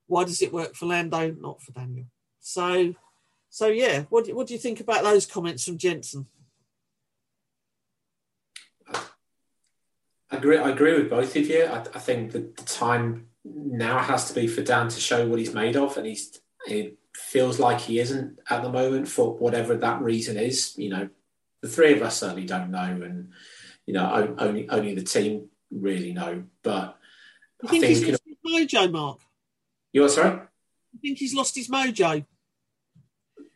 Why 0.06 0.24
does 0.24 0.42
it 0.42 0.52
work 0.52 0.74
for 0.74 0.86
Lando, 0.86 1.32
not 1.32 1.62
for 1.62 1.72
Daniel? 1.72 2.06
So, 2.40 2.94
so 3.48 3.66
yeah. 3.68 4.02
What 4.08 4.26
do, 4.26 4.34
what 4.34 4.46
do 4.46 4.54
you 4.54 4.60
think 4.60 4.80
about 4.80 5.04
those 5.04 5.26
comments 5.26 5.64
from 5.64 5.78
Jensen? 5.78 6.26
I 8.92 10.36
agree. 10.36 10.58
I 10.58 10.70
agree 10.70 10.94
with 10.94 11.10
both 11.10 11.34
of 11.34 11.48
you. 11.48 11.64
I, 11.64 11.80
I 11.80 11.98
think 11.98 12.32
that 12.32 12.56
the 12.56 12.64
time 12.64 13.26
now 13.44 13.98
has 13.98 14.28
to 14.28 14.34
be 14.34 14.46
for 14.46 14.62
Dan 14.62 14.88
to 14.88 15.00
show 15.00 15.26
what 15.26 15.38
he's 15.38 15.54
made 15.54 15.76
of, 15.76 15.96
and 15.96 16.06
he's 16.06 16.40
it 16.66 16.98
feels 17.14 17.58
like 17.58 17.80
he 17.80 17.98
isn't 17.98 18.38
at 18.48 18.62
the 18.62 18.70
moment 18.70 19.08
for 19.08 19.36
whatever 19.36 19.76
that 19.76 20.02
reason 20.02 20.36
is. 20.36 20.74
You 20.76 20.90
know, 20.90 21.08
the 21.62 21.68
three 21.68 21.92
of 21.94 22.02
us 22.02 22.18
certainly 22.18 22.46
don't 22.46 22.70
know, 22.70 22.78
and 22.80 23.32
you 23.86 23.94
know, 23.94 24.34
only 24.38 24.68
only 24.68 24.94
the 24.94 25.02
team 25.02 25.48
really 25.70 26.12
know. 26.12 26.44
But 26.62 26.96
I 27.64 27.68
think, 27.68 27.84
think 27.84 27.96
he's 27.96 28.08
lost 28.08 28.22
his 28.26 28.36
mojo, 28.46 28.92
Mark. 28.92 29.20
You 29.92 30.04
are 30.04 30.08
sorry? 30.08 30.40
I 30.40 30.98
think 31.00 31.18
he's 31.18 31.34
lost 31.34 31.54
his 31.56 31.68
mojo. 31.68 32.24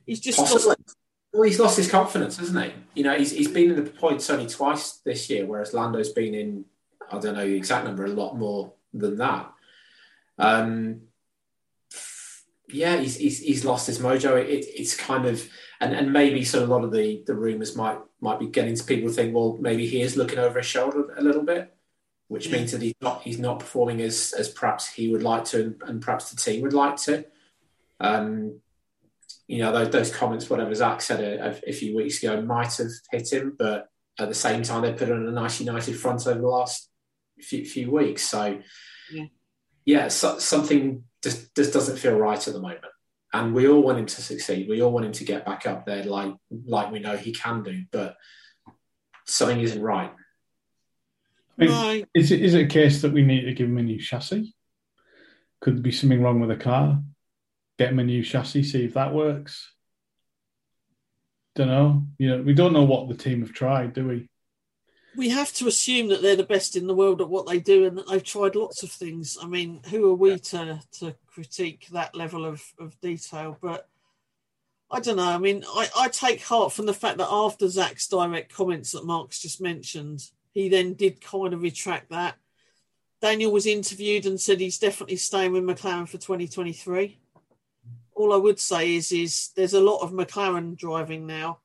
He's 0.06 0.20
just 0.20 0.38
Possibly. 0.38 0.68
lost. 0.68 0.96
Well, 1.32 1.42
he's 1.42 1.58
lost 1.58 1.76
his 1.76 1.90
confidence, 1.90 2.36
hasn't 2.36 2.64
he? 2.64 2.72
You 2.94 3.02
know, 3.04 3.16
he's, 3.16 3.32
he's 3.32 3.48
been 3.48 3.70
in 3.70 3.76
the 3.84 3.90
points 3.90 4.30
only 4.30 4.46
twice 4.46 5.00
this 5.04 5.28
year, 5.28 5.44
whereas 5.44 5.74
Lando's 5.74 6.12
been 6.12 6.32
in, 6.32 6.64
I 7.10 7.18
don't 7.18 7.34
know 7.34 7.44
the 7.44 7.56
exact 7.56 7.84
number, 7.84 8.04
a 8.04 8.08
lot 8.08 8.38
more 8.38 8.72
than 8.92 9.16
that. 9.16 9.52
Um, 10.38 11.00
yeah, 12.74 12.96
he's, 12.96 13.16
he's, 13.16 13.38
he's 13.38 13.64
lost 13.64 13.86
his 13.86 14.00
mojo. 14.00 14.36
It, 14.36 14.66
it's 14.68 14.96
kind 14.96 15.26
of, 15.26 15.48
and, 15.80 15.94
and 15.94 16.12
maybe 16.12 16.44
so 16.44 16.64
a 16.64 16.66
lot 16.66 16.84
of 16.84 16.92
the, 16.92 17.22
the 17.26 17.34
rumours 17.34 17.76
might 17.76 17.98
might 18.20 18.40
be 18.40 18.46
getting 18.46 18.74
to 18.74 18.84
people 18.84 19.08
to 19.08 19.14
think, 19.14 19.34
well, 19.34 19.58
maybe 19.60 19.86
he 19.86 20.00
is 20.00 20.16
looking 20.16 20.38
over 20.38 20.58
his 20.58 20.66
shoulder 20.66 21.14
a 21.16 21.22
little 21.22 21.42
bit, 21.42 21.76
which 22.28 22.50
means 22.50 22.72
that 22.72 22.80
he's 22.80 22.94
not 23.00 23.22
he's 23.22 23.38
not 23.38 23.58
performing 23.58 24.00
as 24.00 24.34
as 24.36 24.48
perhaps 24.48 24.90
he 24.90 25.08
would 25.08 25.22
like 25.22 25.44
to, 25.46 25.60
and, 25.60 25.82
and 25.86 26.02
perhaps 26.02 26.30
the 26.30 26.36
team 26.36 26.62
would 26.62 26.72
like 26.72 26.96
to. 26.96 27.24
Um, 28.00 28.60
you 29.46 29.58
know, 29.58 29.72
those, 29.72 29.90
those 29.90 30.16
comments, 30.16 30.48
whatever 30.48 30.74
Zak 30.74 31.02
said 31.02 31.20
a, 31.20 31.68
a, 31.68 31.72
few 31.72 31.94
weeks 31.94 32.22
ago, 32.22 32.40
might 32.40 32.74
have 32.76 32.88
hit 33.12 33.30
him, 33.30 33.54
but 33.58 33.88
at 34.18 34.28
the 34.28 34.34
same 34.34 34.62
time, 34.62 34.82
they 34.82 34.92
put 34.94 35.10
on 35.10 35.28
a 35.28 35.30
nice 35.30 35.60
United 35.60 35.94
front 35.96 36.26
over 36.26 36.40
the 36.40 36.48
last 36.48 36.88
few, 37.40 37.64
few 37.66 37.90
weeks. 37.90 38.22
So, 38.22 38.58
yeah, 39.12 39.24
yeah 39.84 40.08
so, 40.08 40.38
something 40.38 41.04
just, 41.24 41.54
just 41.56 41.72
doesn't 41.72 41.98
feel 41.98 42.16
right 42.16 42.46
at 42.46 42.54
the 42.54 42.60
moment. 42.60 42.84
And 43.32 43.52
we 43.52 43.66
all 43.66 43.82
want 43.82 43.98
him 43.98 44.06
to 44.06 44.22
succeed. 44.22 44.68
We 44.68 44.80
all 44.80 44.92
want 44.92 45.06
him 45.06 45.12
to 45.12 45.24
get 45.24 45.44
back 45.44 45.66
up 45.66 45.84
there, 45.84 46.04
like 46.04 46.32
like 46.66 46.92
we 46.92 47.00
know 47.00 47.16
he 47.16 47.32
can 47.32 47.64
do. 47.64 47.82
But 47.90 48.16
something 49.26 49.60
isn't 49.60 49.82
right. 49.82 50.12
I 51.58 51.64
mean, 51.64 52.06
is 52.14 52.30
it 52.30 52.40
is 52.42 52.54
it 52.54 52.66
a 52.66 52.68
case 52.68 53.02
that 53.02 53.12
we 53.12 53.22
need 53.22 53.40
to 53.46 53.52
give 53.52 53.68
him 53.68 53.78
a 53.78 53.82
new 53.82 53.98
chassis? 53.98 54.54
Could 55.60 55.76
there 55.76 55.82
be 55.82 55.90
something 55.90 56.22
wrong 56.22 56.38
with 56.38 56.50
the 56.50 56.56
car? 56.56 57.02
get 57.78 57.90
him 57.90 57.98
a 57.98 58.04
new 58.04 58.22
chassis, 58.22 58.62
see 58.62 58.84
if 58.84 58.94
that 58.94 59.14
works. 59.14 59.72
Don't 61.54 61.68
know. 61.68 62.06
You 62.18 62.30
know, 62.30 62.42
we 62.42 62.54
don't 62.54 62.72
know 62.72 62.84
what 62.84 63.08
the 63.08 63.16
team 63.16 63.40
have 63.40 63.52
tried, 63.52 63.92
do 63.92 64.08
we? 64.08 64.28
We 65.16 65.28
have 65.30 65.52
to 65.54 65.68
assume 65.68 66.08
that 66.08 66.22
they're 66.22 66.36
the 66.36 66.44
best 66.44 66.76
in 66.76 66.86
the 66.86 66.94
world 66.94 67.20
at 67.20 67.28
what 67.28 67.46
they 67.46 67.60
do, 67.60 67.84
and 67.84 67.96
that 67.98 68.08
they've 68.08 68.22
tried 68.22 68.56
lots 68.56 68.82
of 68.82 68.90
things. 68.90 69.38
I 69.40 69.46
mean, 69.46 69.80
who 69.90 70.10
are 70.10 70.14
we 70.14 70.30
yeah. 70.32 70.36
to 70.36 70.80
to 70.98 71.16
critique 71.26 71.88
that 71.92 72.14
level 72.14 72.44
of, 72.44 72.62
of 72.78 73.00
detail? 73.00 73.56
But 73.60 73.88
I 74.90 75.00
don't 75.00 75.16
know. 75.16 75.28
I 75.28 75.38
mean, 75.38 75.64
I, 75.66 75.88
I 75.96 76.08
take 76.08 76.42
heart 76.42 76.72
from 76.72 76.86
the 76.86 76.94
fact 76.94 77.18
that 77.18 77.30
after 77.30 77.68
Zak's 77.68 78.08
direct 78.08 78.52
comments 78.52 78.92
that 78.92 79.06
Mark's 79.06 79.40
just 79.40 79.60
mentioned, 79.60 80.30
he 80.52 80.68
then 80.68 80.94
did 80.94 81.20
kind 81.20 81.54
of 81.54 81.62
retract 81.62 82.10
that. 82.10 82.36
Daniel 83.20 83.52
was 83.52 83.66
interviewed 83.66 84.26
and 84.26 84.40
said 84.40 84.60
he's 84.60 84.78
definitely 84.78 85.16
staying 85.16 85.52
with 85.52 85.64
McLaren 85.64 86.08
for 86.08 86.18
2023 86.18 87.18
all 88.14 88.32
I 88.32 88.36
would 88.36 88.60
say 88.60 88.94
is 88.94 89.12
is 89.12 89.50
there's 89.56 89.74
a 89.74 89.80
lot 89.80 90.00
of 90.00 90.12
McLaren 90.12 90.76
driving 90.76 91.26
now. 91.26 91.60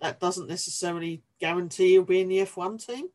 That 0.00 0.20
doesn't 0.20 0.48
necessarily 0.48 1.22
guarantee 1.40 1.94
you'll 1.94 2.04
be 2.04 2.20
in 2.20 2.28
the 2.28 2.38
F1 2.38 2.84
team. 2.86 3.08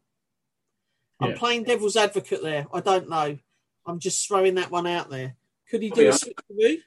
I'm 1.19 1.33
playing 1.33 1.63
devil's 1.63 1.95
advocate 1.95 2.43
there. 2.43 2.67
I 2.73 2.81
don't 2.81 3.09
know. 3.09 3.37
I'm 3.85 3.99
just 3.99 4.27
throwing 4.27 4.55
that 4.55 4.71
one 4.71 4.87
out 4.87 5.09
there. 5.09 5.35
Could 5.69 5.81
he 5.81 5.89
do 5.89 6.03
yeah. 6.03 6.09
a 6.09 6.13
switcheroo? 6.13 6.77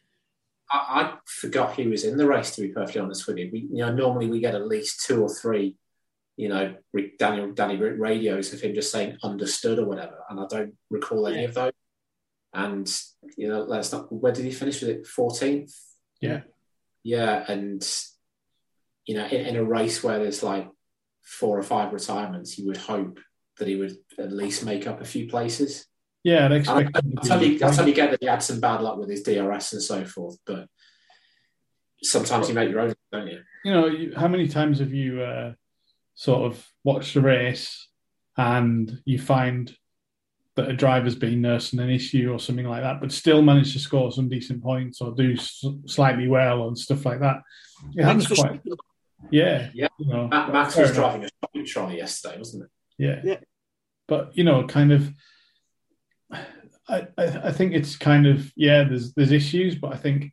I, 0.70 0.76
I 0.76 1.14
forgot 1.24 1.74
he 1.74 1.86
was 1.86 2.04
in 2.04 2.16
the 2.16 2.26
race. 2.26 2.54
To 2.54 2.62
be 2.62 2.68
perfectly 2.68 3.00
honest 3.00 3.26
with 3.26 3.38
you, 3.38 3.48
we, 3.52 3.60
you 3.60 3.78
know, 3.78 3.92
normally 3.92 4.28
we 4.28 4.40
get 4.40 4.54
at 4.54 4.66
least 4.66 5.04
two 5.06 5.22
or 5.22 5.28
three, 5.28 5.76
you 6.36 6.48
know, 6.48 6.74
Daniel 7.18 7.52
Danny 7.52 7.76
radios 7.76 8.52
of 8.52 8.60
him 8.60 8.74
just 8.74 8.92
saying 8.92 9.16
understood 9.22 9.78
or 9.78 9.86
whatever, 9.86 10.18
and 10.28 10.40
I 10.40 10.46
don't 10.48 10.74
recall 10.90 11.26
any 11.26 11.42
yeah. 11.42 11.48
of 11.48 11.54
those. 11.54 11.72
And 12.52 13.00
you 13.36 13.48
know, 13.48 13.62
let's 13.62 13.92
not. 13.92 14.12
Where 14.12 14.32
did 14.32 14.44
he 14.44 14.50
finish? 14.50 14.80
with 14.80 14.90
it 14.90 15.06
fourteenth? 15.06 15.74
Yeah, 16.20 16.42
yeah, 17.02 17.44
and 17.48 17.82
you 19.08 19.14
know, 19.14 19.24
in, 19.24 19.46
in, 19.46 19.56
a 19.56 19.64
race 19.64 20.04
where 20.04 20.18
there's 20.18 20.42
like 20.42 20.68
four 21.22 21.58
or 21.58 21.62
five 21.62 21.94
retirements, 21.94 22.58
you 22.58 22.66
would 22.66 22.76
hope 22.76 23.18
that 23.56 23.66
he 23.66 23.74
would 23.74 23.96
at 24.18 24.30
least 24.30 24.66
make 24.66 24.86
up 24.86 25.00
a 25.00 25.06
few 25.06 25.26
places. 25.26 25.86
Yeah, 26.24 26.44
I'd 26.44 26.52
expect. 26.52 26.90
I, 26.94 26.98
I, 26.98 27.26
totally, 27.26 27.56
I 27.56 27.70
totally 27.70 27.92
get 27.94 28.10
that 28.10 28.20
he 28.20 28.26
had 28.26 28.42
some 28.42 28.60
bad 28.60 28.82
luck 28.82 28.98
with 28.98 29.08
his 29.08 29.22
DRS 29.22 29.72
and 29.72 29.82
so 29.82 30.04
forth, 30.04 30.36
but 30.46 30.66
sometimes 32.02 32.50
you 32.50 32.54
make 32.54 32.68
your 32.68 32.80
own, 32.80 32.94
don't 33.10 33.28
you? 33.28 33.40
You 33.64 33.72
know, 33.72 33.90
how 34.14 34.28
many 34.28 34.46
times 34.46 34.78
have 34.80 34.92
you 34.92 35.22
uh, 35.22 35.54
sort 36.14 36.52
of 36.52 36.66
watched 36.84 37.16
a 37.16 37.22
race 37.22 37.88
and 38.36 39.00
you 39.06 39.18
find 39.18 39.74
that 40.56 40.68
a 40.68 40.74
driver's 40.74 41.14
been 41.14 41.40
nursing 41.40 41.80
an 41.80 41.88
issue 41.88 42.30
or 42.30 42.38
something 42.38 42.66
like 42.66 42.82
that, 42.82 43.00
but 43.00 43.10
still 43.10 43.40
managed 43.40 43.72
to 43.72 43.78
score 43.78 44.12
some 44.12 44.28
decent 44.28 44.62
points 44.62 45.00
or 45.00 45.14
do 45.14 45.34
slightly 45.86 46.28
well 46.28 46.68
and 46.68 46.76
stuff 46.76 47.06
like 47.06 47.20
that. 47.20 47.38
It 47.96 48.04
happens 48.04 48.26
quite. 48.26 48.60
Yeah, 49.30 49.70
yeah. 49.74 49.88
You 49.98 50.06
know, 50.06 50.28
Max 50.28 50.76
was 50.76 50.92
driving 50.92 51.24
a 51.24 51.28
shopping 51.42 51.66
trolley 51.66 51.96
yesterday, 51.96 52.38
wasn't 52.38 52.64
it? 52.64 52.70
Yeah, 52.98 53.20
yeah. 53.24 53.40
But 54.06 54.36
you 54.36 54.44
know, 54.44 54.66
kind 54.66 54.92
of. 54.92 55.12
I, 56.90 57.06
I, 57.18 57.24
I 57.24 57.52
think 57.52 57.74
it's 57.74 57.96
kind 57.96 58.26
of 58.26 58.50
yeah. 58.56 58.84
There's 58.84 59.12
there's 59.14 59.32
issues, 59.32 59.74
but 59.74 59.92
I 59.92 59.96
think 59.96 60.32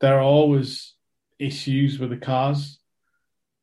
there 0.00 0.18
are 0.18 0.22
always 0.22 0.94
issues 1.38 1.98
with 1.98 2.10
the 2.10 2.16
cars, 2.16 2.78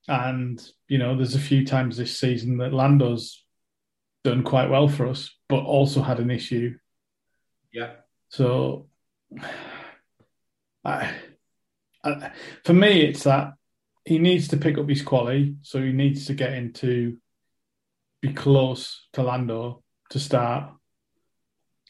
and 0.07 0.61
you 0.87 0.97
know, 0.97 1.15
there's 1.15 1.35
a 1.35 1.39
few 1.39 1.65
times 1.65 1.97
this 1.97 2.19
season 2.19 2.57
that 2.57 2.73
Lando's 2.73 3.43
done 4.23 4.43
quite 4.43 4.69
well 4.69 4.87
for 4.87 5.07
us, 5.07 5.33
but 5.47 5.63
also 5.63 6.01
had 6.01 6.19
an 6.19 6.31
issue. 6.31 6.75
Yeah. 7.71 7.91
So, 8.29 8.87
I, 10.83 11.13
I, 12.03 12.31
for 12.63 12.73
me, 12.73 13.01
it's 13.01 13.23
that 13.23 13.53
he 14.05 14.19
needs 14.19 14.47
to 14.49 14.57
pick 14.57 14.77
up 14.77 14.87
his 14.87 15.01
quality. 15.01 15.55
So 15.63 15.81
he 15.81 15.91
needs 15.91 16.27
to 16.27 16.33
get 16.33 16.53
into 16.53 17.17
be 18.21 18.33
close 18.33 19.07
to 19.13 19.23
Lando 19.23 19.83
to 20.11 20.19
start. 20.19 20.71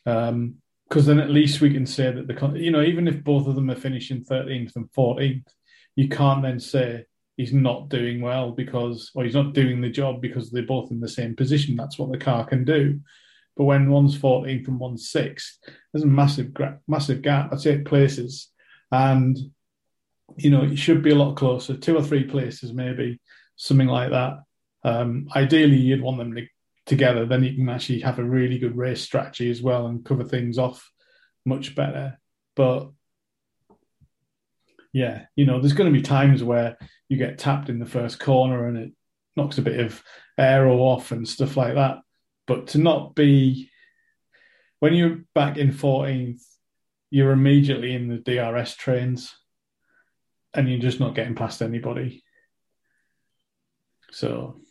Um, 0.05 0.55
because 0.87 1.07
then 1.07 1.19
at 1.19 1.31
least 1.31 1.61
we 1.61 1.73
can 1.73 1.85
say 1.85 2.11
that 2.11 2.27
the 2.27 2.59
you 2.59 2.69
know 2.69 2.83
even 2.83 3.07
if 3.07 3.23
both 3.23 3.47
of 3.47 3.55
them 3.55 3.71
are 3.71 3.75
finishing 3.75 4.23
13th 4.23 4.75
and 4.75 4.89
14th, 4.91 5.47
you 5.95 6.07
can't 6.07 6.43
then 6.43 6.59
say 6.59 7.05
he's 7.37 7.53
not 7.53 7.89
doing 7.89 8.21
well 8.21 8.51
because, 8.51 9.11
or 9.15 9.23
he's 9.23 9.33
not 9.33 9.53
doing 9.53 9.81
the 9.81 9.89
job 9.89 10.21
because 10.21 10.51
they're 10.51 10.63
both 10.63 10.91
in 10.91 10.99
the 10.99 11.07
same 11.07 11.35
position. 11.35 11.75
That's 11.75 11.97
what 11.97 12.11
the 12.11 12.17
car 12.17 12.45
can 12.45 12.63
do. 12.65 12.99
But 13.57 13.65
when 13.65 13.89
one's 13.89 14.17
14th 14.17 14.67
and 14.67 14.79
one's 14.79 15.09
sixth, 15.09 15.57
there's 15.91 16.03
a 16.03 16.07
massive, 16.07 16.51
massive 16.87 17.21
gap. 17.21 17.57
Say 17.57 17.73
eight 17.73 17.85
places, 17.85 18.49
and 18.91 19.37
you 20.37 20.49
know 20.49 20.63
it 20.63 20.77
should 20.77 21.01
be 21.01 21.11
a 21.11 21.15
lot 21.15 21.35
closer, 21.35 21.75
two 21.75 21.95
or 21.97 22.03
three 22.03 22.23
places 22.23 22.73
maybe, 22.73 23.19
something 23.55 23.87
like 23.87 24.11
that. 24.11 24.39
Um, 24.83 25.27
ideally, 25.35 25.77
you'd 25.77 26.01
want 26.01 26.17
them 26.17 26.35
to, 26.35 26.45
together. 26.85 27.25
Then 27.25 27.43
you 27.43 27.55
can 27.55 27.69
actually 27.69 28.01
have 28.01 28.19
a 28.19 28.23
really 28.23 28.59
good 28.59 28.77
race 28.77 29.01
strategy 29.01 29.49
as 29.49 29.61
well 29.61 29.87
and 29.87 30.05
cover 30.05 30.23
things 30.23 30.57
off 30.57 30.91
much 31.45 31.75
better. 31.75 32.19
But 32.55 32.91
yeah, 34.93 35.25
you 35.35 35.45
know, 35.45 35.59
there's 35.59 35.73
going 35.73 35.91
to 35.91 35.97
be 35.97 36.03
times 36.03 36.43
where 36.43 36.77
you 37.09 37.17
get 37.17 37.37
tapped 37.37 37.69
in 37.69 37.79
the 37.79 37.85
first 37.85 38.19
corner 38.19 38.67
and 38.67 38.77
it 38.77 38.91
knocks 39.35 39.57
a 39.57 39.61
bit 39.61 39.79
of 39.79 40.01
aero 40.37 40.77
off 40.77 41.11
and 41.11 41.27
stuff 41.27 41.57
like 41.57 41.75
that. 41.75 41.97
But 42.47 42.67
to 42.67 42.77
not 42.77 43.15
be 43.15 43.69
when 44.79 44.93
you're 44.93 45.19
back 45.33 45.57
in 45.57 45.71
14th, 45.71 46.41
you're 47.09 47.31
immediately 47.31 47.93
in 47.93 48.07
the 48.07 48.17
DRS 48.17 48.75
trains 48.75 49.35
and 50.55 50.69
you're 50.69 50.79
just 50.79 50.99
not 50.99 51.15
getting 51.15 51.35
past 51.35 51.61
anybody. 51.61 52.23
So 54.11 54.61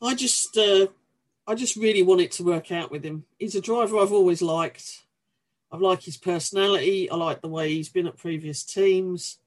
I 0.00 0.14
just 0.14 0.56
uh, 0.56 0.86
I 1.46 1.54
just 1.54 1.76
really 1.76 2.02
want 2.02 2.20
it 2.20 2.32
to 2.32 2.44
work 2.44 2.70
out 2.70 2.90
with 2.90 3.04
him. 3.04 3.24
He's 3.38 3.54
a 3.54 3.60
driver 3.60 3.98
I've 3.98 4.12
always 4.12 4.40
liked. 4.40 5.02
I 5.72 5.76
like 5.76 6.02
his 6.02 6.16
personality. 6.16 7.10
I 7.10 7.16
like 7.16 7.40
the 7.42 7.48
way 7.48 7.74
he's 7.74 7.88
been 7.88 8.06
at 8.06 8.16
previous 8.16 8.62
teams. 8.62 9.38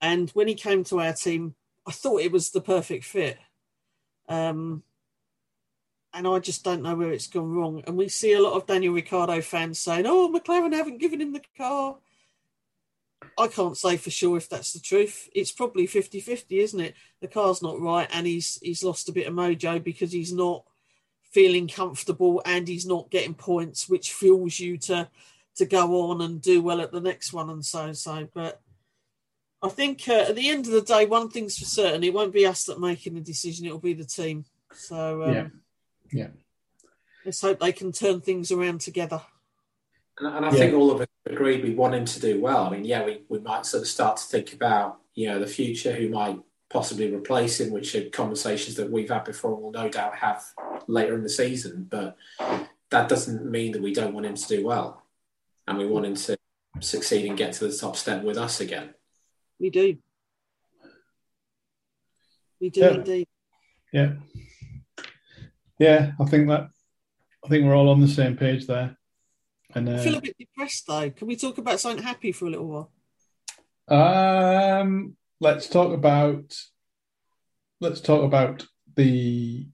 And 0.00 0.30
when 0.30 0.46
he 0.46 0.54
came 0.54 0.84
to 0.84 1.00
our 1.00 1.12
team, 1.12 1.54
I 1.86 1.92
thought 1.92 2.20
it 2.20 2.30
was 2.30 2.50
the 2.50 2.60
perfect 2.60 3.04
fit. 3.04 3.38
Um, 4.28 4.84
and 6.14 6.28
I 6.28 6.38
just 6.38 6.62
don't 6.62 6.82
know 6.82 6.94
where 6.94 7.12
it's 7.12 7.26
gone 7.26 7.52
wrong. 7.52 7.82
And 7.86 7.96
we 7.96 8.08
see 8.08 8.32
a 8.32 8.40
lot 8.40 8.54
of 8.54 8.66
Daniel 8.66 8.94
Ricciardo 8.94 9.40
fans 9.40 9.80
saying, 9.80 10.06
"Oh, 10.06 10.32
McLaren 10.32 10.72
haven't 10.72 10.98
given 10.98 11.20
him 11.20 11.32
the 11.32 11.42
car." 11.56 11.96
I 13.38 13.48
can't 13.48 13.76
say 13.76 13.96
for 13.96 14.10
sure 14.10 14.36
if 14.36 14.48
that's 14.48 14.72
the 14.72 14.80
truth. 14.80 15.28
It's 15.34 15.52
probably 15.52 15.86
50-50, 15.86 16.44
isn't 16.62 16.80
it? 16.80 16.94
The 17.20 17.28
car's 17.28 17.62
not 17.62 17.80
right, 17.80 18.08
and 18.12 18.26
he's 18.26 18.58
he's 18.62 18.84
lost 18.84 19.08
a 19.08 19.12
bit 19.12 19.26
of 19.26 19.34
mojo 19.34 19.82
because 19.82 20.12
he's 20.12 20.32
not 20.32 20.64
feeling 21.22 21.66
comfortable 21.66 22.42
and 22.44 22.68
he's 22.68 22.86
not 22.86 23.10
getting 23.10 23.34
points, 23.34 23.88
which 23.88 24.12
fuels 24.12 24.58
you 24.60 24.76
to 24.78 25.08
to 25.54 25.66
go 25.66 26.10
on 26.10 26.22
and 26.22 26.40
do 26.40 26.62
well 26.62 26.80
at 26.80 26.92
the 26.92 27.00
next 27.00 27.32
one 27.32 27.50
and 27.50 27.64
so 27.64 27.92
so. 27.92 28.28
But 28.32 28.60
I 29.62 29.68
think 29.68 30.08
uh, 30.08 30.26
at 30.28 30.36
the 30.36 30.50
end 30.50 30.66
of 30.66 30.72
the 30.72 30.82
day, 30.82 31.06
one 31.06 31.30
thing's 31.30 31.58
for 31.58 31.64
certain: 31.64 32.04
it 32.04 32.14
won't 32.14 32.32
be 32.32 32.46
us 32.46 32.64
that 32.64 32.80
making 32.80 33.14
the 33.14 33.20
decision; 33.20 33.66
it'll 33.66 33.78
be 33.78 33.94
the 33.94 34.04
team. 34.04 34.44
So 34.74 35.22
um, 35.24 35.32
yeah, 35.32 35.48
yeah. 36.12 36.28
Let's 37.24 37.40
hope 37.40 37.60
they 37.60 37.72
can 37.72 37.92
turn 37.92 38.20
things 38.20 38.50
around 38.50 38.80
together. 38.80 39.22
And, 40.18 40.36
and 40.36 40.44
I 40.44 40.50
yeah. 40.50 40.58
think 40.58 40.74
all 40.74 40.90
of 40.90 41.00
us 41.00 41.06
agree 41.26 41.62
we 41.62 41.74
want 41.74 41.94
him 41.94 42.04
to 42.04 42.20
do 42.20 42.40
well. 42.40 42.66
I 42.66 42.70
mean, 42.70 42.84
yeah, 42.84 43.04
we, 43.04 43.22
we 43.28 43.38
might 43.38 43.66
sort 43.66 43.82
of 43.82 43.88
start 43.88 44.16
to 44.18 44.24
think 44.24 44.52
about 44.52 44.98
you 45.14 45.28
know 45.28 45.38
the 45.38 45.46
future, 45.46 45.92
who 45.92 46.08
might 46.08 46.38
possibly 46.70 47.14
replace 47.14 47.60
him, 47.60 47.70
which 47.70 47.94
are 47.94 48.08
conversations 48.10 48.76
that 48.76 48.90
we've 48.90 49.10
had 49.10 49.24
before 49.24 49.54
and 49.54 49.62
will 49.62 49.72
no 49.72 49.88
doubt 49.88 50.16
have 50.16 50.44
later 50.86 51.14
in 51.14 51.22
the 51.22 51.28
season. 51.28 51.86
But 51.88 52.16
that 52.90 53.08
doesn't 53.08 53.50
mean 53.50 53.72
that 53.72 53.82
we 53.82 53.94
don't 53.94 54.14
want 54.14 54.26
him 54.26 54.34
to 54.34 54.48
do 54.48 54.64
well, 54.66 55.02
and 55.66 55.78
we 55.78 55.86
want 55.86 56.06
him 56.06 56.14
to 56.14 56.36
succeed 56.80 57.26
and 57.26 57.36
get 57.38 57.52
to 57.54 57.66
the 57.66 57.76
top 57.76 57.96
step 57.96 58.22
with 58.22 58.38
us 58.38 58.60
again. 58.60 58.94
We 59.58 59.70
do. 59.70 59.96
We 62.60 62.70
do 62.70 62.80
yeah. 62.80 62.90
indeed. 62.90 63.28
Yeah. 63.92 64.12
Yeah, 65.78 66.12
I 66.20 66.24
think 66.26 66.48
that 66.48 66.68
I 67.44 67.48
think 67.48 67.64
we're 67.64 67.74
all 67.74 67.88
on 67.88 68.00
the 68.00 68.08
same 68.08 68.36
page 68.36 68.66
there. 68.66 68.96
And 69.74 69.88
uh, 69.88 69.92
I 69.92 69.98
feel 69.98 70.16
a 70.16 70.20
bit 70.20 70.36
depressed 70.38 70.86
though. 70.86 71.10
Can 71.10 71.26
we 71.26 71.36
talk 71.36 71.58
about 71.58 71.80
something 71.80 72.02
happy 72.02 72.32
for 72.32 72.46
a 72.46 72.50
little 72.50 72.68
while? 72.68 72.90
Um, 73.88 75.16
let's 75.40 75.68
talk 75.68 75.92
about 75.92 76.56
let's 77.80 78.00
talk 78.00 78.22
about 78.22 78.66
the 78.94 79.66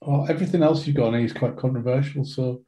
well, 0.00 0.26
everything 0.28 0.62
else 0.62 0.86
you've 0.86 0.96
got 0.96 1.08
on 1.08 1.20
is 1.20 1.32
quite 1.32 1.56
controversial. 1.56 2.24
So 2.24 2.64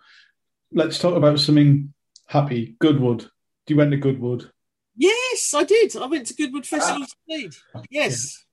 let's 0.71 0.99
talk 0.99 1.17
about 1.17 1.39
something 1.39 1.93
happy. 2.27 2.77
Goodwood. 2.79 3.21
Do 3.21 3.75
you 3.75 3.77
went 3.77 3.93
to 3.93 3.97
Goodwood. 3.97 4.51
Yes, 4.97 5.55
I 5.55 5.65
did. 5.65 5.97
I 5.97 6.07
went 6.07 6.27
to 6.27 6.35
Goodwood 6.35 6.67
Festival 6.67 7.07
ah. 7.75 7.83
Yes. 7.91 8.45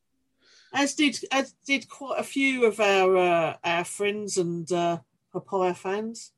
Yeah. 0.73 0.81
As 0.81 0.93
did 0.93 1.17
as 1.31 1.53
did 1.65 1.89
quite 1.89 2.19
a 2.19 2.23
few 2.23 2.65
of 2.65 2.79
our 2.79 3.17
uh, 3.17 3.57
our 3.63 3.83
friends 3.83 4.37
and 4.37 4.71
uh, 4.71 4.99
papaya 5.33 5.73
fans. 5.73 6.31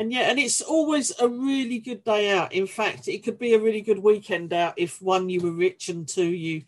And 0.00 0.12
yeah, 0.12 0.30
and 0.30 0.38
it's 0.38 0.60
always 0.60 1.12
a 1.18 1.28
really 1.28 1.80
good 1.80 2.04
day 2.04 2.30
out. 2.30 2.52
In 2.52 2.66
fact, 2.66 3.08
it 3.08 3.24
could 3.24 3.38
be 3.38 3.54
a 3.54 3.58
really 3.58 3.80
good 3.80 3.98
weekend 3.98 4.52
out 4.52 4.74
if 4.76 5.02
one, 5.02 5.28
you 5.28 5.40
were 5.40 5.50
rich, 5.50 5.88
and 5.88 6.06
two, 6.06 6.28
you 6.28 6.62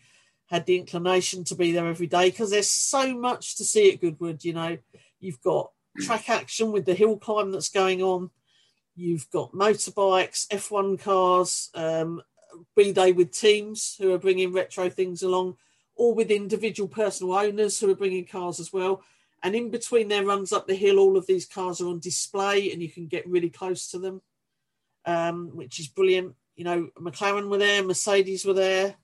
had 0.47 0.65
the 0.65 0.77
inclination 0.77 1.45
to 1.45 1.55
be 1.55 1.71
there 1.71 1.87
every 1.87 2.07
day 2.07 2.29
because 2.29 2.49
there's 2.49 2.69
so 2.69 3.17
much 3.17 3.55
to 3.55 3.63
see 3.63 3.91
at 3.91 4.01
Goodwood. 4.01 4.43
You 4.43 4.53
know, 4.53 4.77
you've 5.21 5.41
got 5.41 5.71
track 5.99 6.29
action 6.29 6.73
with 6.73 6.85
the 6.85 6.93
hill 6.93 7.17
climb 7.17 7.51
that's 7.51 7.69
going 7.69 8.01
on, 8.01 8.31
you've 8.95 9.29
got 9.31 9.53
motorbikes, 9.53 10.47
F1 10.47 10.99
cars, 11.01 11.69
um, 11.73 12.21
be 12.75 12.91
they 12.91 13.13
with 13.13 13.31
teams 13.31 13.95
who 13.97 14.13
are 14.13 14.19
bringing 14.19 14.51
retro 14.51 14.89
things 14.89 15.23
along, 15.23 15.55
or 15.95 16.13
with 16.13 16.31
individual 16.31 16.89
personal 16.89 17.33
owners 17.33 17.79
who 17.79 17.89
are 17.89 17.95
bringing 17.95 18.25
cars 18.25 18.59
as 18.59 18.73
well. 18.73 19.03
And 19.43 19.55
in 19.55 19.71
between 19.71 20.07
their 20.07 20.25
runs 20.25 20.53
up 20.53 20.67
the 20.67 20.75
hill, 20.75 20.99
all 20.99 21.17
of 21.17 21.25
these 21.25 21.45
cars 21.45 21.81
are 21.81 21.87
on 21.87 21.99
display 21.99 22.71
and 22.71 22.81
you 22.81 22.89
can 22.89 23.07
get 23.07 23.27
really 23.27 23.49
close 23.49 23.89
to 23.91 23.99
them, 23.99 24.21
um, 25.05 25.55
which 25.55 25.79
is 25.79 25.87
brilliant. 25.87 26.35
You 26.55 26.65
know, 26.65 26.89
McLaren 26.99 27.49
were 27.49 27.57
there, 27.57 27.83
Mercedes 27.83 28.45
were 28.45 28.53
there, 28.53 28.95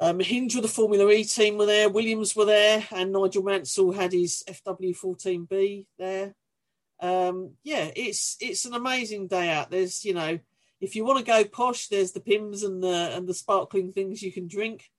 um, 0.00 0.18
Mahindra, 0.18 0.60
the 0.60 0.68
Formula 0.68 1.08
E 1.10 1.24
team 1.24 1.56
were 1.56 1.66
there, 1.66 1.88
Williams 1.88 2.34
were 2.34 2.44
there, 2.44 2.84
and 2.90 3.12
Nigel 3.12 3.44
Mansell 3.44 3.92
had 3.92 4.12
his 4.12 4.42
FW14B 4.48 5.86
there. 5.98 6.34
Um, 7.00 7.52
yeah, 7.62 7.90
it's 7.94 8.36
it's 8.40 8.64
an 8.64 8.74
amazing 8.74 9.28
day 9.28 9.50
out. 9.50 9.70
There's, 9.70 10.04
you 10.04 10.14
know, 10.14 10.38
if 10.80 10.96
you 10.96 11.04
want 11.04 11.18
to 11.18 11.24
go 11.24 11.44
posh, 11.44 11.88
there's 11.88 12.12
the 12.12 12.20
Pimm's 12.20 12.62
and 12.64 12.82
the 12.82 13.12
and 13.14 13.28
the 13.28 13.34
sparkling 13.34 13.92
things 13.92 14.22
you 14.22 14.32
can 14.32 14.48
drink. 14.48 14.90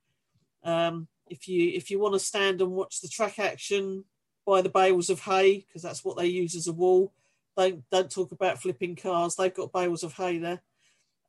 Um, 0.64 1.08
if 1.28 1.48
you 1.48 1.72
if 1.72 1.92
you 1.92 2.00
want 2.00 2.14
to 2.14 2.20
stand 2.20 2.62
and 2.62 2.72
watch 2.72 3.02
the 3.02 3.08
track 3.10 3.38
action, 3.38 4.06
by 4.46 4.62
the 4.62 4.70
bales 4.70 5.10
of 5.10 5.22
hay 5.22 5.66
because 5.68 5.82
that's 5.82 6.06
what 6.06 6.18
they 6.18 6.28
use 6.28 6.56
as 6.56 6.68
a 6.68 6.74
wall. 6.74 7.12
Don't 7.58 7.84
don't 7.90 8.12
talk 8.12 8.32
about 8.32 8.62
flipping 8.62 8.96
cars. 8.96 9.36
They've 9.36 9.54
got 9.54 9.74
bales 9.74 10.04
of 10.04 10.14
hay 10.14 10.38
there. 10.38 10.62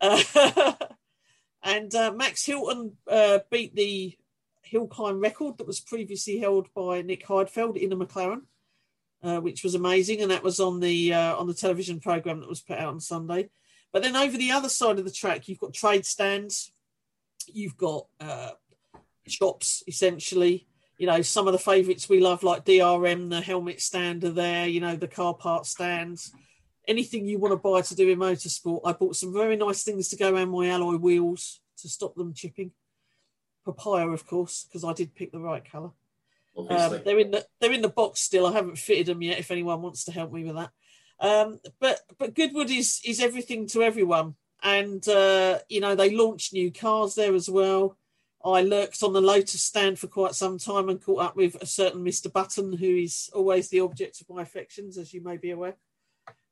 Uh, 0.00 0.72
and 1.62 1.94
uh, 1.94 2.12
Max 2.12 2.44
Chilton 2.44 2.92
uh, 3.08 3.40
beat 3.50 3.74
the 3.74 4.16
hill 4.62 4.86
climb 4.86 5.20
record 5.20 5.58
that 5.58 5.66
was 5.66 5.80
previously 5.80 6.38
held 6.38 6.68
by 6.74 7.02
Nick 7.02 7.24
Heidfeld 7.26 7.76
in 7.76 7.92
a 7.92 7.96
McLaren, 7.96 8.42
uh, 9.22 9.40
which 9.40 9.62
was 9.62 9.74
amazing, 9.74 10.20
and 10.20 10.30
that 10.30 10.42
was 10.42 10.60
on 10.60 10.80
the 10.80 11.14
uh, 11.14 11.36
on 11.36 11.46
the 11.46 11.54
television 11.54 12.00
program 12.00 12.40
that 12.40 12.48
was 12.48 12.60
put 12.60 12.78
out 12.78 12.88
on 12.88 13.00
Sunday. 13.00 13.50
But 13.92 14.02
then 14.02 14.16
over 14.16 14.36
the 14.36 14.50
other 14.50 14.68
side 14.68 14.98
of 14.98 15.04
the 15.04 15.10
track, 15.10 15.48
you've 15.48 15.60
got 15.60 15.72
trade 15.72 16.04
stands, 16.04 16.72
you've 17.46 17.76
got 17.76 18.06
uh, 18.20 18.50
shops 19.26 19.82
essentially 19.86 20.66
you 20.98 21.06
know, 21.06 21.20
some 21.22 21.46
of 21.46 21.52
the 21.52 21.58
favourites 21.58 22.08
we 22.08 22.20
love, 22.20 22.42
like 22.42 22.64
DRM, 22.64 23.30
the 23.30 23.40
helmet 23.40 23.80
stand 23.80 24.24
are 24.24 24.30
there, 24.30 24.66
you 24.66 24.80
know, 24.80 24.96
the 24.96 25.08
car 25.08 25.34
part 25.34 25.66
stands. 25.66 26.32
Anything 26.88 27.26
you 27.26 27.38
want 27.38 27.52
to 27.52 27.56
buy 27.56 27.82
to 27.82 27.94
do 27.94 28.08
in 28.08 28.18
motorsport. 28.18 28.80
I 28.84 28.92
bought 28.92 29.16
some 29.16 29.32
very 29.32 29.56
nice 29.56 29.82
things 29.82 30.08
to 30.08 30.16
go 30.16 30.32
around 30.32 30.50
my 30.50 30.68
alloy 30.68 30.96
wheels 30.96 31.60
to 31.78 31.88
stop 31.88 32.14
them 32.14 32.32
chipping. 32.32 32.70
Papaya, 33.64 34.08
of 34.08 34.26
course, 34.26 34.64
because 34.64 34.84
I 34.84 34.92
did 34.92 35.14
pick 35.14 35.32
the 35.32 35.40
right 35.40 35.68
colour. 35.70 35.90
Um, 36.56 37.00
they're 37.04 37.18
in 37.18 37.32
the 37.32 37.46
they're 37.60 37.72
in 37.72 37.82
the 37.82 37.88
box 37.88 38.20
still. 38.20 38.46
I 38.46 38.52
haven't 38.52 38.78
fitted 38.78 39.06
them 39.06 39.20
yet. 39.20 39.38
If 39.38 39.50
anyone 39.50 39.82
wants 39.82 40.04
to 40.04 40.12
help 40.12 40.32
me 40.32 40.44
with 40.44 40.56
that, 40.56 40.70
um, 41.20 41.60
but 41.80 42.00
but 42.18 42.34
Goodwood 42.34 42.70
is 42.70 43.00
is 43.04 43.20
everything 43.20 43.66
to 43.68 43.82
everyone, 43.82 44.36
and 44.62 45.06
uh, 45.06 45.58
you 45.68 45.80
know 45.80 45.94
they 45.94 46.14
launched 46.14 46.54
new 46.54 46.72
cars 46.72 47.14
there 47.14 47.34
as 47.34 47.50
well. 47.50 47.98
I 48.46 48.62
lurked 48.62 49.02
on 49.02 49.12
the 49.12 49.20
Lotus 49.20 49.62
stand 49.62 49.98
for 49.98 50.06
quite 50.06 50.34
some 50.34 50.58
time 50.58 50.88
and 50.88 51.02
caught 51.02 51.22
up 51.22 51.36
with 51.36 51.60
a 51.60 51.66
certain 51.66 52.04
Mr. 52.04 52.32
Button, 52.32 52.72
who 52.72 52.96
is 52.96 53.30
always 53.34 53.68
the 53.68 53.80
object 53.80 54.20
of 54.20 54.28
my 54.28 54.42
affections, 54.42 54.98
as 54.98 55.12
you 55.12 55.22
may 55.22 55.36
be 55.36 55.50
aware. 55.50 55.76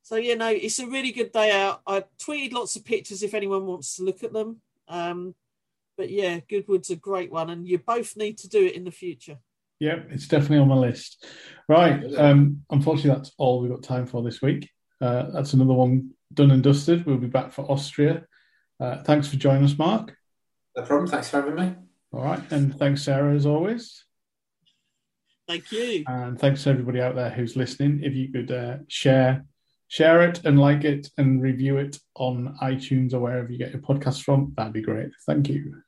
So, 0.03 0.17
yeah, 0.17 0.35
no, 0.35 0.49
it's 0.49 0.79
a 0.79 0.87
really 0.87 1.13
good 1.13 1.33
day 1.33 1.51
out. 1.51 1.83
I 1.87 2.05
tweeted 2.19 2.53
lots 2.53 2.77
of 2.77 2.85
pictures 2.85 3.23
if 3.23 3.33
anyone 3.33 3.67
wants 3.67 3.97
to 3.97 4.03
look 4.03 4.23
at 4.23 4.33
them. 4.33 4.61
Um, 4.89 5.35
but 5.97 6.11
yeah, 6.11 6.41
Goodwood's 6.49 6.91
a 6.91 6.97
great 6.97 7.31
one, 7.31 7.51
and 7.51 7.67
you 7.67 7.79
both 7.79 8.17
need 8.17 8.39
to 8.39 8.49
do 8.49 8.67
it 8.67 8.75
in 8.75 8.85
the 8.85 8.91
future. 8.91 9.39
Yeah, 9.79 10.01
it's 10.11 10.29
definitely 10.29 10.59
on 10.59 10.69
my 10.69 10.77
list. 10.77 11.25
Right. 11.69 12.03
Um, 12.17 12.65
unfortunately, 12.71 13.11
that's 13.11 13.33
all 13.39 13.61
we've 13.61 13.71
got 13.71 13.83
time 13.83 14.07
for 14.07 14.23
this 14.23 14.43
week. 14.43 14.71
Uh, 15.01 15.31
that's 15.31 15.53
another 15.53 15.75
one 15.75 16.11
done 16.33 16.51
and 16.51 16.63
dusted. 16.63 17.07
We'll 17.07 17.19
be 17.19 17.27
back 17.27 17.53
for 17.53 17.71
Austria. 17.71 18.25
Uh, 18.81 19.03
thanks 19.03 19.29
for 19.29 19.37
joining 19.37 19.65
us, 19.65 19.79
Mark. 19.79 20.17
No 20.77 20.83
problem. 20.83 21.09
Thanks 21.09 21.29
for 21.29 21.41
having 21.41 21.55
me. 21.55 21.84
All 22.15 22.23
right. 22.23 22.53
And 22.53 22.77
thanks, 22.79 23.03
Sarah, 23.03 23.35
as 23.35 23.45
always. 23.45 24.05
Thank 25.49 25.73
you. 25.73 26.05
And 26.07 26.39
thanks 26.39 26.63
to 26.63 26.71
everybody 26.71 27.01
out 27.01 27.17
there 27.17 27.31
who's 27.31 27.57
listening. 27.57 28.01
If 28.03 28.15
you 28.15 28.31
could 28.31 28.53
uh, 28.53 28.77
share 28.89 29.45
share 29.89 30.23
it 30.23 30.45
and 30.45 30.59
like 30.59 30.85
it 30.85 31.09
and 31.19 31.43
review 31.43 31.77
it 31.77 31.99
on 32.17 32.57
iTunes 32.63 33.13
or 33.13 33.21
wherever 33.21 33.51
you 33.51 33.59
get 33.59 33.73
your 33.73 33.83
podcast 33.83 34.23
from, 34.23 34.53
that'd 34.57 34.73
be 34.73 34.81
great. 34.81 35.11
Thank 35.27 35.49
you. 35.49 35.83